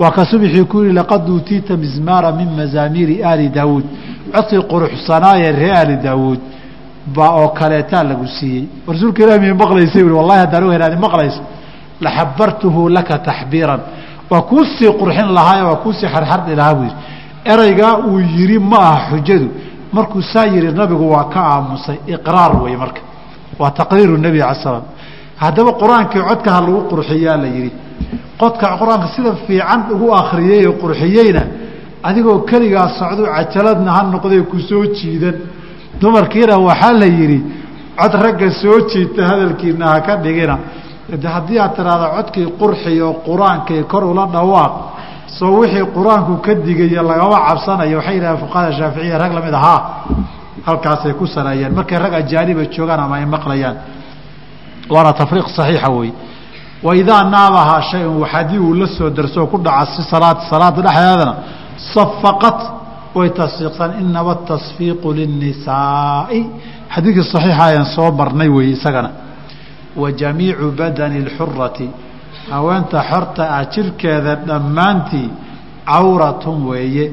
waa 0.00 0.10
ka 0.16 0.24
subxii 0.30 0.64
ku 0.70 0.76
yihi 0.82 0.92
laqad 1.00 1.28
uutiita 1.28 1.76
mizmaara 1.76 2.32
min 2.32 2.48
mazaamiiri 2.58 3.22
aali 3.24 3.48
daawuud. 3.56 3.84
Codkii 4.34 4.62
quruxsanaaye 4.72 5.48
ree 5.60 5.72
aali 5.80 5.96
daawuud 6.06 6.40
baa 7.14 7.30
oo 7.40 7.48
kaleetaa 7.48 8.02
lagu 8.04 8.26
siiyey. 8.26 8.64
Rasuulka 8.88 9.22
ilah 9.22 9.38
mi 9.40 9.52
maqlaysay? 9.52 10.02
Ui 10.02 10.12
wallahi 10.12 10.40
haddaan 10.40 10.64
u 10.64 10.70
helaadi 10.70 10.96
maqlayso. 10.96 11.42
Laxabartuhu 12.00 12.88
laka 12.88 13.18
taxbiiran. 13.18 13.80
Waa 14.30 14.42
kuu 14.42 14.64
sii 14.64 14.90
qurxin 15.00 15.28
lahaayo 15.34 15.64
waa 15.68 15.76
kuusii 15.76 16.08
xarxardhi 16.14 16.54
lahaa 16.56 16.74
buu 16.74 16.84
yidhi. 16.84 16.96
Ereygaa 17.44 17.94
uu 18.08 18.18
yidhi 18.18 18.58
ma 18.58 18.78
aha 18.78 19.10
xujadu. 19.10 19.48
Markuu 19.92 20.22
saa 20.22 20.46
yihi 20.46 20.72
nabigu 20.72 21.10
waa 21.10 21.24
ka 21.24 21.40
aamusay. 21.40 21.98
Iqraar 22.06 22.62
wey 22.62 22.76
marka. 22.76 23.00
Waa 23.58 23.70
taqriiru 23.70 24.16
nebi 24.18 24.42
ala 24.42 24.54
slam 24.54 24.82
haddaba 25.36 25.72
qur'aankii 25.82 26.22
codka 26.28 26.50
lagu 26.60 26.80
qurxiyaa 26.90 27.36
la 27.36 27.46
yidhi. 27.46 27.72
Qodka 28.40 28.76
qur'aanka 28.80 29.08
sida 29.14 29.32
fiican 29.46 29.80
ugu 29.94 30.12
akriyey 30.12 30.66
oo 30.66 30.74
qurxiyeyna 30.82 31.42
adigoo 32.02 32.38
keligaa 32.50 32.88
socdo 32.98 33.22
cajaladna 33.26 33.90
ha 33.96 34.02
noqdee 34.02 34.42
ku 34.50 34.56
jiidan 34.98 35.34
dumarkiina 36.00 36.56
waxaa 36.58 36.92
la 36.92 37.06
yidhi 37.06 37.38
cod 38.00 38.12
ragga 38.24 38.50
soo 38.60 38.78
jiita 38.90 39.22
hadalkiina 39.30 39.86
ha 39.92 40.00
ka 40.00 40.16
dhigina. 40.16 40.58
De 41.22 41.28
haddii 41.28 41.58
aad 41.58 41.74
tiraahda 41.76 42.06
codkii 42.16 42.46
qurxi 42.60 43.00
oo 43.00 43.12
qur'aankii 43.28 43.82
kor 43.92 44.04
ula 44.04 44.26
dhawaaq 44.34 44.72
soo 45.38 45.52
wixii 45.60 45.84
qur'aanku 45.96 46.32
ka 46.44 46.54
digaya 46.54 47.02
lagama 47.02 47.38
cabsanayo 47.48 47.96
waxay 47.98 48.14
yidhahdeen 48.16 48.40
fuqahada 48.44 48.72
shaaficiya 48.78 49.18
rag 49.18 49.32
la 49.36 49.40
mid 49.46 49.54
ahaa. 49.54 49.80
Halkaasay 50.66 51.12
ku 51.14 51.26
sareeyeen 51.26 51.72
markay 51.74 51.98
rag 51.98 52.14
ajaaniba 52.14 52.62
joogaan 52.74 53.00
ama 53.00 53.16
ay 53.16 53.26
maqlayaan. 53.26 53.76
Waana 54.90 55.12
tafriiq 55.12 55.46
saxiixa 55.56 55.90
wey 55.98 56.10
waidaa 56.82 57.22
naabahaa 57.24 57.80
shay-un 57.90 58.24
haddii 58.32 58.58
uu 58.58 58.74
la 58.74 58.86
soo 58.86 59.10
darsoo 59.10 59.46
ku 59.46 59.56
dhaca 59.58 59.86
si 59.94 60.02
salaad 60.10 60.38
salaada 60.50 60.82
dhexdeedana 60.82 61.34
safaqat 61.94 62.58
way 63.18 63.28
tasfiiqsan 63.40 63.90
inama 64.02 64.34
tasfiiqu 64.50 65.08
linnisaa'i. 65.18 66.40
Xadiidkii 66.94 67.24
saxiixa 67.32 67.64
ayaan 67.68 67.86
soo 67.96 68.10
marnay 68.20 68.48
weeye 68.56 68.72
isagana. 68.76 69.10
Wa 70.00 70.08
jamiicu 70.20 70.66
badani 70.78 71.16
اlxurati 71.24 71.86
haweenta 72.50 72.98
xorta 73.10 73.42
ah 73.58 73.64
jirkeeda 73.72 74.34
dhammaantii 74.48 75.28
cawratun 75.90 76.58
weeye 76.70 77.04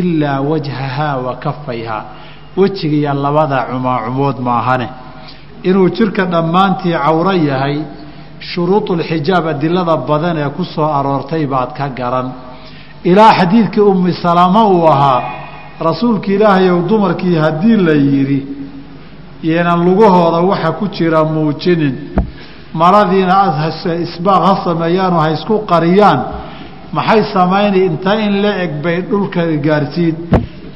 ilaa 0.00 0.40
wajhahaa 0.50 1.16
wa 1.26 1.32
kafayhaa 1.44 2.02
wejigiiyo 2.56 3.14
labada 3.24 3.58
cumaacumood 3.70 4.36
maahane. 4.48 4.88
Inuu 5.68 5.88
jirka 5.96 6.24
dhammaantii 6.34 6.92
cawro 7.04 7.32
yahay 7.50 7.76
shuruudulxijaab 8.50 9.46
adilada 9.54 9.96
badan 10.08 10.36
ee 10.44 10.50
ku 10.56 10.64
soo 10.74 10.88
aroortay 10.98 11.46
baad 11.52 11.70
ka 11.78 11.86
garan. 11.98 12.28
Ilaa 13.10 13.32
xadiidkii 13.38 13.80
ummi 13.92 14.12
salama 14.22 14.60
uu 14.74 14.86
ahaa 14.94 15.20
rasuulka 15.80 16.28
ilaahay 16.32 16.70
ow 16.70 16.82
dumarkii 16.88 17.36
haddii 17.36 17.76
la 17.76 17.92
yidhi 17.92 18.46
yeenan 19.42 19.84
lugahooda 19.84 20.40
waxa 20.40 20.72
ku 20.72 20.88
jira 20.88 21.24
muujinin 21.24 21.94
maradiina 22.74 23.36
isbaaq 24.06 24.42
ha 24.48 24.54
sameeyaanoo 24.64 25.20
ha 25.20 25.30
isku 25.30 25.58
qariyaan 25.72 26.20
maxay 26.92 27.22
samaynay 27.34 27.84
inta 27.86 28.14
in 28.20 28.42
la 28.42 28.62
eg 28.64 28.72
bay 28.82 29.02
dhulka 29.02 29.42
gaarsiin. 29.66 30.14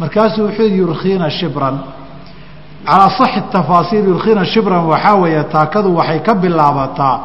Markaasuu 0.00 0.44
wuxuu 0.46 0.68
yurkiina 0.80 1.30
shibran. 1.30 1.76
Calaa 2.86 3.10
saxi 3.18 3.40
tafaasiil 3.52 4.04
yurkiina 4.08 4.44
shibran 4.44 4.84
waxaa 4.86 5.14
weeye 5.16 5.44
taakadu 5.44 5.96
waxay 5.96 6.20
ka 6.22 6.34
bilaabataa 6.34 7.20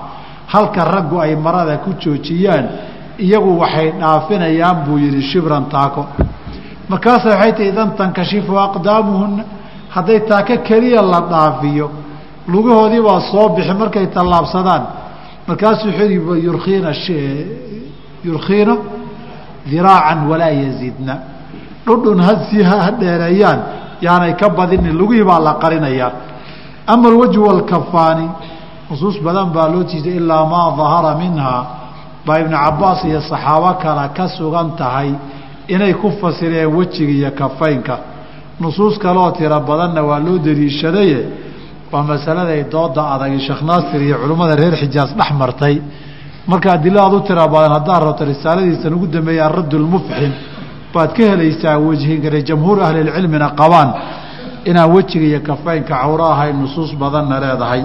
halka 0.48 0.84
raggu 0.86 1.20
ay 1.22 1.36
marada 1.36 1.78
ku 1.78 1.90
joojiyaan 2.00 2.66
iyagu 3.20 3.60
waxay 3.60 3.92
dhaafinayaan 4.00 4.78
buu 4.86 4.98
yihi 4.98 5.22
shibran 5.32 5.66
taako 5.70 6.06
markaasa 6.90 7.30
waxay 7.30 7.52
tahi 7.58 7.68
idan 7.74 7.90
tankashifu 8.00 8.54
aqdaamuhuna 8.68 9.44
hadday 9.96 10.20
taako 10.30 10.56
keliya 10.68 11.02
la 11.02 11.20
dhaafiyo 11.32 11.88
lugahoodii 12.54 13.02
baa 13.08 13.20
soo 13.32 13.50
bixi 13.56 13.74
markay 13.74 14.08
tallaabsadaan. 14.16 14.84
Markaasuu 15.48 15.90
wuxuu 15.90 16.36
yurkiina 16.48 16.92
yurkiina 18.28 18.76
diraacan 19.70 20.20
walaa 20.30 20.54
yazidna 20.64 21.14
dhudhun 21.88 22.20
hasii 22.28 22.64
ha 22.70 22.92
dheereeyaan 23.02 23.60
yaanay 24.06 24.34
ka 24.42 24.50
badinin 24.50 24.96
lugihii 25.00 25.24
baa 25.30 25.40
la 25.40 25.54
qarinayaa. 25.64 26.12
Ama 26.88 27.08
alwajhu 27.10 27.42
walkafaani 27.48 28.30
nusuus 28.90 29.18
badan 29.26 29.50
baa 29.56 29.68
loo 29.74 29.84
jiiday 29.84 30.16
ilaa 30.22 30.46
maa 30.46 30.70
dahara 30.78 31.12
minhaa. 31.22 31.62
Baa 32.26 32.40
ibnu 32.40 32.58
cabaas 32.58 33.04
iyo 33.06 33.22
saxaabo 33.22 33.74
kale 33.82 34.06
ka 34.18 34.28
sugan 34.38 34.70
tahay 34.80 35.10
inay 35.68 35.94
ku 35.94 36.12
fasireen 36.22 36.70
wejiga 36.78 37.12
iyo 37.12 37.32
kafaynka. 37.32 37.98
Nusuus 38.60 38.98
kaleoo 38.98 39.32
tiro 39.32 39.60
badanna 39.60 40.02
waa 40.04 40.20
loo 40.20 40.38
daliishadaye 40.38 41.20
waa 41.92 42.04
masaladay 42.04 42.64
dooda 42.72 43.04
adagi 43.14 43.40
sheekh 43.40 43.62
naasir 43.62 44.02
iyo 44.02 44.18
culimmada 44.22 44.56
reer 44.56 44.76
xijaas 44.82 45.12
dhex 45.18 45.32
martay. 45.42 45.82
Marka 46.48 46.72
adiladaad 46.74 47.14
u 47.14 47.20
tira 47.28 47.48
badan 47.48 47.72
haddaad 47.78 48.04
rabto 48.04 48.26
risaaladiisan 48.26 48.94
ugu 48.94 49.08
dambeeya 49.08 49.46
aradd 49.46 49.74
lmufxim 49.74 50.32
baad 50.94 51.12
ka 51.18 51.24
helaysaa 51.32 51.78
wejhigana 51.88 52.40
jamhuur 52.50 52.78
ahlilcilmina 52.88 53.50
qabaan 53.60 53.90
inaan 54.70 54.90
wejiga 54.96 55.26
iyo 55.32 55.40
kafaynka 55.50 55.94
cawro 56.02 56.26
ahayn 56.34 56.56
nusuus 56.62 56.92
badanna 56.96 57.40
leedahay. 57.44 57.84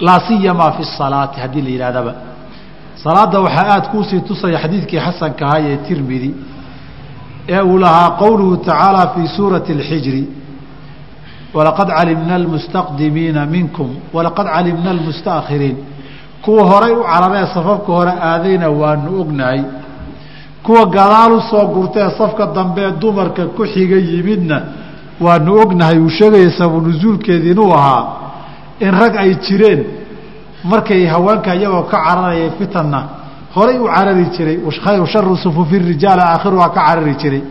Laa 0.00 0.20
siyamaa 0.28 0.72
fi 0.76 0.84
salaati 0.84 1.40
haddii 1.40 1.62
la 1.62 1.70
yidhahdaba 1.70 2.12
salaadda 3.04 3.40
waxaa 3.40 3.66
aada 3.74 3.88
kuusii 3.92 4.20
tusaya 4.20 4.58
xadiidkii 4.62 5.00
xasanka 5.06 5.46
ahaa 5.46 5.60
ee 5.68 5.76
tirmidi 5.88 6.30
ee 7.48 7.60
uu 7.62 7.78
lahaa 7.78 8.10
qowluhu 8.22 8.56
tacaala 8.56 9.02
fii 9.14 9.28
suurati 9.36 9.72
اlxijri 9.72 10.22
walaqad 11.54 11.88
calimna 11.98 12.34
almustaqdimiina 12.40 13.46
minkum 13.46 13.88
walaqad 14.14 14.46
calimna 14.54 14.90
almustakhiriin 14.90 15.76
kuwa 16.44 16.62
horay 16.70 16.92
u 16.92 17.02
cararee 17.12 17.46
safafka 17.54 17.90
hore 17.92 18.12
aadayna 18.30 18.68
waanu 18.70 19.20
ognahay. 19.20 19.60
Kuwa 20.62 20.86
gadaal 20.86 21.32
u 21.32 21.40
soo 21.50 21.66
gurtee 21.74 22.10
safka 22.18 22.46
dambee 22.46 22.90
dumarka 23.00 23.46
ku 23.46 23.62
xiga 23.72 23.96
yimidna 23.96 24.62
waanu 25.20 25.54
ognahay. 25.62 25.98
Uu 25.98 26.08
sheegaya 26.08 26.50
sababu 26.58 26.80
nusuulkeedii 26.80 27.50
inuu 27.50 27.72
ahaa 27.74 28.04
in 28.80 28.90
rag 29.00 29.16
ay 29.16 29.34
jireen 29.34 29.84
markay 30.64 31.06
haweenka 31.06 31.54
iyagoo 31.54 31.82
ka 31.82 31.98
cararaya 32.04 32.50
fitanna 32.58 33.00
horay 33.54 33.78
u 33.78 33.86
carari 33.86 34.24
jiray 34.36 34.58
sharu 35.12 35.36
sufufi 35.36 35.78
rijaal 35.78 36.20
aakhiruhaa 36.20 36.68
ka 36.68 36.84
carari 36.86 37.14
jiray. 37.14 37.42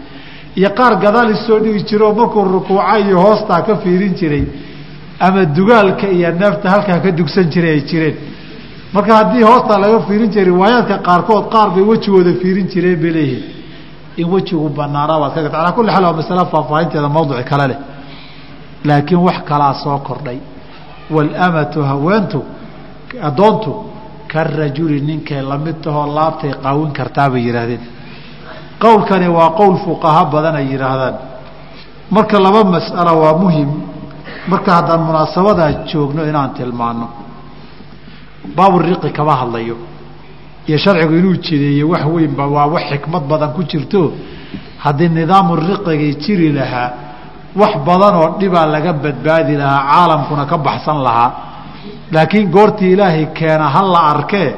Iyo 0.56 0.70
qaar 0.70 0.96
gadaal 1.00 1.30
isoo 1.32 1.60
dhigi 1.60 1.84
jiroo 1.90 2.14
markuu 2.14 2.44
rukuuca 2.44 3.00
iyo 3.00 3.20
hoostaa 3.20 3.62
ka 3.62 3.76
fiirin 3.78 4.14
jiray 4.16 4.44
ama 5.20 5.46
dugaalka 5.46 6.08
iyo 6.08 6.32
neefta 6.32 6.70
halkaa 6.70 7.00
ka 7.00 7.12
dugsan 7.12 7.50
jiray 7.50 7.72
ay 7.72 7.82
jireen. 7.82 8.16
Marka 8.94 9.16
haddii 9.16 9.44
hoostaa 9.44 9.78
laga 9.80 10.00
fiirin 10.08 10.30
jiray 10.32 10.46
riwaayaadka 10.46 10.98
qaarkood 10.98 11.50
qaar 11.54 11.70
bay 11.76 11.84
wejigooda 11.84 12.34
fiirin 12.42 12.68
jireen 12.68 13.00
bay 13.02 13.12
leeyihiin. 13.12 13.44
In 14.18 14.28
wejigu 14.34 14.70
banaanaa 14.70 15.20
baad 15.20 15.52
ka 15.52 15.72
kulli 15.72 15.92
xaal 15.92 16.04
waa 16.04 16.14
masale 16.14 16.46
faahfaahinteeda 16.52 17.10
mawduci 17.10 17.44
kale 17.44 17.68
leh. 17.68 17.78
Laakiin 18.86 19.20
wax 19.28 19.38
kalaa 19.50 19.74
soo 19.74 19.98
kordhay. 20.08 20.38
Waalamatu 21.10 21.84
haweentu 21.84 22.44
addoontu 23.22 23.72
karajuli 24.32 25.02
ninkay 25.02 25.42
la 25.42 25.58
mid 25.58 25.78
tahoo 25.84 26.06
laabtay 26.18 26.54
qaawin 26.64 26.92
kartaa 26.92 27.30
bay 27.30 27.42
yidhaahdeen. 27.48 27.82
Qowlkani 28.84 29.28
waa 29.28 29.50
qowl 29.60 29.76
fuqaha 29.86 30.26
badan 30.34 30.56
ay 30.56 30.68
yidhaahdaan. 30.74 31.16
Marka 32.12 32.40
laba 32.46 32.64
mas'alo 32.64 33.14
waa 33.24 33.34
muhiim. 33.44 33.70
Marka 34.52 34.72
haddaan 34.78 35.02
munaasabadaa 35.08 35.72
joogno 35.90 36.22
inaan 36.30 36.50
tilmaano 36.58 37.08
baaburiqi 38.56 39.10
kama 39.18 39.34
hadlayo. 39.42 39.76
Iyo 40.68 40.78
sharcigu 40.78 41.14
inuu 41.20 41.36
jideeye 41.46 41.84
wax 41.84 42.06
weynba 42.06 42.46
waa 42.48 42.66
wax 42.74 42.84
xikmad 42.92 43.24
badan 43.32 43.54
ku 43.54 43.64
jirto. 43.64 44.14
Haddii 44.84 45.10
nidaamu 45.10 45.56
riqigii 45.56 46.16
jiri 46.24 46.52
lahaa 46.54 46.90
wax 47.56 47.74
badan 47.88 48.16
oo 48.16 48.28
dhibaa 48.40 48.66
laga 48.66 48.94
badbaadi 48.94 49.56
lahaa 49.58 49.84
caalamkuna 49.92 50.46
ka 50.46 50.58
baxsan 50.58 50.98
lahaa 51.04 51.32
laakiin 52.12 52.50
goortii 52.56 52.92
ilaahay 52.94 53.26
keena 53.38 53.70
ha 53.70 53.82
la 53.94 54.00
arkee 54.14 54.56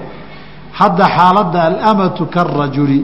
hadda 0.80 1.06
xaaladda 1.18 1.60
alamatu 1.70 2.26
karajuli 2.36 3.00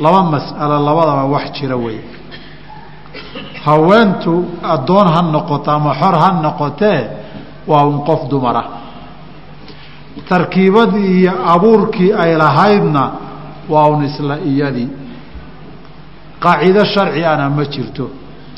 laba 0.00 0.22
mas'alo 0.34 0.76
labadaba 0.88 1.24
wax 1.34 1.46
jira 1.56 1.76
wey 1.76 1.98
haweentu 3.64 4.32
addoon 4.74 5.08
ha 5.14 5.22
noqoto 5.22 5.70
ama 5.70 5.92
xor 6.00 6.14
ha 6.22 6.28
noqotee 6.42 7.00
waa 7.66 7.84
un 7.86 7.98
qof 8.08 8.20
dumara. 8.30 8.64
Tarkiibadii 10.28 11.20
iyo 11.20 11.32
abuurkii 11.54 12.12
ay 12.12 12.36
lahaydna 12.36 13.02
waa 13.68 13.86
un 13.88 14.04
isla 14.04 14.36
iyadii. 14.44 14.88
Qaacido 16.42 16.84
sharci 16.84 17.24
ana 17.24 17.48
ma 17.50 17.64
jirto 17.64 18.10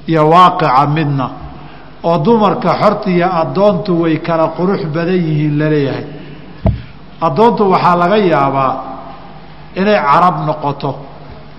iyo 0.06 0.28
waaqica 0.30 0.86
midna 0.86 1.30
oo 2.08 2.18
dumarka 2.24 2.70
xorta 2.80 3.08
iyo 3.16 3.28
addoontu 3.42 3.92
way 4.02 4.16
kala 4.26 4.46
qurux 4.56 4.80
badan 4.94 5.18
yihiin 5.26 5.54
la 5.60 5.66
leeyahay 5.74 6.04
addoontu 7.26 7.62
waxaa 7.72 7.96
laga 8.02 8.16
yaabaa 8.32 8.72
inay 9.80 9.98
carab 10.08 10.36
noqoto 10.48 10.90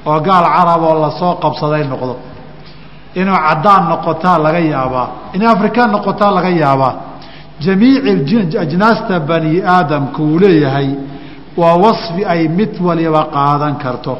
oo 0.09 0.19
gaal 0.27 0.45
carab 0.55 0.81
oo 0.89 0.95
la 1.03 1.09
soo 1.19 1.33
qabsaday 1.43 1.83
noqdo. 1.91 2.15
Inuu 3.19 3.37
caddaan 3.47 3.83
noqotaa 3.91 4.37
laga 4.45 4.59
yaabaa. 4.73 5.07
Inay 5.35 5.47
afrikaan 5.55 5.89
noqotaa 5.95 6.31
laga 6.37 6.49
yaabaa. 6.63 6.93
Jamiici 7.63 8.57
ajnaasta 8.63 9.19
bani 9.29 9.53
aadamka 9.75 10.19
uu 10.23 10.39
leeyahay 10.43 10.89
waa 11.59 11.75
wasfi 11.83 12.21
ay 12.33 12.47
mid 12.57 12.73
waliba 12.87 13.21
qaadan 13.35 13.75
karto. 13.83 14.13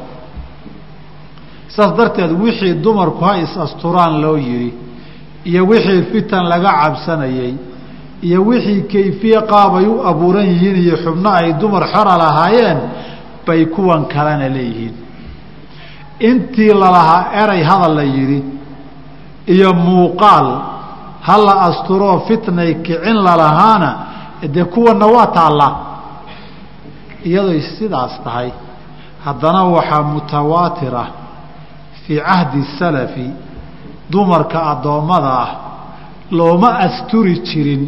Saas 1.75 1.91
darteed 1.97 2.31
wixii 2.43 2.73
dumarku 2.83 3.21
ha 3.27 3.33
is-asturaan 3.43 4.13
loo 4.23 4.37
yidhi 4.47 4.69
iyo 5.49 5.61
wixii 5.69 6.03
fitan 6.11 6.43
laga 6.51 6.71
cabsanayey 6.81 7.53
iyo 8.27 8.39
wixii 8.49 8.81
kayfiye 8.93 9.39
qaabay 9.51 9.85
u 9.85 9.95
abuuran 10.09 10.45
yihiin 10.51 10.75
iyo 10.83 10.95
xubno 11.03 11.29
ay 11.39 11.53
dumar 11.61 11.83
xora 11.93 12.13
lahaayeen 12.23 12.79
bay 13.47 13.61
kuwan 13.75 14.01
kalena 14.13 14.47
leeyihiin. 14.55 14.95
Intii 16.29 16.73
lalahaa 16.81 17.23
eray 17.41 17.61
hadal 17.69 17.93
la 17.99 18.03
yidhi 18.15 18.39
iyo 19.53 19.69
muuqaal 19.85 20.47
ha 21.27 21.35
la 21.45 21.53
asturoo 21.67 22.19
fitnay 22.27 22.71
kicin 22.85 23.17
lalahaana 23.27 23.89
dee 24.55 24.63
kuwanna 24.73 25.05
waa 25.15 25.27
taallaa 25.37 25.73
iyadoy 27.29 27.61
sidaas 27.77 28.13
tahay 28.23 28.49
haddana 29.25 29.61
waxaa 29.75 30.03
mutawaatir 30.13 30.95
ah 31.03 31.07
fii 32.07 32.19
cahdi 32.27 32.61
salafi 32.79 33.27
dumarka 34.11 34.59
addoommada 34.71 35.31
ah 35.45 35.51
looma 36.37 36.69
asturi 36.85 37.35
jirin 37.47 37.83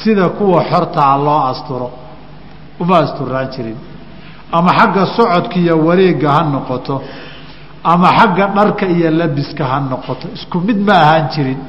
sida 0.00 0.28
kuwa 0.38 0.60
xortaa 0.70 1.16
loo 1.26 1.40
asturo 1.52 1.88
uma 2.80 2.96
asturaan 3.04 3.48
jirin. 3.54 3.78
Ama 4.52 4.70
xagga 4.78 5.04
socodka 5.16 5.56
iyo 5.62 5.74
wareegga 5.86 6.28
ha 6.36 6.42
noqoto 6.54 6.94
ama 7.92 8.08
xagga 8.18 8.44
dharka 8.56 8.86
iyo 8.86 9.10
labiska 9.20 9.64
ha 9.70 9.78
noqoto 9.90 10.26
isku 10.36 10.56
mid 10.66 10.78
ma 10.86 10.94
ahaan 11.04 11.26
jirin. 11.34 11.60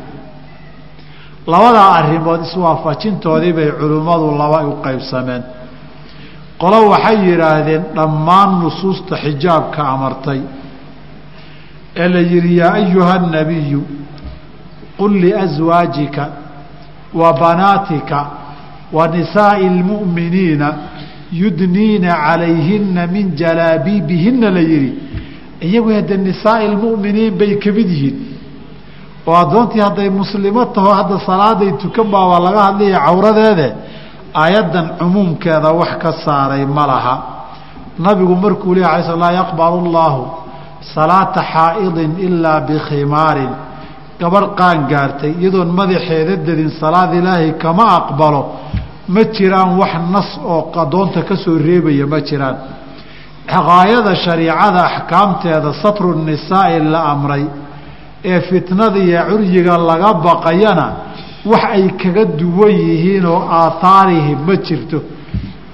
Labadaa 1.52 1.90
arrimood 2.00 2.42
iswaafajintoodii 2.48 3.54
bay 3.58 3.70
culimmadu 3.80 4.26
laba 4.42 4.60
u 4.72 4.74
qaybsameen. 4.86 5.44
Qolo 6.62 6.80
waxay 6.92 7.18
yidhaahdeen 7.30 7.84
dhammaan 7.98 8.50
nusuusta 8.62 9.16
xijaabka 9.24 9.82
amartay 9.94 10.40
ee 11.97 12.09
la 12.09 12.21
yihi 12.21 12.57
yaa 12.59 12.73
ayuha 12.73 13.15
الnabiyu 13.21 13.83
qul 14.99 15.13
liأswaajika 15.25 16.29
wa 17.15 17.33
banaatika 17.33 18.27
wa 18.93 19.09
nisaaءi 19.09 19.67
اlmu'miniina 19.67 20.69
yudniina 21.33 22.11
calayhina 22.27 23.07
min 23.07 23.27
jalaabiibihina 23.37 24.51
la 24.51 24.61
yihi 24.61 24.93
iyagu 25.61 25.91
hadde 25.95 26.17
nisaai 26.17 26.69
lmu'miniin 26.75 27.35
bay 27.39 27.53
ka 27.59 27.71
mid 27.73 27.89
yihiin 27.95 28.17
oo 29.27 29.35
addoontii 29.43 29.81
hadday 29.81 30.11
muslimo 30.11 30.65
taho 30.65 30.91
hadda 30.99 31.19
salaaday 31.27 31.73
tukan 31.83 32.07
baabaa 32.13 32.41
laga 32.47 32.61
hadlaya 32.69 32.99
cawradeede 33.07 33.69
aayaddan 34.43 34.87
cumuumkeeda 34.99 35.71
wax 35.81 35.93
ka 36.03 36.11
saaray 36.25 36.67
ma 36.67 36.87
laha 36.87 37.15
nabigu 37.99 38.35
markuu 38.37 38.75
leh 38.75 38.87
ala 38.93 39.03
sl 39.09 39.19
laa 39.19 39.33
yaqbalu 39.41 39.79
llaahu 39.93 40.23
salaata 40.94 41.42
xaa'idin 41.54 42.12
ilaa 42.28 42.62
bikhimaarin. 42.70 43.52
Gabarh 44.20 44.50
qaan 44.60 44.80
gaartay 44.92 45.32
iyadoon 45.42 45.70
madaxeeda 45.80 46.36
dedin 46.48 46.70
salaad 46.82 47.12
ilaahay 47.20 47.52
kama 47.64 47.86
aqbalo. 48.00 48.42
Ma 49.14 49.22
jiraan 49.36 49.72
wax 49.80 49.94
nas 50.14 50.30
oo 50.54 50.72
adoonta 50.84 51.22
ka 51.30 51.36
soo 51.44 51.58
reebaya 51.58 52.06
ma 52.08 52.20
jiraan. 52.22 52.56
Gaayada 53.48 54.14
shariicada 54.24 54.82
axkaamteeda 54.90 55.74
satru 55.82 56.10
nisaa'i 56.28 56.80
la 56.94 57.02
amray. 57.14 57.46
Ee 58.24 58.40
fitnada 58.50 59.00
iyo 59.00 59.22
curyiga 59.30 59.78
laga 59.90 60.14
baqayana 60.26 60.88
wax 61.52 61.64
ay 61.76 61.86
kaga 62.02 62.26
duwan 62.40 62.72
yihiin 62.88 63.26
oo 63.26 63.42
aahaarihi 63.60 64.36
ma 64.48 64.56
jirto. 64.68 65.00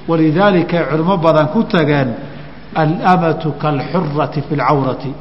Walidaalika 0.08 0.78
ay 0.80 0.86
culimo 0.91 1.18
badan 1.18 1.47
ku 1.53 1.64
tageen 1.64 2.10
alamatu 2.82 3.52
kaalxurati 3.62 4.42
fi 4.48 4.54
lcawrati 4.56 5.12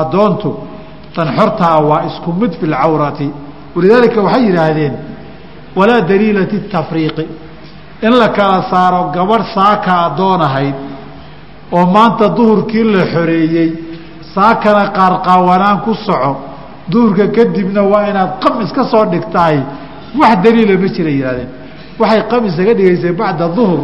addoontu 0.00 0.50
tan 1.14 1.28
xortaa 1.38 1.76
waa 1.88 2.02
isku 2.08 2.32
mid 2.40 2.52
fi 2.60 2.66
lcawrati 2.66 3.28
walidaalika 3.74 4.18
waxay 4.26 4.42
yidhaahdeen 4.48 4.94
walaa 5.78 6.00
daliila 6.10 6.42
tafriiqi 6.74 7.24
in 8.06 8.12
la 8.20 8.28
kala 8.28 8.58
saaro 8.72 9.00
gabadh 9.16 9.44
saaka 9.54 9.92
addoon 10.06 10.40
ahayd 10.48 10.74
oo 11.72 11.86
maanta 11.96 12.28
duhurkii 12.38 12.84
la 12.94 13.02
xoreeyey 13.14 13.70
saakana 14.34 14.84
qaarqaawanaan 14.98 15.78
ku 15.84 15.92
soco 16.06 16.32
duhurka 16.92 17.24
kadibna 17.36 17.82
waa 17.92 18.04
inaad 18.10 18.30
qamis 18.42 18.70
ka 18.72 18.82
soo 18.92 19.04
dhigtahay. 19.12 19.58
Wax 20.18 20.36
daliila 20.44 20.74
ma 20.82 20.88
jira 20.94 21.10
yihahdeen 21.10 21.48
waxay 22.00 22.22
qamis 22.30 22.54
aga 22.62 22.74
dhigaysay 22.78 23.12
bacda 23.20 23.48
duhur 23.56 23.80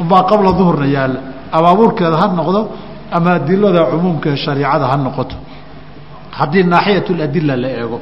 unbaa 0.00 0.22
qabla 0.30 0.50
duhurna 0.58 0.86
yaalla 0.96 1.20
ama 1.52 1.68
abuurkeeda 1.74 2.16
ha 2.22 2.26
noqdo 2.40 2.60
ama 3.16 3.30
adilada 3.38 3.84
cumuumka 3.90 4.28
ee 4.30 4.36
ha 4.92 4.96
noqoto. 4.96 5.36
Haddii 6.38 6.64
naaxiyat 6.64 7.08
ladila 7.20 7.56
la 7.56 7.68
eego 7.68 8.00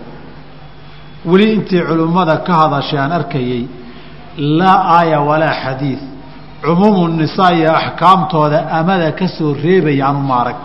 weli 1.26 1.46
intii 1.54 1.82
culimmada 1.88 2.36
ka 2.46 2.52
hadashay 2.60 2.98
aan 2.98 3.12
arkayey 3.12 3.66
laa 4.58 4.78
aaya 4.98 5.20
walaa 5.20 5.54
xadiid 5.64 6.00
cumuumu 6.64 7.08
nisaa 7.08 7.52
iyo 7.54 7.70
axkaamtooda 7.80 8.58
amada 8.78 9.12
ka 9.12 9.26
reebaya 9.64 10.08
anu 10.08 10.20
maarag. 10.20 10.56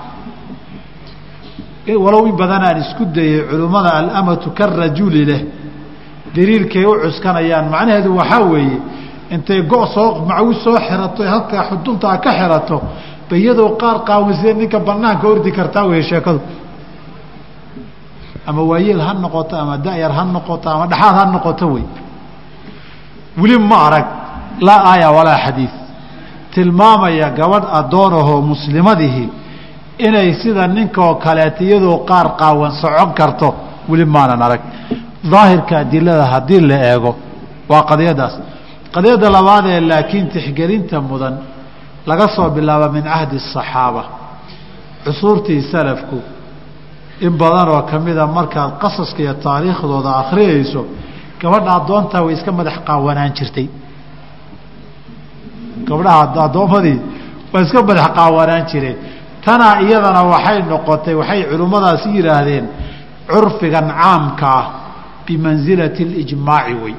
Walow 1.87 2.27
in 2.27 2.35
badan 2.41 2.63
aan 2.63 2.77
isku 2.83 3.05
dayay 3.05 3.41
culimmada 3.49 3.89
alamatu 3.99 4.51
karajuli 4.51 5.25
leh 5.25 5.41
daliilkay 6.35 6.85
u 6.85 6.93
cuskanayaan. 7.03 7.69
Macnaheedu 7.73 8.09
waxaa 8.19 8.43
weeye 8.53 8.77
intay 9.33 9.61
go 9.71 9.85
soo 9.93 10.25
macawi 10.27 10.53
soo 10.63 10.77
xirato 10.87 11.23
halkaa 11.33 11.63
xuduntaa 11.69 12.17
ka 12.23 12.31
xirato 12.39 12.77
ba 13.29 13.35
iyadoo 13.37 13.69
qaar 13.81 13.97
qaawisee 14.07 14.53
ninka 14.59 14.79
banaanka 14.87 15.25
ordi 15.27 15.51
kartaa 15.51 15.85
wey 15.91 16.01
sheekadu. 16.09 16.39
Ama 18.47 18.61
waayeel 18.69 18.99
ha 19.05 19.13
noqoto 19.13 19.55
ama 19.63 19.77
dayar 19.77 20.11
ha 20.17 20.23
noqoto 20.35 20.67
ama 20.69 20.85
dhexaad 20.91 21.15
ha 21.19 21.25
noqoto 21.25 21.65
wey. 21.73 21.83
Weli 23.41 23.57
ma 23.69 23.77
arag 23.87 24.05
laa 24.67 24.81
aaya 24.91 25.11
walaa 25.17 25.37
xadiid 25.45 25.73
tilmaamaya 26.53 27.29
gabadh 27.29 27.65
addoonahoo 27.79 28.41
muslimadihii 28.51 29.29
inay 30.07 30.33
sida 30.41 30.67
ninkaoo 30.67 31.15
kaleeta 31.15 31.63
iyadoo 31.63 31.97
qaar 32.09 32.27
qaawan 32.39 32.71
socon 32.81 33.13
karto 33.19 33.47
weli 33.89 34.05
maanan 34.05 34.41
arag. 34.41 34.61
Daahirka 35.31 35.77
adilada 35.83 36.25
haddii 36.33 36.59
la 36.69 36.77
eego 36.91 37.11
waa 37.69 37.83
qadiyadaas 37.89 38.33
qadiyadda 38.94 39.28
labaad 39.36 39.64
ee 39.74 39.80
laakiin 39.90 40.26
tixgelinta 40.34 40.96
mudan 41.10 41.34
laga 42.10 42.26
soo 42.36 42.48
bilaabo 42.56 42.86
min 42.96 43.04
cahdi 43.12 43.36
الصaxaaba 43.42 44.02
cusuurtii 45.04 45.60
salafku 45.72 46.18
in 47.26 47.32
badan 47.42 47.68
oo 47.74 47.82
kamida 47.90 48.24
markaad 48.38 48.70
qasaska 48.82 49.20
iyo 49.24 49.34
taariikhdooda 49.46 50.10
akhriyayso 50.22 50.82
gabadha 51.40 51.70
addoontaa 51.78 52.22
way 52.26 52.34
iska 52.38 52.50
madax 52.58 52.76
qaawanaan 52.88 53.32
jirtay 53.38 53.66
gabdhaha 55.88 56.20
addoommadii 56.46 56.98
way 57.52 57.62
iska 57.66 57.80
madax 57.88 58.08
qaawanaan 58.18 58.64
jireen 58.70 58.96
tanaa 59.44 59.74
iyadana 59.86 60.22
waxay 60.32 60.58
noqotay 60.72 61.14
waxay 61.20 61.40
culimmadaasi 61.50 62.08
yidhaahdeen 62.16 62.64
curfigan 63.32 63.86
caamka 64.00 64.46
ah 64.60 64.64
bimansilati 65.26 66.02
اlijmaaci 66.08 66.74
wey 66.82 66.94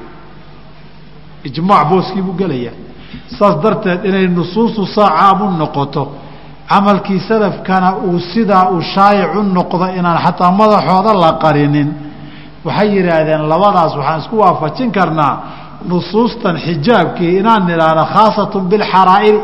ijmaac 1.47 1.87
booskii 1.89 2.21
buu 2.27 2.35
gelayaa. 2.41 2.75
Saas 3.37 3.55
darteed 3.63 4.05
inay 4.09 4.27
nusuustu 4.27 4.85
saa 4.95 5.09
caam 5.19 5.41
u 5.41 5.51
noqoto 5.61 6.03
camalkii 6.69 7.19
salafkana 7.29 7.89
uu 8.07 8.19
sidaa 8.19 8.69
uu 8.73 8.81
shaayic 8.93 9.31
u 9.39 9.43
noqdo 9.57 9.85
inaan 9.99 10.17
xataa 10.25 10.51
madaxooda 10.61 11.11
la 11.23 11.31
qarinin. 11.43 11.89
Waxay 12.65 12.87
yidhaahdeen 12.95 13.41
labadaas 13.51 13.93
waxaan 13.99 14.19
isku 14.21 14.35
waafajin 14.43 14.89
karnaa 14.97 15.33
nusuustan 15.91 16.55
xijaabkii 16.65 17.31
inaan 17.39 17.61
nidhaahno 17.69 18.03
khaasatun 18.13 18.63
bilxaraa'iri 18.71 19.41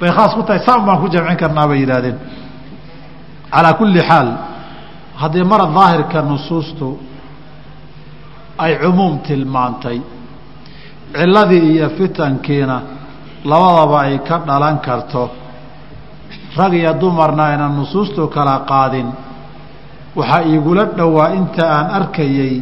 bay 0.00 0.10
khaas 0.16 0.32
ku 0.36 0.42
tahay 0.42 0.60
saan 0.66 0.80
baan 0.86 0.98
ku 1.02 1.06
jamcin 1.14 1.36
karnaa 1.42 1.66
bay 1.70 1.78
yidhahdeen 1.82 2.16
calaa 3.52 3.74
kulli 3.80 4.00
xaal 4.08 4.28
haddii 5.22 5.44
mara 5.52 5.66
daahirka 5.76 6.18
nusuustu 6.30 6.86
ay 8.64 8.78
cumuum 8.82 9.18
tilmaantay. 9.26 9.98
Ciladii 11.16 11.64
iyo 11.74 11.88
fitankiina 11.96 12.76
labadaba 13.44 13.98
ay 14.06 14.18
ka 14.28 14.36
dhalan 14.46 14.78
karto. 14.86 15.30
Rag 16.56 16.72
iyo 16.74 16.92
dumarna 17.00 17.44
aynan 17.50 17.76
nusuustu 17.76 18.28
kala 18.28 18.64
qaadin. 18.70 19.08
Waxaa 20.16 20.42
iigula 20.50 20.84
dhowaa 20.98 21.34
inta 21.38 21.64
aan 21.76 21.86
arkayey 21.98 22.54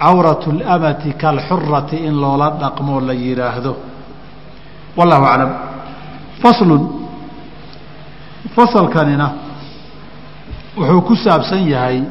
cawratu 0.00 0.50
اlamati 0.50 1.10
kalxurati 1.22 1.96
in 2.08 2.14
loola 2.22 2.48
dhaqmoo 2.60 3.00
la 3.00 3.14
yidhaahdo 3.14 3.72
wallahu 4.96 5.24
aclam. 5.32 5.52
Faslun. 6.42 6.82
Fasalkanina 8.56 9.26
wuxuu 10.76 11.00
ku 11.02 11.14
saabsan 11.14 11.62
yahay 11.68 12.02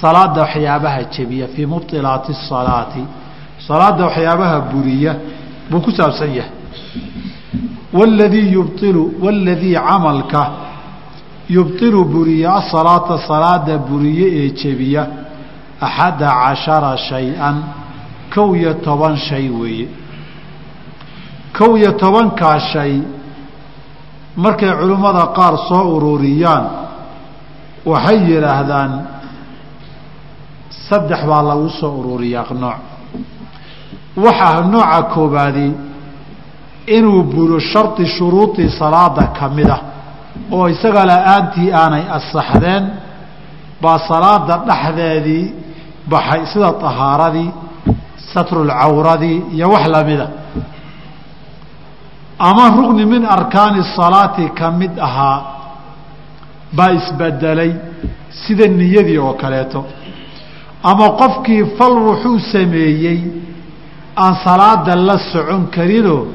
salaada 0.00 0.40
waxyaabaha 0.42 1.02
jebiya 1.14 1.46
fii 1.54 1.66
mubilaati 1.66 2.32
salaati. 2.48 3.04
Salaada 3.68 4.04
waxyaabaha 4.08 4.60
buriya 4.72 5.12
buu 5.70 5.80
ku 5.80 5.90
saabsan 5.90 6.30
yahay. 6.38 6.52
Wladii 7.92 8.52
yubilu 8.52 9.02
wladii 9.22 9.74
camalka 9.74 10.42
yubilu 11.48 12.04
buriya 12.04 12.54
asalaata 12.60 13.18
salaada 13.28 13.78
buriye 13.78 14.26
ee 14.40 14.50
jebiya 14.60 15.02
axada 15.80 16.28
cashara 16.42 16.96
shay-an 16.96 17.56
kow 18.34 18.54
iyo 18.56 18.74
toban 18.74 19.16
shay 19.16 19.48
weeye. 19.48 19.88
Kow 21.58 21.76
iyo 21.78 21.92
tobankaa 21.92 22.58
shay 22.72 22.92
markay 24.36 24.72
culimmada 24.80 25.26
qaar 25.36 25.54
soo 25.68 25.84
ururiyaan 25.96 26.64
waxay 27.86 28.18
yidhaahdaan 28.30 28.90
saddex 30.88 31.20
baa 31.30 31.42
lagu 31.50 31.68
soo 31.80 31.92
ururiyaa 32.00 32.54
nooc. 32.62 32.78
Waxaa 34.24 34.60
nooca 34.72 35.02
koobaadi 35.14 35.66
inuu 36.96 37.22
buro 37.32 37.58
shardi 37.70 38.04
shuruudii 38.16 38.70
salaada 38.78 39.24
ka 39.38 39.48
mid 39.56 39.68
ah 39.76 39.80
oo 40.56 40.66
isaga 40.74 41.02
la'aantii 41.10 41.70
aanay 41.82 42.04
asaxdeen 42.18 42.84
baa 43.82 43.98
salaada 44.08 44.54
dhexdeedii 44.68 45.44
baxay 46.12 46.42
sida 46.52 46.70
طahaaradii 46.84 47.50
satrulcawradii 48.32 49.38
iyo 49.54 49.66
wax 49.74 49.84
lamida 49.94 50.26
ama 52.38 52.64
rugni 52.76 53.04
min 53.06 53.22
arkaani 53.36 53.82
salaati 53.96 54.44
ka 54.58 54.70
mid 54.70 54.92
ahaa 55.08 55.38
baa 56.76 56.90
isbedelay 56.98 57.70
sida 58.42 58.66
niyadii 58.68 59.18
oo 59.18 59.32
kaleeto 59.42 59.80
ama 60.90 61.06
qofkii 61.20 61.62
fal 61.78 61.96
wuxuu 62.06 62.38
sameeyey 62.52 63.20
aan 64.22 64.34
salaada 64.44 64.96
la 65.08 65.16
socon 65.32 65.62
karinoo 65.74 66.26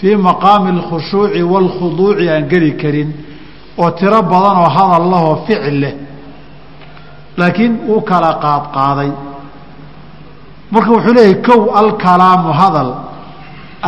fii 0.00 0.16
maqaami 0.28 0.70
اlkhushuuci 0.76 1.42
wاlkhuduuci 1.52 2.24
aan 2.34 2.44
geli 2.52 2.72
karin 2.82 3.10
oo 3.82 3.90
tiro 3.98 4.20
badan 4.32 4.56
oo 4.62 4.68
hadal 4.76 5.04
lahoo 5.12 5.36
ficil 5.46 5.76
leh. 5.82 5.94
Laakiin 7.38 7.72
uu 7.92 8.00
kala 8.10 8.30
qaadqaaday 8.44 9.10
marka 10.72 10.90
wuxuu 10.96 11.14
leeyahay 11.18 11.42
kow 11.48 11.60
alkalaamu 11.82 12.50
hadal 12.60 12.90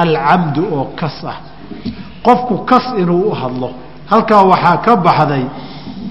alcamdu 0.02 0.62
oo 0.76 0.84
kas 1.00 1.18
ah. 1.32 1.38
Qofku 2.26 2.54
kas 2.70 2.86
inuu 3.02 3.22
u 3.30 3.34
hadlo. 3.40 3.68
Halkaa 4.10 4.42
waxaa 4.50 4.76
ka 4.84 4.96
baxday 5.06 5.44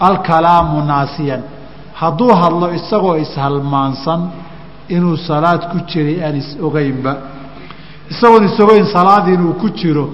alkalaamu 0.08 0.76
naasiyan 0.92 1.42
hadduu 2.02 2.32
hadlo 2.42 2.68
isagoo 2.80 3.16
ishalmaansan 3.26 4.22
inuu 4.96 5.18
salaad 5.30 5.62
ku 5.72 5.78
jiray 5.90 6.18
aan 6.26 6.36
is-ogeynba 6.44 7.14
isagoon 8.12 8.44
is-ogeyn 8.50 8.86
salaad 8.96 9.26
inuu 9.36 9.54
ku 9.62 9.68
jiro 9.80 10.06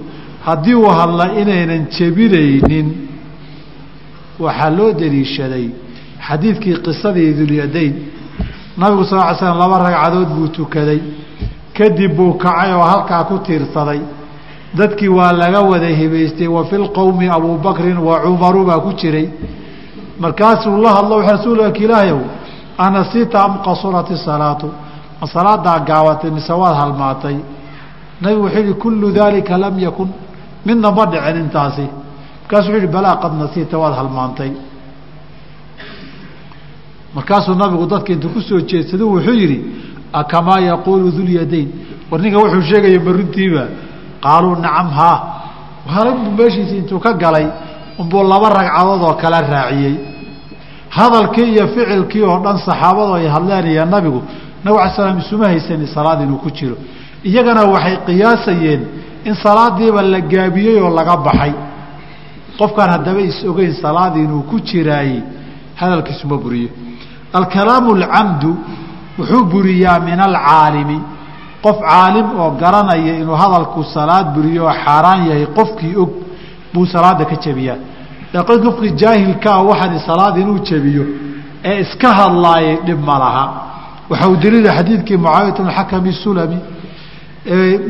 haddii 0.48 0.76
uu 0.82 0.90
hadla 1.00 1.26
inaynan 1.42 1.84
jebinaynin 1.96 2.88
waxaa 4.46 4.70
loo 4.78 4.92
daliishaday 5.02 5.66
xadiidkii 6.28 6.76
qisadii 6.86 7.32
dulyadayn 7.40 7.94
nabigu 8.82 9.04
sal 9.10 9.20
ly 9.30 9.36
slam 9.40 9.58
laba 9.64 9.78
ragcadood 9.88 10.30
buu 10.36 10.48
tukaday. 10.58 11.00
Kadib 11.78 12.12
buu 12.18 12.34
kacay 12.44 12.72
oo 12.74 12.84
halkaa 12.92 13.24
ku 13.30 13.36
tiirsaday. 13.46 14.00
Dadkii 14.78 15.08
waa 15.18 15.32
laga 15.42 15.62
wada 15.62 15.88
hibaystay 16.00 16.48
wa 16.48 16.64
fi 16.70 16.76
lqowmi 16.86 17.28
abubakrin 17.38 17.98
wa 18.08 18.20
cumaru 18.24 18.66
baa 18.66 18.80
ku 18.86 18.92
jiray 19.00 19.28
markaasuu 20.20 20.78
la 20.82 20.90
hadlo 20.98 21.22
rasuulka 21.22 21.80
ilaahayow 21.86 22.20
anasiita 22.78 23.38
am 23.44 23.54
qasurat 23.68 24.08
isalaatu 24.18 24.68
ma 25.22 25.28
salaadaa 25.28 25.80
gaabatay 25.80 26.32
mise 26.32 26.54
waad 26.54 26.76
halmaatay? 26.76 27.38
Nabigu 28.22 28.42
wuxuu 28.44 28.60
yihi 28.60 28.74
kullu 28.74 29.12
daalika 29.12 29.58
lam 29.58 29.80
yakun. 29.80 30.10
Midna 30.66 30.92
ma 30.92 31.06
dhicin 31.06 31.38
intaasi. 31.44 31.86
Markaasuu 32.42 32.70
wuxuu 32.72 32.82
yihi 32.82 32.88
balaa 32.96 33.16
qad 33.24 33.34
nasiita 33.42 33.78
waad 33.78 33.94
halmaantay. 34.00 34.52
Markaasuu 37.16 37.56
nabigu 37.56 37.86
dadka 37.88 38.14
intuu 38.14 38.30
ku 38.30 38.42
soo 38.42 38.60
jeedsado 38.70 39.06
wuxuu 39.08 39.34
yihi 39.42 39.58
akamaa 40.14 40.60
yaquulu 40.60 41.12
dulyadayn 41.12 41.70
war 42.12 42.22
ninka 42.22 42.38
wuxuu 42.44 42.62
sheegaya 42.70 43.00
ma 43.00 43.12
runtiiba 43.12 43.64
qaaluu 44.24 44.56
nacam 44.64 44.90
haa. 45.00 45.18
Halbu 45.96 46.32
meeshiisii 46.38 46.78
intuu 46.78 47.00
ka 47.00 47.14
galay 47.14 47.48
unbuu 48.00 48.24
laba 48.24 48.50
ragcadood 48.50 49.02
oo 49.04 49.14
kala 49.14 49.42
raaciyey. 49.42 49.96
Hadalkii 50.90 51.44
iyo 51.54 51.68
ficilkii 51.68 52.22
oo 52.24 52.40
dhan 52.44 52.58
saxaabadu 52.66 53.14
ay 53.16 53.28
hadleen 53.28 53.68
iyo 53.68 53.86
nabigu 53.86 54.22
nabig 54.64 54.80
ala 54.82 54.90
slam 54.96 55.20
isuma 55.20 55.46
haysani 55.48 55.88
salaad 55.88 56.22
inuu 56.22 56.38
ku 56.38 56.50
jiro. 56.52 56.76
Iyagana 57.24 57.64
waxay 57.74 57.98
qiyaasayeen 58.06 58.82
in 59.26 59.36
salaadiiba 59.36 60.02
la 60.02 60.20
gaabiyey 60.22 60.80
oo 60.82 60.90
laga 60.90 61.18
baxay. 61.18 61.54
Qofkaan 62.60 62.90
haddaba 62.92 63.20
is 63.22 63.44
ogeyn 63.50 63.74
salaad 63.82 64.16
inuu 64.18 64.42
ku 64.50 64.60
jiraayey 64.60 65.24
hadalkiisuma 65.76 66.38
buriyo. 66.38 66.70
Alkalaamu 67.34 67.92
alcamdu 67.96 68.56
wuxuu 69.20 69.44
buriyaa 69.46 70.00
min 70.00 70.20
alcaalimi. 70.20 71.00
Qof 71.64 71.78
caalim 71.80 72.28
oo 72.40 72.52
garanaya 72.62 73.14
inuu 73.22 73.36
hadalku 73.36 73.84
salaad 73.84 74.28
buriyo 74.36 74.64
oo 74.66 74.74
xaaraan 74.86 75.28
yahay 75.28 75.46
qofkii 75.58 75.96
og 75.96 76.10
buu 76.76 76.86
salaada 76.96 77.24
ka 77.32 77.36
jebiyaa. 77.46 77.78
Laakiin 78.34 78.62
qofkii 78.66 78.94
jaahilkaa 79.02 79.60
waxaan 79.70 80.00
salaad 80.10 80.36
inuu 80.44 80.60
jebiyo 80.70 81.04
ee 81.70 81.76
iska 81.84 82.10
hadlaayay 82.20 82.76
dhib 82.88 83.00
ma 83.10 83.16
laha. 83.24 83.46
Waxa 84.10 84.26
uu 84.32 84.38
daliila 84.44 84.70
xadiidkii 84.78 85.18
mucaawiyat 85.24 85.58
bn 85.62 85.70
xakami 85.78 86.12
sulami 86.24 86.58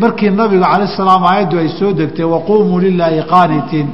markii 0.02 0.30
nabiga 0.40 0.66
calayh 0.72 0.90
salaam 0.98 1.24
aayaddu 1.30 1.56
ay 1.60 1.70
soo 1.80 1.92
degtay 2.00 2.26
waquumuu 2.34 2.80
lilaahi 2.86 3.20
qaanitiin 3.34 3.88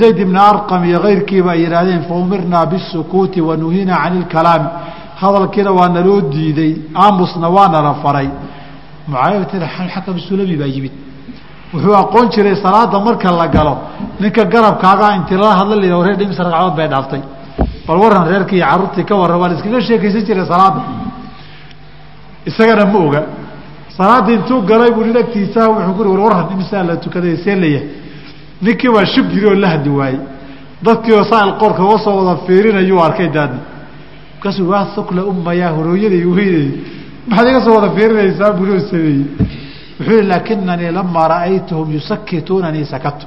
zayd 0.00 0.18
ibna 0.24 0.40
arqam 0.52 0.84
iyo 0.88 0.98
kayrkiiba 1.06 1.50
ay 1.52 1.60
yidhaahdeen 1.64 2.02
faumirnaa 2.10 2.66
bisukuuti 2.72 3.40
wanuhiinaa 3.48 3.98
cani 4.02 4.16
ilkalaami 4.20 4.68
hadalkiina 5.22 5.70
waa 5.78 5.88
naloo 5.96 6.20
diiday 6.32 6.72
aamusna 7.04 7.48
waa 7.56 7.68
nala 7.74 7.92
faray. 8.02 8.28
Mucaawiyat 9.08 9.52
xakam 9.94 10.16
sulami 10.28 10.56
baa 10.60 10.70
yimid 10.74 10.92
wuxuu 11.72 11.94
aqoon 11.94 12.30
jiray 12.30 12.56
salaada 12.56 12.98
marka 12.98 13.30
la 13.30 13.48
galo. 13.48 13.78
Ninka 14.20 14.44
garabkaagaa 14.44 15.16
inti 15.16 15.34
lala 15.34 15.54
hadla 15.60 15.76
la 15.76 16.02
reer 16.06 16.18
ragcadood 16.18 16.76
bay 16.76 16.88
dhaaftay. 16.88 17.22
Bal 17.86 17.96
waran 17.98 18.24
reerkii 18.28 18.56
iyo 18.56 19.04
ka 19.06 19.14
warran 19.16 19.38
waa 19.40 19.48
la 19.48 19.80
sheekaysan 19.80 20.24
jiray 20.24 20.46
salaada. 20.46 20.80
Isagana 22.46 22.84
ma 22.86 22.98
oga. 22.98 23.22
Salaaddii 23.96 24.34
intuu 24.34 24.62
galay 24.62 24.90
buu 24.90 25.04
nin 25.04 25.16
agtiisa 25.16 25.68
wuxuu 25.68 25.94
ku 25.94 26.02
war 26.08 26.20
warran 26.20 26.52
imisaa 26.52 26.82
la 26.82 26.96
tukaday 26.96 27.36
see 27.36 27.54
layahay 27.54 27.88
ninkii 28.62 28.88
baa 28.94 29.04
shub 29.04 29.26
yiri 29.32 29.46
oo 29.46 29.54
la 29.54 29.68
hadli 29.68 29.90
waayey. 29.90 30.20
Dadkii 30.82 31.12
oo 31.12 31.24
saail 31.24 31.52
qoorka 31.58 31.82
uga 31.82 31.98
soo 31.98 32.16
wada 32.24 32.40
fiirinayuu 32.46 33.00
arkay 33.02 33.28
daadni. 33.28 33.60
Markaasuu 34.34 34.68
waa 34.70 34.86
sukla 34.94 35.24
ummayaa 35.24 35.72
horooyaday 35.76 36.24
weynay 36.24 36.70
maxaad 37.26 37.48
iga 37.48 37.60
soo 37.60 37.74
wada 37.74 37.90
fiirinaysaa? 37.96 38.52
bulioo 38.52 38.80
sameeyey 38.90 39.24
wuxuu 39.98 40.12
yihi 40.12 40.22
laakinanii 40.32 40.90
lamaa 40.98 41.28
ra'aytuhum 41.34 41.88
yusakituunanii 41.96 42.84
sakatu 42.92 43.26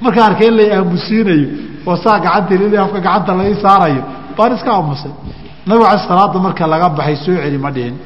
markaan 0.00 0.26
arkay 0.32 0.48
in 0.48 0.54
lay 0.56 0.70
aamusiinayo 0.76 1.48
oo 1.86 1.96
saa 2.04 2.18
gacanta 2.24 2.54
lili 2.60 2.76
afka 2.84 3.00
gacanta 3.06 3.32
lai 3.38 3.54
saarayo 3.64 4.02
baan 4.36 4.52
iska 4.56 4.70
aamusay. 4.72 5.12
Nabigu 5.66 5.84
ala 5.86 5.98
salaada 6.08 6.38
marka 6.46 6.66
laga 6.72 6.88
baxay 6.98 7.16
soo 7.24 7.36
celi 7.42 7.58
ma 7.58 7.70
dhihin. 7.76 7.96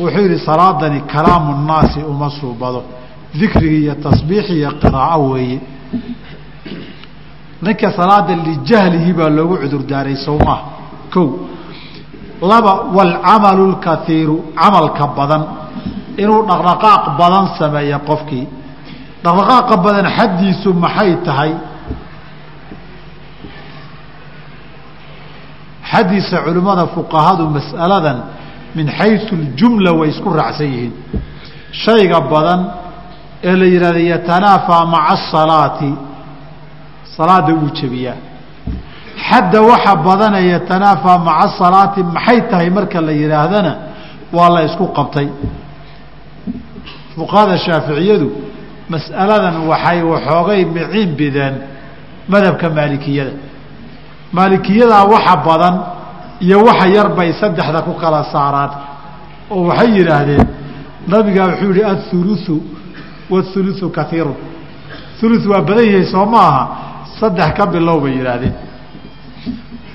Wuxuu 0.00 0.24
yihi 0.26 0.38
salaadani 0.48 1.00
kalaamu 1.12 1.50
nnaasi 1.62 2.00
uma 2.12 2.28
suubado. 2.30 2.82
Dikrigi 3.40 3.78
iyo 3.84 3.94
tasbiix 3.94 4.50
iyo 4.50 4.70
qiraaco 4.82 5.30
weeye. 5.30 5.58
Ninka 7.62 7.92
salaada 7.92 8.34
lijahlihi 8.46 9.12
baa 9.12 9.28
loogu 9.36 9.56
cudur 9.62 9.82
daaray 9.90 10.16
sowmaha 10.26 10.62
ko 11.12 11.22
laba 12.50 12.72
waalcamalu 12.96 13.64
lkaiiru 13.72 14.36
camalka 14.60 15.06
badan 15.16 15.42
inuu 16.22 16.42
dhaqdhaqaaq 16.50 17.04
badan 17.20 17.46
sameeya 17.58 17.98
qofkii. 18.08 18.46
Dhaqdhaqaaqa 19.24 19.74
badan 19.86 20.06
xaddiisu 20.16 20.68
maxay 20.84 21.10
tahay? 21.26 21.52
Xaddiisa 25.92 26.36
culimmada 26.44 26.84
fuqahadu 26.96 27.44
mas'aladan 27.56 28.18
min 28.76 28.86
xaysu 28.98 29.32
اljumla 29.42 29.90
way 29.98 30.08
isku 30.14 30.28
raacsan 30.40 30.68
yihiin. 30.74 30.94
Shayga 31.84 32.18
badan 32.32 32.60
ee 33.50 33.54
la 33.60 33.66
yidhahda 33.74 34.00
yatanaafaa 34.14 34.82
maca 34.94 35.08
asalaati 35.16 35.90
salaada 37.16 37.52
wuu 37.60 37.70
jebiyaa. 37.80 38.18
Xadda 39.28 39.58
waxa 39.70 39.92
badanee 40.08 40.46
yatanaafaa 40.54 41.18
maca 41.28 41.40
asalaati 41.48 42.00
maxay 42.14 42.38
tahay 42.50 42.68
marka 42.76 42.98
la 43.08 43.12
yidhaahdana 43.22 43.72
waa 44.36 44.48
la 44.54 44.60
isku 44.68 44.84
qabtay 44.98 45.26
fuqahada 47.19 47.57
shaaficiyadu 47.65 48.27
mas'aladan 48.93 49.55
waxay 49.71 49.99
waxoogay 50.11 50.61
miciin 50.75 51.09
bideen 51.19 51.55
madhabka 52.33 52.67
maalikiyada 52.77 53.33
maalikiyadaa 54.37 55.03
waxa 55.13 55.35
badan 55.47 55.75
iyo 56.45 56.57
waxa 56.67 56.87
yar 56.95 57.09
bay 57.17 57.29
saddexda 57.41 57.81
ku 57.87 57.93
kala 58.01 58.23
saaraan 58.33 58.71
oo 59.53 59.61
waxay 59.69 59.89
yidhaahdeen 59.97 60.45
nabigaa 61.07 61.47
wuxuu 61.51 61.71
yihi 61.73 61.83
athuluثu 61.93 62.55
wاthuluثu 63.31 63.89
kaiiru 63.97 64.35
ulu 65.23 65.35
waa 65.51 65.61
badan 65.69 65.85
yahay 65.93 66.05
soo 66.13 66.25
ma 66.33 66.39
aha 66.49 66.63
saddex 67.19 67.49
ka 67.57 67.65
bilow 67.73 67.97
bay 68.03 68.13
yidhaahdeen 68.19 68.53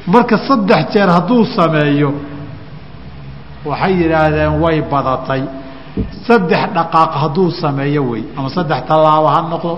marka 0.07 0.37
saddex 0.49 0.81
jeer 0.95 1.09
hadduu 1.17 1.45
sameeyo 1.57 2.11
waxay 3.69 3.93
yidhaahdeen 4.03 4.53
way 4.63 4.79
badatay 4.93 5.43
saddex 6.28 6.64
dhaqaaq 6.76 7.12
hadduu 7.24 7.52
sameeyo 7.52 8.02
wey 8.12 8.24
ama 8.38 8.50
saddex 8.50 8.80
tallaabo 8.90 9.28
ha 9.36 9.42
noqdo 9.54 9.74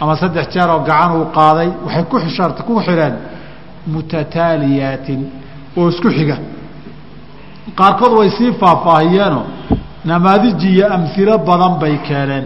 ama 0.00 0.16
saddex 0.22 0.44
jeer 0.54 0.68
oo 0.74 0.80
gacan 0.88 1.10
uu 1.18 1.26
qaaday 1.38 1.68
waxay 1.84 2.04
ku 2.10 2.16
xidheen 2.86 3.14
mutataaliyaatin 3.94 5.20
oo 5.76 5.88
isku 5.88 6.08
xiga. 6.16 6.36
Qaarkood 7.78 8.12
way 8.18 8.30
sii 8.38 8.52
faahfaahiyeenoo 8.60 9.44
namaadiji 10.04 10.68
iyo 10.76 10.86
badan 11.48 11.74
bay 11.80 11.94
keeneen 12.08 12.44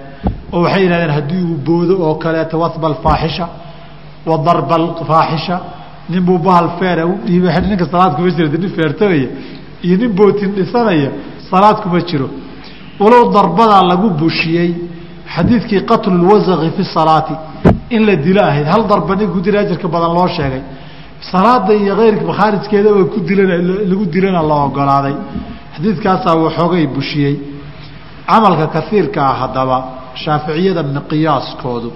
oo 0.52 0.60
waxay 0.64 0.82
yidhahdeen 0.84 1.12
haddii 1.18 1.42
uu 1.50 1.56
boodo 1.66 1.94
oo 2.06 2.14
kaleeto 2.14 2.58
wasba 2.60 2.86
alfaaxisha 2.92 3.46
wa 4.28 4.36
darba 4.46 4.74
alfaaxisha 4.74 5.56
nin 6.08 6.20
buu 6.26 6.38
bahal 6.38 6.68
dhiibay 7.26 7.52
ninka 7.70 7.86
salaad 7.92 8.12
kuma 8.16 8.30
jirta 8.36 8.58
nin 8.62 8.70
feertamaya 8.76 9.28
iyo 9.86 9.96
nin 10.00 10.12
bootin 10.18 10.50
dhisanaya 10.56 11.10
salaad 11.50 11.76
kuma 11.82 12.00
jiro 12.08 12.28
walow 13.02 13.24
darbadaa 13.36 13.82
lagu 13.90 14.08
bushiyey 14.20 14.70
xadiidkii 15.34 15.80
qatlu 15.90 16.14
lwasaqi 16.22 16.68
fi 16.76 16.82
salaati 16.96 17.34
in 17.96 18.00
la 18.08 18.14
dilo 18.24 18.42
ahayd. 18.50 18.66
Hal 18.72 18.82
darba 18.90 19.12
ninkuu 19.20 19.40
dila 19.46 19.58
ajarka 19.64 19.88
badan 19.94 20.12
loo 20.18 20.28
sheegay. 20.36 20.62
Salaada 21.30 21.72
iyo 21.82 21.94
keyrka 22.00 22.32
khaarijkeeda 22.38 22.88
oo 22.98 23.04
ku 23.12 23.18
dilan 23.28 23.50
lagu 23.90 24.04
dilana 24.14 24.42
la 24.50 24.56
ogolaaday. 24.66 25.14
Xadiidkaasaa 25.74 26.34
waxoogay 26.44 26.86
bushiyey. 26.96 27.34
Camalka 28.28 28.66
kaiirka 28.74 29.20
ah 29.30 29.36
haddaba 29.42 29.76
shaaficiyada 30.22 30.82
miqyaaskoodu 30.96 31.88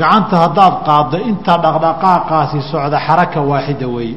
gacanta 0.00 0.36
haddaad 0.44 0.74
qaaddo 0.88 1.16
inta 1.30 1.54
dhaqdhaqaaqaasi 1.64 2.58
socda 2.70 2.98
xaraka 3.06 3.38
waaxida 3.50 3.86
weeye. 3.94 4.16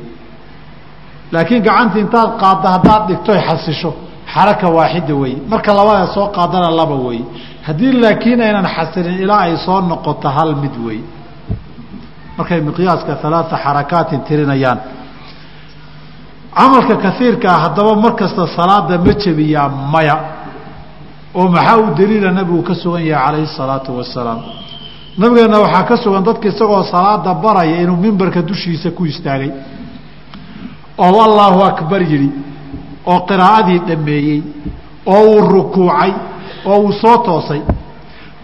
Laakiin 1.34 1.62
gacanta 1.68 1.98
intaad 2.04 2.30
qaaddo 2.42 2.68
haddaad 2.76 3.02
dhigtoy 3.10 3.40
xasisho 3.48 3.92
xaraka 4.36 4.68
waaxida 4.78 5.16
wey. 5.22 5.34
Marka 5.52 5.72
labada 5.74 6.08
soo 6.16 6.28
qaadana 6.38 6.70
laba 6.80 6.96
wey. 7.08 7.20
Haddii 7.68 7.92
laakiin 8.04 8.42
aynan 8.48 8.68
xasilin 8.76 9.18
ilaa 9.24 9.42
ay 9.48 9.58
soo 9.66 9.82
noqoto 9.82 10.28
hal 10.38 10.56
mid 10.64 10.76
wey. 10.86 11.00
Markay 12.38 12.62
miqyaaska 12.68 13.12
alaaa 13.28 13.58
xarakaatin 13.64 14.20
tirinayaan. 14.28 14.80
Camalka 16.58 16.96
kaiirkaa 17.06 17.58
haddaba 17.64 17.96
mar 18.04 18.14
kasta 18.20 18.44
salaada 18.58 18.98
ma 19.06 19.14
jebiyaa 19.24 19.70
maya. 19.94 20.18
Oo 21.36 21.48
maxaa 21.56 21.78
u 21.78 21.86
daliila 21.98 22.32
nabigu 22.32 22.62
ka 22.68 22.74
sugan 22.82 23.04
yahay 23.12 23.26
calayhi 23.26 23.48
salaatu 23.58 23.90
wasalaam 24.00 24.40
nabigeenna 25.18 25.60
waxaa 25.66 25.84
ka 25.90 25.96
sugan 26.04 26.24
dadka 26.28 26.48
isagoo 26.52 26.84
salaada 26.94 27.34
baraya 27.44 27.76
inuu 27.84 27.98
mimbarka 28.06 28.42
dushiisa 28.50 28.92
ku 28.98 29.06
istaagay. 29.06 29.52
Oo 30.98 31.20
allaahu 31.28 31.60
akbar 31.72 32.02
yidhi 32.12 32.30
oo 33.12 33.20
qiraa'adii 33.30 33.80
dhammeeyey 33.88 34.40
oo 35.14 35.22
uu 35.32 35.42
rukuucay 35.54 36.12
oo 36.66 36.78
uu 36.86 36.92
soo 37.02 37.18
toosay. 37.18 37.62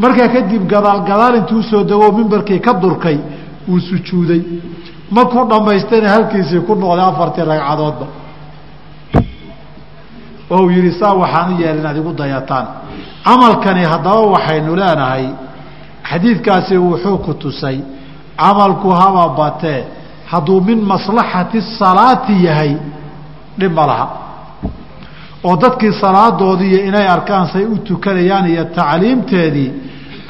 Markaa 0.02 0.28
kadib 0.36 0.64
gadaal 0.74 1.00
gadaal 1.10 1.36
intuu 1.40 1.62
soo 1.70 1.84
degoo 1.84 2.12
mimbarkii 2.18 2.60
ka 2.60 2.74
durkay 2.82 3.18
uu 3.70 3.80
sujuuday. 3.80 4.42
Markuu 5.16 5.44
dhammaystayna 5.50 6.10
halkiisii 6.16 6.60
ku 6.68 6.74
noqday 6.76 7.06
afartii 7.12 7.46
ragcadoodba. 7.52 8.06
Oo 10.52 10.62
uu 10.64 10.70
yidhi 10.76 10.92
saa 11.00 11.14
waxaan 11.22 11.54
u 11.54 11.62
yeelay 11.62 11.80
inaad 11.82 11.98
igu 11.98 12.12
dayataan. 12.22 12.66
Camalkani 13.26 13.84
haddaba 13.92 14.22
waxaynu 14.36 14.76
leenahay 14.82 15.26
xadiidkaasi 16.10 16.76
wuxuu 16.78 17.18
ku 17.26 17.34
tusay 17.34 17.78
camalku 18.42 18.90
haba 19.00 19.24
batee 19.40 19.82
hadduu 20.32 20.62
min 20.62 20.80
maslaxati 20.92 21.62
salaati 21.80 22.34
yahay 22.46 22.74
dhib 23.60 23.72
ma 23.78 23.86
laha 23.90 24.08
oo 25.44 25.56
dadkii 25.64 25.94
salaadoodiiyo 26.02 26.80
inay 26.90 27.08
arkaan 27.08 27.48
say 27.54 27.64
u 27.66 27.78
tukanayaan 27.78 28.48
iyo 28.54 28.64
tacliimteedii 28.66 29.70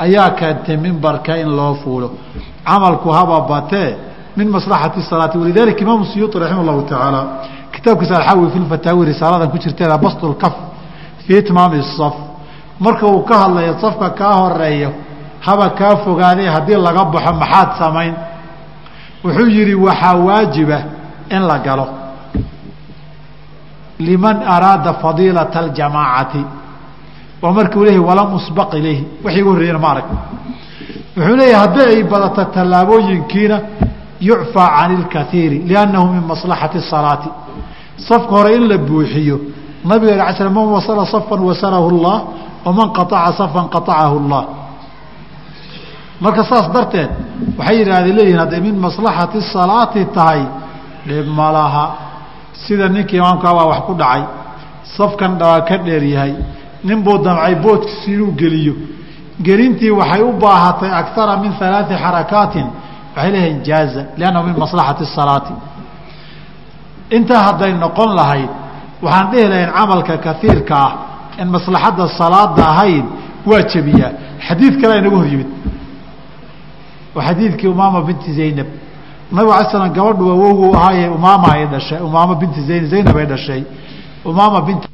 ayaa 0.03 0.29
keentay 0.39 0.77
mimbarka 0.77 1.35
in 1.37 1.49
loo 1.55 1.73
fuulo. 1.83 2.11
Camalku 2.65 3.09
haba 3.11 3.41
batee 3.41 3.95
min 4.37 4.47
maslaxati 4.49 5.01
salaati 5.09 5.37
walidalika 5.37 5.81
imaamu 5.81 6.05
siyuuti 6.05 6.39
raximah 6.39 6.65
llahu 6.65 6.81
tacaala 6.81 7.21
kitaabkiisa 7.73 8.15
alxawi 8.17 8.49
fi 8.53 8.59
lfataawi 8.59 9.05
risaaladan 9.05 9.49
ku 9.51 9.57
jirteeda 9.57 9.97
bastulkaf 9.97 10.53
fii 11.27 11.37
itmaami 11.37 11.83
saf 11.97 12.13
marka 12.79 13.05
uu 13.07 13.21
ka 13.29 13.35
hadlayo 13.41 13.73
safka 13.81 14.09
kaa 14.09 14.33
horeeyo 14.41 14.89
haba 15.39 15.69
kaa 15.69 15.95
fogaadee 16.03 16.49
haddii 16.55 16.75
laga 16.87 17.03
baxo 17.05 17.33
maxaad 17.33 17.69
samayn. 17.79 18.13
Wuxuu 19.23 19.47
yidhi 19.57 19.75
waxaa 19.75 20.15
waajiba 20.27 20.77
in 21.35 21.41
la 21.49 21.57
galo 21.59 21.85
liman 24.07 24.37
araada 24.55 24.93
fadiilata 25.01 25.59
aljamaacati. 25.59 26.41
Waa 27.41 27.53
markuu 27.57 27.83
leeyahy 27.85 28.03
walam 28.09 28.29
usbaq 28.39 28.73
ilayhi. 28.79 29.03
Waxay 29.23 29.41
ugu 29.41 29.51
horreeyeen 29.53 29.79
ma 29.85 29.89
arag 29.93 30.07
wuxuu 31.17 31.35
leeyahay 31.41 31.59
haddii 31.63 31.87
ay 31.95 32.03
badata 32.03 32.45
tallaabooyinkiina 32.55 33.57
yucfaa 34.29 34.69
cani 34.77 34.93
ilkaiiri 34.99 35.57
liannahu 35.69 36.07
min 36.13 36.23
maslaxati 36.31 36.79
salaati. 36.91 37.29
Safka 38.07 38.33
hore 38.37 38.51
in 38.57 38.63
la 38.71 38.77
buuxiyo 38.77 39.37
nabiga 39.85 40.13
ala 40.13 40.33
sl 40.37 40.49
man 40.57 40.67
wasala 40.77 41.05
safan 41.05 41.39
wasalahu 41.49 41.87
llah 42.03 42.17
waman 42.65 42.87
qaaca 42.97 43.31
safan 43.39 43.65
qacahu 43.75 44.17
llah 44.29 44.45
marka 46.23 46.43
saas 46.43 46.67
darteed 46.75 47.09
waxay 47.57 47.75
yidhahdeen 47.79 48.15
leeyihiin 48.17 48.39
hadday 48.43 48.61
min 48.67 48.75
maslaxati 48.85 49.41
salaati 49.53 50.05
tahay 50.15 50.41
dhib 51.07 51.27
ma 51.37 51.47
laha 51.57 51.85
sida 52.65 52.89
ninkii 52.89 53.17
imaamkaabaa 53.17 53.65
wax 53.71 53.79
ku 53.87 53.93
dhacay 54.01 54.23
safkan 54.97 55.37
dhawaa 55.39 55.61
ka 55.69 55.77
dheer 55.77 56.03
yahay 56.03 56.33
nin 56.83 57.03
buu 57.03 57.17
damcay 57.17 57.55
boodkiisi 57.55 58.13
inuu 58.13 58.31
geliyo. 58.41 58.73
Gelintii 59.41 59.91
waxay 59.91 60.21
u 60.21 60.31
baahatay 60.43 60.91
akara 61.01 61.37
min 61.37 61.51
alaai 61.59 61.95
xarakaatin 62.03 62.67
waxay 63.15 63.31
leeyihiin 63.31 63.63
jaaza 63.63 64.01
liannahu 64.17 64.45
min 64.47 64.55
maslaxati 64.63 65.05
salaati. 65.05 65.53
Intaa 67.17 67.41
hadday 67.47 67.73
noqon 67.73 68.11
lahayd 68.19 68.49
waxaan 69.03 69.31
dhihi 69.31 69.47
lahayn 69.51 69.71
camalka 69.77 70.17
kaiirka 70.17 70.75
ah 70.85 70.93
in 71.41 71.47
maslaxadda 71.57 72.07
salaada 72.21 72.63
ahayn 72.73 73.05
waa 73.45 73.63
xadiid 74.47 74.81
kale 74.81 74.93
inagu 74.99 75.15
hor 75.15 75.27
yimid. 75.33 75.49
Waa 77.15 77.23
xadiidkii 77.27 77.67
umaama 77.67 78.01
binti 78.01 78.33
zaynab 78.33 78.67
nabig 79.31 79.51
ala 79.53 79.69
slam 79.71 79.93
gabadhu 79.97 80.31
awowgu 80.35 80.75
ahaaye 80.75 81.07
umaama 81.17 81.47
ay 81.55 81.65
dhashay 81.73 81.99
umaama 81.99 82.35
binti 82.35 82.61
zayn 82.67 82.85
zaynab 82.91 83.17
ay 83.17 83.25
dhashay 83.25 83.63
umaama 84.25 84.61
binti 84.61 84.87